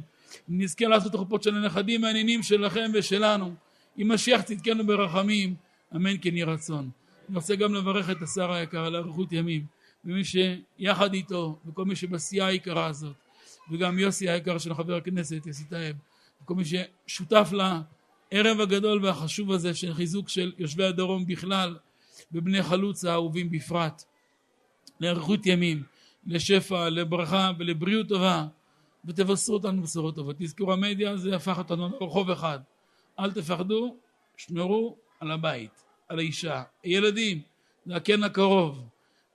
נזכה 0.48 0.86
לעשות 0.86 1.14
החופות 1.14 1.42
של 1.42 1.56
הנכדים 1.56 2.02
והנינים 2.02 2.42
שלכם 2.42 2.90
ושלנו, 2.94 3.54
עם 3.96 4.12
משיח 4.12 4.40
צדקנו 4.40 4.86
ברחמים, 4.86 5.54
אמן 5.96 6.16
כן 6.22 6.36
יהי 6.36 6.44
רצון. 6.44 6.90
אני 7.28 7.36
רוצה 7.36 7.56
גם 7.56 7.74
לברך 7.74 8.10
את 8.10 8.22
השר 8.22 8.52
היקר 8.52 8.84
על 8.84 8.96
אריכות 8.96 9.32
ימים, 9.32 9.64
ומי 10.04 10.22
שיחד 10.24 11.14
איתו, 11.14 11.58
וכל 11.66 11.84
מי 11.84 11.96
שבסיעה 11.96 12.46
היקרה 12.46 12.86
הזאת, 12.86 13.16
וגם 13.70 13.98
יוסי 13.98 14.30
היקר 14.30 14.58
של 14.58 14.74
חבר 14.74 14.96
הכנסת 14.96 15.46
יוסי 15.46 15.64
טייב, 15.64 15.96
וכל 16.42 16.54
מי 16.54 16.62
ששותף 16.64 17.52
לערב 17.52 18.60
הגדול 18.60 19.04
והחשוב 19.04 19.52
הזה 19.52 19.74
של 19.74 19.94
חיזוק 19.94 20.28
של 20.28 20.52
יושבי 20.58 20.84
הדרום 20.84 21.26
בכלל, 21.26 21.76
ובני 22.34 22.62
חלוץ 22.62 23.04
האהובים 23.04 23.50
בפרט. 23.50 24.02
לאריכות 25.00 25.46
ימים, 25.46 25.82
לשפע, 26.26 26.88
לברכה 26.88 27.50
ולבריאות 27.58 28.08
טובה, 28.08 28.46
ותבשרו 29.04 29.54
אותנו 29.54 29.82
בשורות 29.82 30.14
טובות. 30.14 30.36
תזכרו, 30.38 30.72
המדיה 30.72 31.16
זה 31.16 31.36
הפך 31.36 31.58
אותנו 31.58 31.88
לרחוב 32.00 32.30
אחד. 32.30 32.58
אל 33.18 33.32
תפחדו, 33.32 33.96
שמרו 34.36 34.96
על 35.20 35.30
הבית, 35.30 35.84
על 36.08 36.18
האישה, 36.18 36.62
הילדים, 36.82 37.40
זה 37.86 37.96
הקן 37.96 38.22
הקרוב. 38.22 38.88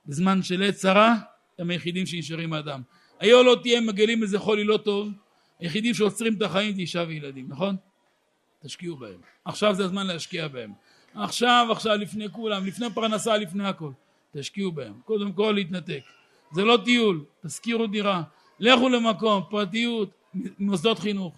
בזמן 0.05 0.43
של 0.43 0.63
עת 0.63 0.73
צרה, 0.73 1.15
הם 1.59 1.69
היחידים 1.69 2.05
שנשארים 2.05 2.53
האדם. 2.53 2.81
היו 3.19 3.43
לא 3.43 3.57
תהיה 3.63 3.81
מגלים 3.81 4.23
איזה 4.23 4.39
חולי 4.39 4.63
לא 4.63 4.77
טוב, 4.77 5.09
היחידים 5.59 5.93
שעוצרים 5.93 6.33
את 6.37 6.41
החיים 6.41 6.75
זה 6.75 6.81
אישה 6.81 7.03
וילדים, 7.07 7.45
נכון? 7.49 7.75
תשקיעו 8.63 8.97
בהם. 8.97 9.21
עכשיו 9.45 9.75
זה 9.75 9.85
הזמן 9.85 10.07
להשקיע 10.07 10.47
בהם. 10.47 10.73
עכשיו, 11.15 11.67
עכשיו, 11.71 11.95
לפני 11.95 12.29
כולם, 12.29 12.65
לפני 12.65 12.87
פרנסה, 12.93 13.37
לפני 13.37 13.67
הכל. 13.67 13.91
תשקיעו 14.37 14.71
בהם. 14.71 14.93
קודם 15.05 15.33
כל 15.33 15.51
להתנתק. 15.55 16.01
זה 16.51 16.63
לא 16.65 16.79
טיול, 16.85 17.25
תשכירו 17.45 17.87
דירה. 17.87 18.23
לכו 18.59 18.89
למקום, 18.89 19.43
פרטיות, 19.49 20.09
מוסדות 20.59 20.99
חינוך. 20.99 21.35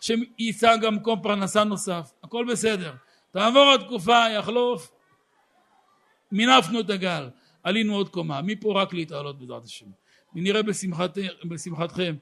שימצא 0.00 0.76
גם 0.76 0.94
מקום 0.94 1.22
פרנסה 1.22 1.64
נוסף. 1.64 2.12
הכל 2.22 2.46
בסדר. 2.50 2.92
תעבור 3.30 3.72
התקופה, 3.72 4.24
יחלוף. 4.38 4.90
מינפנו 6.32 6.80
את 6.80 6.90
הגל. 6.90 7.28
עלינו 7.62 7.94
עוד 7.94 8.08
קומה. 8.08 8.42
מפה 8.42 8.82
רק 8.82 8.94
להתעלות 8.94 9.38
בעזרת 9.38 9.64
השם. 9.64 9.86
ונראה 10.34 10.62
בשמחת, 10.62 11.18
בשמחתכם, 11.44 12.14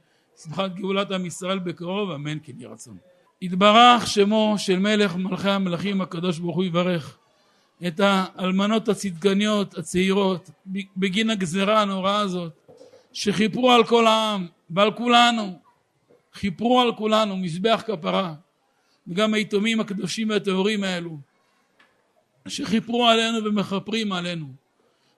שמחת 0.42 0.74
גאולת 0.74 1.10
עם 1.10 1.26
ישראל 1.26 1.58
בקרוב, 1.58 2.10
אמן 2.10 2.38
כן 2.42 2.52
יהי 2.60 2.66
רצון. 2.66 2.98
יתברך 3.42 4.06
שמו 4.06 4.54
של 4.58 4.78
מלך 4.78 5.16
מלכי 5.16 5.50
המלכים 5.50 6.00
הקדוש 6.00 6.38
ברוך 6.38 6.56
הוא 6.56 6.64
יברך 6.64 7.16
את 7.86 8.00
האלמנות 8.04 8.88
הצדקניות 8.88 9.78
הצעירות 9.78 10.50
בגין 10.96 11.30
הגזרה 11.30 11.82
הנוראה 11.82 12.18
הזאת 12.20 12.52
שחיפרו 13.12 13.70
על 13.70 13.84
כל 13.84 14.06
העם 14.06 14.46
ועל 14.70 14.90
כולנו. 14.92 15.58
חיפרו 16.34 16.80
על 16.80 16.94
כולנו 16.94 17.36
מזבח 17.36 17.82
כפרה 17.86 18.34
וגם 19.08 19.34
היתומים 19.34 19.80
הקדושים 19.80 20.30
והטהורים 20.30 20.84
האלו 20.84 21.18
שחיפרו 22.48 23.08
עלינו 23.08 23.44
ומכפרים 23.44 24.12
עלינו. 24.12 24.46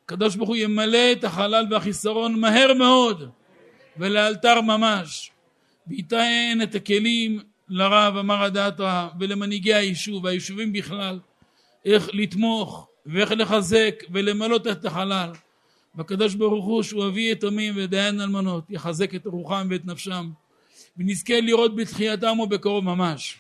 הקדוש 0.05 0.37
ברוך 0.37 0.49
הוא 0.49 0.57
ימלא 0.57 1.13
את 1.13 1.25
החלל 1.25 1.67
והחיסרון 1.71 2.41
מהר 2.41 2.75
מאוד 2.75 3.31
ולאלתר 3.97 4.61
ממש 4.61 5.31
וייתן 5.87 6.59
את 6.63 6.75
הכלים 6.75 7.41
לרב 7.75 8.17
אמר 8.17 8.43
הדעתרא 8.43 9.09
ולמנהיגי 9.21 9.75
היישוב 9.75 10.25
והיישובים 10.25 10.73
בכלל 10.73 11.21
איך 11.85 12.09
לתמוך 12.13 12.89
ואיך 13.07 13.31
לחזק 13.31 13.95
ולמלות 14.11 14.67
את 14.67 14.85
החלל. 14.85 15.33
והקדוש 15.95 16.35
ברוך 16.35 16.65
הוא 16.65 16.83
שהוא 16.83 17.07
אבי 17.07 17.31
יתומים 17.31 17.75
ודיין 17.77 18.21
אלמנות 18.21 18.71
יחזק 18.71 19.15
את 19.15 19.27
רוחם 19.27 19.67
ואת 19.71 19.87
נפשם 19.87 20.31
ונזכה 20.97 21.41
לראות 21.41 21.77
בתחייתם 21.77 22.41
ובקרוב 22.41 22.85
ממש. 22.85 23.39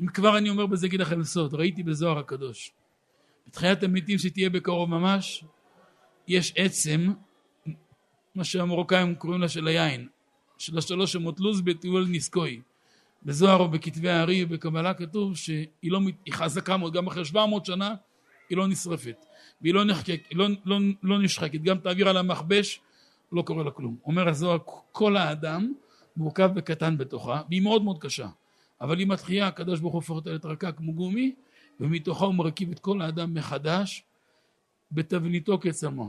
אם 0.00 0.06
כבר 0.06 0.38
אני 0.38 0.50
אומר 0.50 0.66
בזה 0.66 0.86
אגיד 0.86 1.00
לכם 1.00 1.24
סוד 1.24 1.54
ראיתי 1.54 1.82
בזוהר 1.82 2.18
הקדוש 2.18 2.70
בתחיית 3.46 3.82
המתים 3.82 4.18
שתהיה 4.18 4.50
בקרוב 4.50 4.90
ממש 4.90 5.44
יש 6.28 6.52
עצם 6.56 7.12
מה 8.34 8.44
שהמרוקאים 8.44 9.14
קוראים 9.14 9.40
לה 9.40 9.48
של 9.48 9.66
היין 9.66 10.08
של 10.58 10.78
השלוש 10.78 11.12
שמות 11.12 11.40
לוז 11.40 11.60
בטיול 11.60 12.06
ניסקוי 12.06 12.60
בזוהר 13.26 13.60
או 13.60 13.68
בכתבי 13.68 14.08
הארי 14.08 14.44
ובקבלה 14.44 14.94
כתוב 14.94 15.36
שהיא 15.36 15.66
לא, 15.82 16.00
היא 16.24 16.34
חזקה 16.34 16.76
מאוד, 16.76 16.92
גם 16.92 17.06
אחרי 17.06 17.24
700 17.24 17.66
שנה 17.66 17.94
היא 18.48 18.58
לא 18.58 18.66
נשרפת. 18.68 19.24
והיא 19.60 19.74
לא, 19.74 19.84
נחקק, 19.84 20.28
לא, 20.32 20.46
לא, 20.64 20.78
לא 21.02 21.22
נשחקת, 21.22 21.60
גם 21.62 21.78
תעביר 21.78 22.08
על 22.08 22.16
המכבש 22.16 22.80
לא 23.32 23.42
קורה 23.42 23.64
לה 23.64 23.70
כלום. 23.70 23.96
אומר 24.06 24.28
הזוהר 24.28 24.58
כל 24.92 25.16
האדם 25.16 25.72
מורכב 26.16 26.50
וקטן 26.56 26.98
בתוכה 26.98 27.42
והיא 27.48 27.62
מאוד 27.62 27.84
מאוד 27.84 27.98
קשה. 27.98 28.28
אבל 28.80 29.00
עם 29.00 29.10
התחייה 29.10 29.46
הקדוש 29.46 29.80
ברוך 29.80 29.92
הוא 29.92 29.98
הופך 29.98 30.10
אותה 30.10 30.30
לתרקה 30.30 30.72
כמו 30.72 30.92
גומי 30.92 31.34
ומתוכה 31.80 32.24
הוא 32.24 32.34
מרכיב 32.34 32.70
את 32.70 32.78
כל 32.78 33.02
האדם 33.02 33.34
מחדש 33.34 34.04
בתבניתו 34.92 35.58
כצמא 35.58 36.04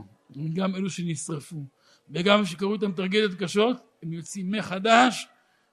גם 0.54 0.74
אלו 0.74 0.90
שנשרפו 0.90 1.64
וגם 2.10 2.44
שקראו 2.44 2.74
איתם 2.74 2.92
טרגדיות 2.92 3.34
קשות 3.34 3.76
הם 4.02 4.12
יוצאים 4.12 4.50
מחדש 4.50 5.28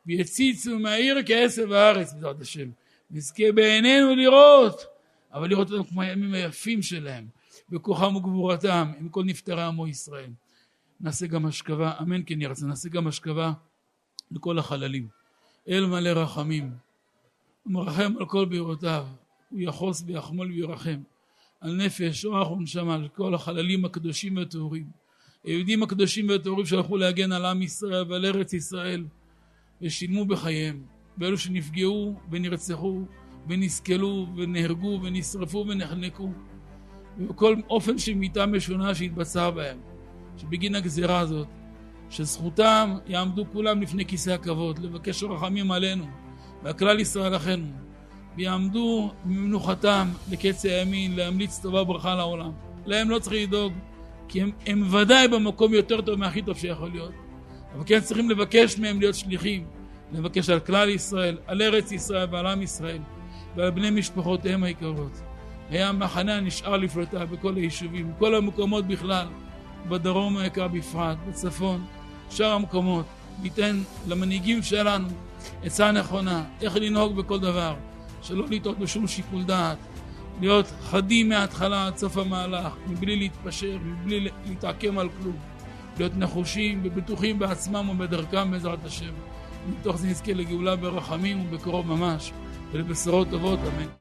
ויציצו 0.07 0.79
מהעיר 0.79 1.17
כעשב 1.25 1.71
הארץ 1.71 2.13
בעזרת 2.13 2.41
השם. 2.41 2.69
נזכה 3.11 3.51
בעינינו 3.55 4.15
לראות, 4.15 4.85
אבל 5.33 5.49
לראות 5.49 5.71
אותם 5.71 5.83
כמו 5.83 6.01
הימים 6.01 6.33
היפים 6.33 6.81
שלהם, 6.81 7.27
בכוחם 7.69 8.15
וגבורתם, 8.15 8.91
עם 8.99 9.09
כל 9.09 9.23
נפטרי 9.23 9.63
עמו 9.63 9.87
ישראל. 9.87 10.29
נעשה 11.01 11.27
גם 11.27 11.45
השכבה, 11.45 11.93
אמן 12.01 12.21
כן 12.25 12.41
ירצה, 12.41 12.65
נעשה 12.65 12.89
גם 12.89 13.07
השכבה 13.07 13.53
לכל 14.31 14.59
החללים. 14.59 15.07
אל 15.69 15.85
מלא 15.85 16.09
רחמים, 16.09 16.71
ומרחם 17.65 18.13
על 18.19 18.25
כל 18.25 18.45
בירותיו, 18.45 19.05
הוא 19.49 19.61
יחוס 19.61 20.03
ויחמול 20.07 20.51
וירחם 20.51 20.97
על 21.61 21.75
נפש, 21.75 22.25
רוח 22.25 22.51
ונשמה, 22.51 22.95
על 22.95 23.07
כל 23.07 23.35
החללים 23.35 23.85
הקדושים 23.85 24.37
והטהורים. 24.37 24.85
היהודים 25.43 25.83
הקדושים 25.83 26.29
והטהורים 26.29 26.65
שהלכו 26.65 26.97
להגן 26.97 27.31
על 27.31 27.45
עם 27.45 27.61
ישראל 27.61 28.11
ועל 28.11 28.25
ארץ 28.25 28.53
ישראל. 28.53 29.03
ושילמו 29.85 30.25
בחייהם, 30.25 30.81
ואלו 31.17 31.37
שנפגעו 31.37 32.15
ונרצחו 32.31 33.01
ונסכלו 33.49 34.27
ונהרגו 34.35 34.99
ונשרפו 35.03 35.65
ונחנקו, 35.69 36.29
ובכל 37.17 37.55
אופן 37.69 37.97
של 37.97 38.13
מיתה 38.13 38.45
משונה 38.45 38.95
שהתבצעה 38.95 39.51
בהם, 39.51 39.77
שבגין 40.37 40.75
הגזירה 40.75 41.19
הזאת, 41.19 41.47
שזכותם 42.09 42.97
יעמדו 43.07 43.45
כולם 43.53 43.81
לפני 43.81 44.05
כיסא 44.05 44.29
הכבוד, 44.29 44.79
לבקש 44.79 45.23
רחמים 45.23 45.71
עלינו, 45.71 46.05
והכלל 46.63 46.99
ישראל 46.99 47.35
אחינו, 47.35 47.67
ויעמדו 48.37 49.11
ממנוחתם 49.25 50.07
לקץ 50.31 50.65
הימין, 50.65 51.15
להמליץ 51.15 51.59
טובה 51.59 51.81
וברכה 51.81 52.15
לעולם. 52.15 52.51
להם 52.85 53.09
לא 53.09 53.19
צריך 53.19 53.35
לדאוג, 53.35 53.73
כי 54.27 54.41
הם, 54.41 54.51
הם 54.65 54.93
ודאי 54.93 55.27
במקום 55.27 55.73
יותר 55.73 56.01
טוב 56.01 56.19
מהכי 56.19 56.41
טוב 56.41 56.57
שיכול 56.57 56.89
להיות. 56.89 57.11
אבל 57.75 57.83
כן 57.85 57.99
צריכים 57.99 58.29
לבקש 58.29 58.79
מהם 58.79 58.99
להיות 58.99 59.15
שליחים, 59.15 59.65
לבקש 60.13 60.49
על 60.49 60.59
כלל 60.59 60.89
ישראל, 60.89 61.37
על 61.47 61.61
ארץ 61.61 61.91
ישראל 61.91 62.27
ועל 62.31 62.47
עם 62.47 62.61
ישראל 62.61 63.01
ועל 63.55 63.69
בני 63.69 63.89
משפחותיהם 63.89 64.63
היקרות. 64.63 65.21
היה 65.69 65.91
מחנה 65.91 66.37
הנשאר 66.37 66.77
לפלוטה 66.77 67.25
בכל 67.25 67.55
היישובים, 67.55 68.11
בכל 68.15 68.35
המקומות 68.35 68.87
בכלל, 68.87 69.27
בדרום 69.89 70.37
היקר 70.37 70.67
בפרט, 70.67 71.17
בצפון, 71.27 71.85
שאר 72.29 72.51
המקומות. 72.51 73.05
ניתן 73.41 73.81
למנהיגים 74.07 74.63
שלנו 74.63 75.07
עצה 75.63 75.91
נכונה, 75.91 76.43
איך 76.61 76.75
לנהוג 76.75 77.15
בכל 77.15 77.39
דבר, 77.39 77.75
שלא 78.21 78.45
לטעות 78.49 78.79
בשום 78.79 79.07
שיקול 79.07 79.43
דעת, 79.43 79.77
להיות 80.41 80.73
חדים 80.81 81.29
מההתחלה 81.29 81.87
עד 81.87 81.97
סוף 81.97 82.17
המהלך, 82.17 82.73
מבלי 82.87 83.15
להתפשר, 83.15 83.77
מבלי 83.83 84.29
להתעקם 84.45 84.97
על 84.97 85.09
כלום. 85.21 85.35
להיות 85.97 86.17
נחושים 86.17 86.81
ובטוחים 86.83 87.39
בעצמם 87.39 87.89
ובדרכם 87.89 88.51
בעזרת 88.51 88.85
השם. 88.85 89.13
מתוך 89.69 89.97
זה 89.97 90.07
נזכה 90.07 90.33
לגאולה 90.33 90.75
ברחמים 90.75 91.45
ובקרוב 91.45 91.87
ממש, 91.87 92.31
ולבשורות 92.71 93.27
טובות, 93.29 93.59
אמן. 93.59 93.95